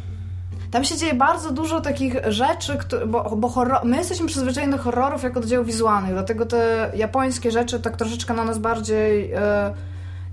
[0.71, 4.79] Tam się dzieje bardzo dużo takich rzeczy, które, bo, bo horror, my jesteśmy przyzwyczajeni do
[4.79, 9.73] horrorów jako do dzieł wizualnych, dlatego te japońskie rzeczy tak troszeczkę na nas bardziej e,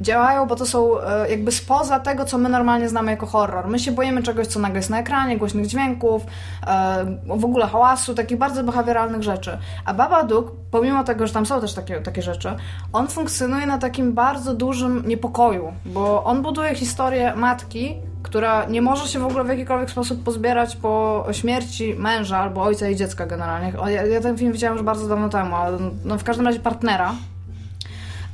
[0.00, 3.68] działają, bo to są e, jakby spoza tego, co my normalnie znamy jako horror.
[3.68, 6.22] My się boimy czegoś, co nagle jest na ekranie, głośnych dźwięków,
[6.66, 9.58] e, w ogóle hałasu, takich bardzo behawioralnych rzeczy.
[9.84, 12.56] A Babadook, pomimo tego, że tam są też takie, takie rzeczy,
[12.92, 19.08] on funkcjonuje na takim bardzo dużym niepokoju, bo on buduje historię matki, która nie może
[19.08, 23.72] się w ogóle w jakikolwiek sposób pozbierać po śmierci męża albo ojca i dziecka generalnie.
[24.10, 27.14] Ja ten film widziałam już bardzo dawno temu, ale no w każdym razie partnera.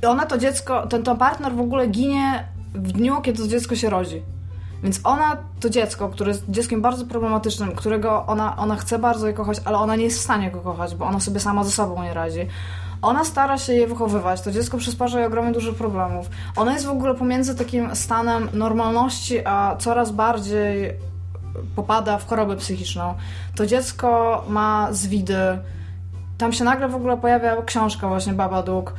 [0.07, 2.45] Ona to dziecko, ten to partner w ogóle ginie
[2.75, 4.23] w dniu, kiedy to dziecko się rodzi.
[4.83, 9.33] Więc ona, to dziecko, które jest dzieckiem bardzo problematycznym, którego ona, ona chce bardzo je
[9.33, 12.03] kochać, ale ona nie jest w stanie go kochać, bo ona sobie sama ze sobą
[12.03, 12.47] nie radzi.
[13.03, 14.41] Ona stara się je wychowywać.
[14.41, 16.27] To dziecko przysparza jej ogromnie dużo problemów.
[16.57, 20.93] Ona jest w ogóle pomiędzy takim stanem normalności, a coraz bardziej
[21.77, 23.15] popada w chorobę psychiczną.
[23.57, 25.59] To dziecko ma zwidy.
[26.39, 28.95] Tam się nagle w ogóle pojawia książka właśnie Babadook.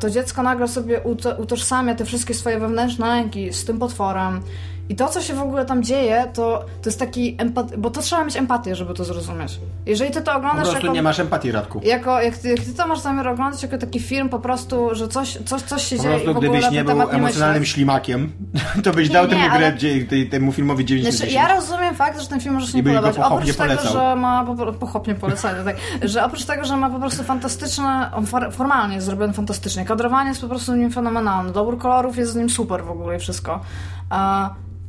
[0.00, 4.40] To dziecko nagle sobie uto- utożsamia te wszystkie swoje wewnętrzne lęki z tym potworem.
[4.88, 7.76] I to, co się w ogóle tam dzieje, to, to jest taki empat...
[7.76, 9.60] Bo to trzeba mieć empatię, żeby to zrozumieć.
[9.86, 10.94] Jeżeli ty to Po oglądasz prostu jako...
[10.94, 11.80] nie masz empatii, Radku.
[11.84, 15.08] Jako, jak, ty, jak ty to masz zamiar oglądać jako taki film po prostu, że
[15.08, 17.74] coś, coś, coś się Po dzieje i prostu w ogóle gdybyś nie był emocjonalnym myślisz.
[17.74, 18.32] ślimakiem,
[18.84, 21.48] to byś Nie, dał nie, temu, ale- grę, temu filmowi 9 na Znaczy, 10.
[21.48, 23.18] ja rozumiem fakt, że ten film może się nie I podobać.
[23.18, 23.92] Oprócz tego, polecał.
[23.92, 28.26] że ma po, pochopnie polecanie, tak, że oprócz tego, że ma po prostu fantastyczne, on
[28.26, 29.84] for, formalnie jest zrobiony fantastycznie.
[29.84, 31.52] Kadrowanie jest po prostu w nim fenomenalne.
[31.52, 33.60] Dobór kolorów jest z nim super w ogóle i wszystko.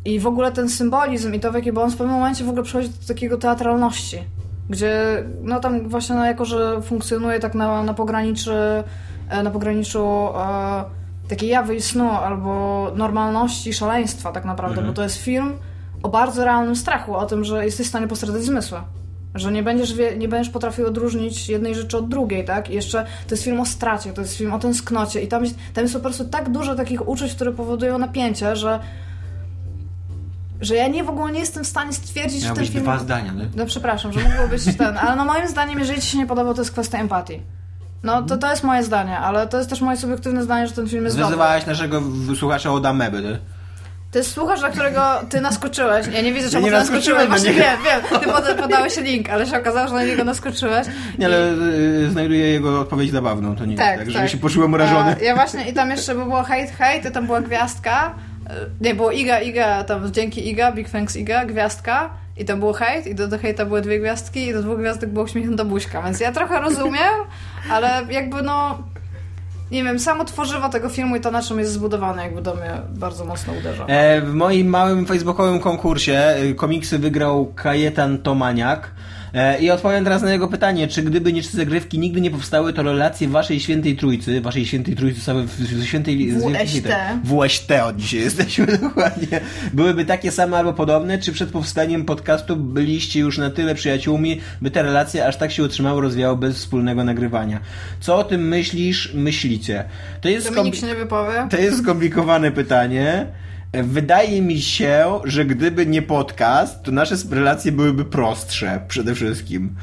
[0.05, 2.49] I w ogóle ten symbolizm i to w jaki, bo on w pewnym momencie w
[2.49, 4.23] ogóle przechodzi do takiego teatralności.
[4.69, 8.53] Gdzie, no tam właśnie, no jako, że funkcjonuje tak na, na pograniczy,
[9.29, 10.83] e, na pograniczu e,
[11.29, 14.87] takiej jawy i snu, albo normalności szaleństwa tak naprawdę, Mhm.
[14.87, 15.53] bo to jest film
[16.03, 18.77] o bardzo realnym strachu, o tym, że jesteś w stanie postradać zmysły.
[19.35, 22.69] Że nie będziesz, wie, nie będziesz potrafił odróżnić jednej rzeczy od drugiej, tak?
[22.69, 25.55] I jeszcze to jest film o stracie, to jest film o tęsknocie i tam jest,
[25.73, 28.79] tam jest po prostu tak dużo takich uczuć, które powodują napięcie, że
[30.63, 32.83] że ja nie w ogóle nie jestem w stanie stwierdzić, że ten Miałbyś film...
[32.83, 33.45] dwa zdania, nie?
[33.55, 36.53] No przepraszam, że mogło być ten, ale no moim zdaniem, jeżeli ci się nie podobał,
[36.53, 37.41] to jest kwestia empatii.
[38.03, 40.87] No to, to jest moje zdanie, ale to jest też moje subiektywne zdanie, że ten
[40.87, 41.27] film jest dobry.
[41.27, 43.39] Zwyzywałeś naszego w- słuchacza od Ameby, nie?
[44.11, 46.07] To jest słuchacz, na którego ty naskoczyłeś.
[46.13, 47.23] Ja nie widzę, czemu nie ty naskoczyłeś.
[47.23, 47.61] na Właśnie niego.
[47.63, 47.77] wiem,
[48.11, 48.19] wiem.
[48.21, 50.87] Ty poda- podałeś link, ale się okazało, że na niego naskoczyłeś.
[51.19, 54.29] Nie, ale y, znajduję jego odpowiedź zabawną, to nie Tak, jest tak, żeby tak.
[54.31, 55.15] się poczułem urażony.
[55.21, 58.13] A, ja właśnie, i tam jeszcze by było hate, hate, i tam była gwiazdka.
[58.81, 62.09] Nie, było Iga, Iga, tam dzięki Iga, Big Thanks Iga, gwiazdka.
[62.37, 65.09] I tam było hate, i do, do hejta były dwie gwiazdki, i do dwóch gwiazdek
[65.09, 66.01] była uśmiechnięta buźka.
[66.01, 67.13] Więc ja trochę rozumiem,
[67.71, 68.77] ale jakby no...
[69.71, 72.71] Nie wiem, samo tworzywo tego filmu i to, na czym jest zbudowane, jakby do mnie
[72.89, 73.85] bardzo mocno uderza.
[73.85, 78.91] E, w moim małym facebookowym konkursie y, komiksy wygrał Kajetan Tomaniak.
[79.33, 82.83] E, I odpowiem teraz na jego pytanie, czy gdyby nie zagrywki nigdy nie powstały, to
[82.83, 86.87] relacje waszej świętej trójcy, waszej świętej trójcy same w, świętej WST.
[87.23, 89.41] WST od dzisiaj jesteśmy dokładnie.
[89.73, 94.71] Byłyby takie same albo podobne, czy przed powstaniem podcastu byliście już na tyle przyjaciółmi, by
[94.71, 97.59] te relacje aż tak się utrzymały, rozwijały bez wspólnego nagrywania?
[97.99, 99.83] Co o tym myślisz, myślicie?
[100.21, 101.47] To jest Dominik się nie wypowie.
[101.51, 103.27] to jest skomplikowane pytanie.
[103.73, 109.75] Wydaje mi się, że gdyby nie podcast, to nasze relacje byłyby prostsze przede wszystkim.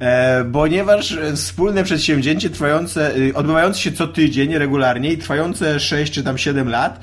[0.00, 6.22] E, ponieważ wspólne przedsięwzięcie trwające, y, odbywające się co tydzień regularnie i trwające 6 czy
[6.22, 7.00] tam 7 lat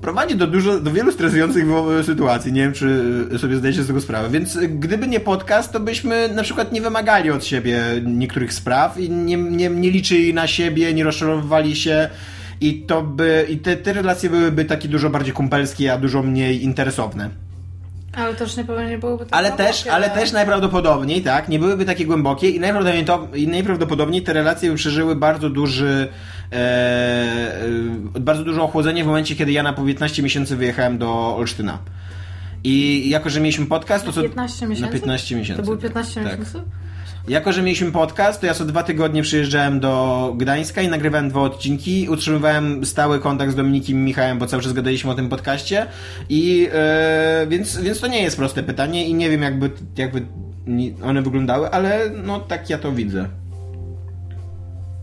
[0.00, 1.64] prowadzi do, dużo, do wielu stresujących
[2.06, 2.52] sytuacji.
[2.52, 3.04] Nie wiem, czy
[3.38, 4.28] sobie zdajecie z tego sprawę.
[4.30, 9.10] Więc gdyby nie podcast, to byśmy na przykład nie wymagali od siebie niektórych spraw i
[9.10, 12.10] nie, nie, nie liczyli na siebie, nie rozczarowywali się
[12.60, 16.64] i to by, i te, te relacje byłyby takie dużo bardziej kumpelskie, a dużo mniej
[16.64, 17.30] interesowne.
[18.12, 19.68] Ale też nie pewnie byłyby tak ale głębokie.
[19.68, 24.32] też, ale też najprawdopodobniej, tak, nie byłyby takie głębokie i najprawdopodobniej, to, i najprawdopodobniej te
[24.32, 26.08] relacje by przeżyły bardzo duży
[26.52, 26.56] e,
[28.16, 31.78] e, bardzo duże ochłodzenie w momencie, kiedy ja na po 15 miesięcy wyjechałem do Olsztyna.
[32.64, 34.22] I jako, że mieliśmy podcast, to Na co...
[34.22, 34.86] 15 miesięcy?
[34.86, 35.62] Na 15 miesięcy.
[35.62, 36.24] To były 15 Tak.
[36.38, 36.62] miesięcy?
[37.30, 41.40] Jako, że mieliśmy podcast, to ja co dwa tygodnie przyjeżdżałem do Gdańska i nagrywałem dwa
[41.40, 42.08] odcinki.
[42.08, 45.86] Utrzymywałem stały kontakt z Dominikiem Michałem, bo cały czas gadaliśmy o tym podcaście.
[46.28, 50.26] I e, więc, więc to nie jest proste pytanie i nie wiem, jakby, jakby
[51.04, 53.28] one wyglądały, ale no tak ja to widzę.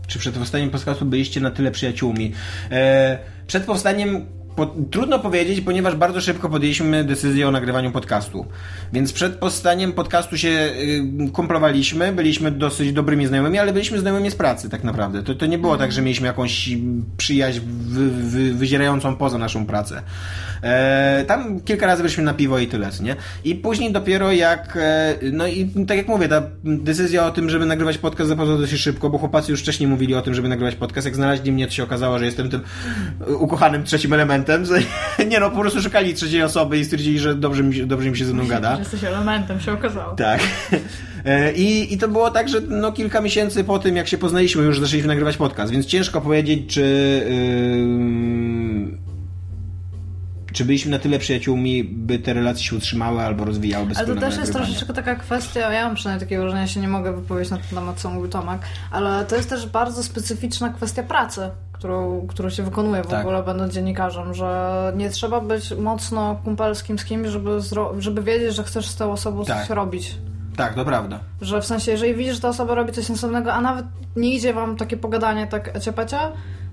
[0.06, 2.32] Czy przed powstaniem podcastu byliście na tyle przyjaciółmi?
[2.70, 4.26] E, przed powstaniem
[4.58, 8.46] po, trudno powiedzieć, ponieważ bardzo szybko podjęliśmy decyzję o nagrywaniu podcastu.
[8.92, 14.34] Więc przed powstaniem podcastu się y, kumplowaliśmy, byliśmy dosyć dobrymi znajomymi, ale byliśmy znajomymi z
[14.34, 15.22] pracy tak naprawdę.
[15.22, 16.68] To, to nie było tak, że mieliśmy jakąś
[17.16, 20.02] przyjaźń wy, wy, wyzierającą poza naszą pracę.
[20.62, 23.16] E, tam kilka razy byliśmy na piwo i tyle, nie?
[23.44, 27.66] I później dopiero jak, e, no i tak jak mówię, ta decyzja o tym, żeby
[27.66, 31.04] nagrywać podcast zapadła dosyć szybko, bo chłopacy już wcześniej mówili o tym, żeby nagrywać podcast.
[31.04, 32.60] Jak znaleźli mnie, to się okazało, że jestem tym
[33.38, 34.47] ukochanym trzecim elementem.
[35.30, 38.16] Nie no, po prostu szukali trzeciej osoby i stwierdzili, że dobrze mi się, dobrze mi
[38.16, 38.72] się ze mną gada.
[38.72, 40.14] Że jesteś elementem, się okazało.
[40.14, 40.40] Tak.
[41.24, 44.64] E, I, I to było tak, że no kilka miesięcy po tym, jak się poznaliśmy,
[44.64, 46.82] już zaczęliśmy nagrywać podcast, więc ciężko powiedzieć, czy.
[47.30, 48.57] Yy,
[50.52, 54.14] czy byliśmy na tyle przyjaciółmi, by te relacje się utrzymały albo rozwijały bez Ale to
[54.14, 57.50] też jest troszeczkę taka kwestia, ja mam przynajmniej takie wrażenie, ja się nie mogę wypowiedzieć
[57.50, 58.60] na ten temat, co mówił Tomek,
[58.90, 63.20] ale to jest też bardzo specyficzna kwestia pracy, którą, którą się wykonuje w Tak.
[63.20, 67.50] ogóle będąc dziennikarzem, że nie trzeba być mocno kumpelskim z kimś, żeby,
[67.98, 69.70] żeby wiedzieć, że chcesz z tą osobą coś Tak.
[69.70, 70.14] robić.
[70.56, 71.20] Tak, to prawda.
[71.40, 74.54] Że w sensie, jeżeli widzisz, że ta osoba robi coś sensownego, a nawet nie idzie
[74.54, 76.18] wam takie pogadanie tak ciepecie,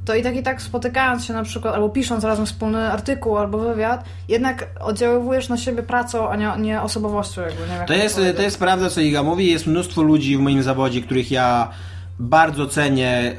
[0.05, 3.57] to i tak i tak spotykając się na przykład, albo pisząc razem wspólny artykuł albo
[3.59, 8.15] wywiad, jednak oddziaływujesz na siebie pracą, a nie, nie osobowością jakby, nie wiem To jest,
[8.15, 8.37] powiedzieć.
[8.37, 9.51] to jest prawda, co Iga mówi.
[9.51, 11.69] Jest mnóstwo ludzi w moim zawodzie, których ja
[12.19, 13.35] bardzo cenię,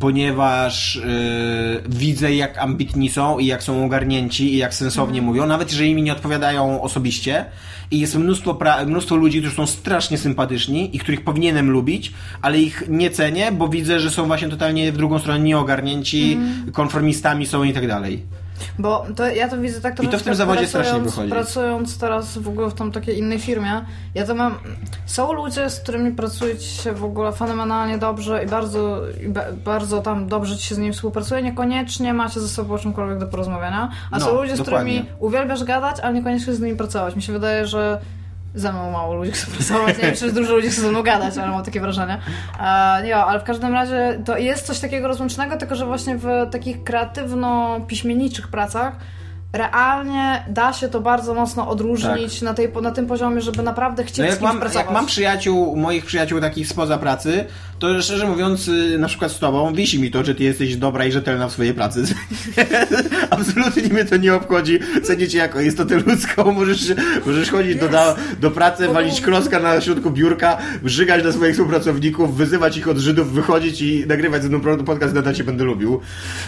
[0.00, 5.70] ponieważ yy, widzę, jak ambitni są i jak są ogarnięci i jak sensownie mówią, nawet
[5.70, 7.44] jeżeli mi nie odpowiadają osobiście.
[7.90, 12.12] I jest mnóstwo, pra- mnóstwo ludzi, którzy są strasznie sympatyczni i których powinienem lubić,
[12.42, 16.38] ale ich nie cenię, bo widzę, że są właśnie totalnie w drugą stronę nieogarnięci,
[16.72, 18.22] konformistami są i tak dalej.
[18.78, 21.30] Bo to, ja to widzę tak to w tym zawodzie strasznie pracując- wychodzi.
[21.30, 23.84] Pracując teraz w ogóle w tam takiej innej firmie,
[24.14, 24.54] ja to mam...
[25.06, 29.40] Są ludzie, z którymi pracuje ci się w ogóle fenomenalnie dobrze i bardzo, i ba,
[29.64, 33.26] bardzo tam dobrze ci się z nimi współpracuje, niekoniecznie macie ze sobą o czymkolwiek do
[33.26, 34.92] porozmawiania, a No, są ludzie, z dokładnie.
[35.00, 37.16] którymi uwielbiasz gadać, ale niekoniecznie z nimi pracować.
[37.16, 38.00] Mi się wydaje, że
[38.54, 39.96] ze mną mało ludzi chce pracować.
[39.96, 42.18] Nie wiem, czy dużo ludzi chce ze mną gadać, ale mam takie wrażenie.
[42.60, 46.26] E, nie, ale w każdym razie to jest coś takiego rozłącznego, tylko że właśnie w
[46.50, 48.96] takich kreatywno-piśmienniczych pracach
[49.52, 54.16] realnie da się to bardzo mocno odróżnić na, tej, na tym poziomie, żeby naprawdę chcieć
[54.16, 54.26] Tak.
[54.26, 54.84] No jak mam, pracować.
[54.86, 57.44] jak mam przyjaciół, moich przyjaciół takich spoza pracy,
[57.80, 61.04] to szczerze mówiąc, y, na przykład z tobą, wisi mi to, że ty jesteś dobra
[61.04, 62.04] i rzetelna w swojej pracy.
[63.30, 64.78] Absolutnie mnie to nie obchodzi.
[65.02, 66.52] Cenię cię jako istotę ludzką.
[66.52, 66.92] Możesz,
[67.26, 72.36] możesz chodzić do, do, do pracy, walić kloska na środku biurka, żygać na swoich współpracowników,
[72.36, 76.00] wyzywać ich od Żydów, wychodzić i nagrywać ze mną podcast, nadal cię będę lubił.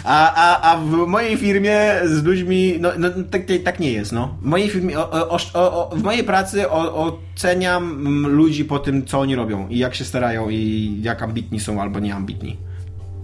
[0.03, 4.11] A, a, a w mojej firmie z ludźmi, no, no tak, tak, tak nie jest,
[4.11, 4.37] no.
[4.41, 9.19] W mojej firmie, o, o, o, w mojej pracy oceniam mm, ludzi po tym, co
[9.19, 12.57] oni robią i jak się starają i jak ambitni są albo nieambitni.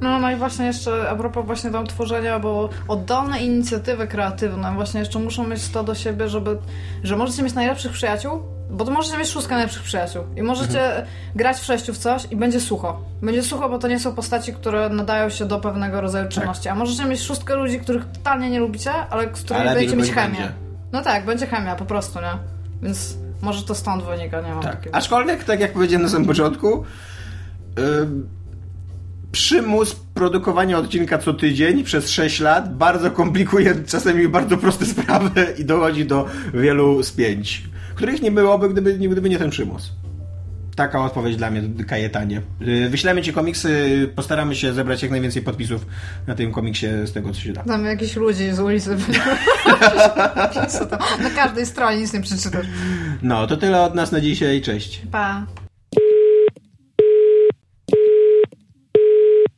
[0.01, 4.99] No, no i właśnie jeszcze a propos właśnie tam tworzenia, bo oddolne inicjatywy kreatywne właśnie
[4.99, 6.57] jeszcze muszą mieć to do siebie, żeby,
[7.03, 11.05] że możecie mieć najlepszych przyjaciół, bo to możecie mieć szóstkę najlepszych przyjaciół i możecie
[11.35, 13.01] grać w sześciu w coś i będzie sucho.
[13.21, 16.75] Będzie sucho, bo to nie są postaci, które nadają się do pewnego rodzaju czynności, a
[16.75, 20.21] możecie mieć szóstkę ludzi, których totalnie nie lubicie, ale z którymi Ale będziecie mieć będzie.
[20.37, 20.51] chemię.
[20.91, 22.31] No tak, będzie chemia po prostu, nie?
[22.81, 24.75] Więc może to stąd wynika, nie mam Tak.
[24.75, 24.95] takiego.
[24.95, 26.83] Aczkolwiek, tak jak powiedziałem na samym początku,
[29.31, 35.65] przymus produkowania odcinka co tydzień przez 6 lat bardzo komplikuje czasami bardzo proste sprawy i
[35.65, 37.63] dochodzi do wielu spięć,
[37.95, 39.91] których nie byłoby, gdyby, gdyby nie ten przymus.
[40.75, 42.41] Taka odpowiedź dla mnie, Kajetanie.
[42.61, 45.85] Y, wyślemy ci komiksy, postaramy się zebrać jak najwięcej podpisów
[46.27, 47.63] na tym komiksie z tego, co się da.
[47.63, 48.97] Tam jakiś ludzi z ulicy.
[51.23, 52.65] Na każdej stronie nic nie przeczytasz.
[53.21, 54.61] No, to tyle od nas na dzisiaj.
[54.61, 55.01] Cześć.
[55.11, 55.45] Pa.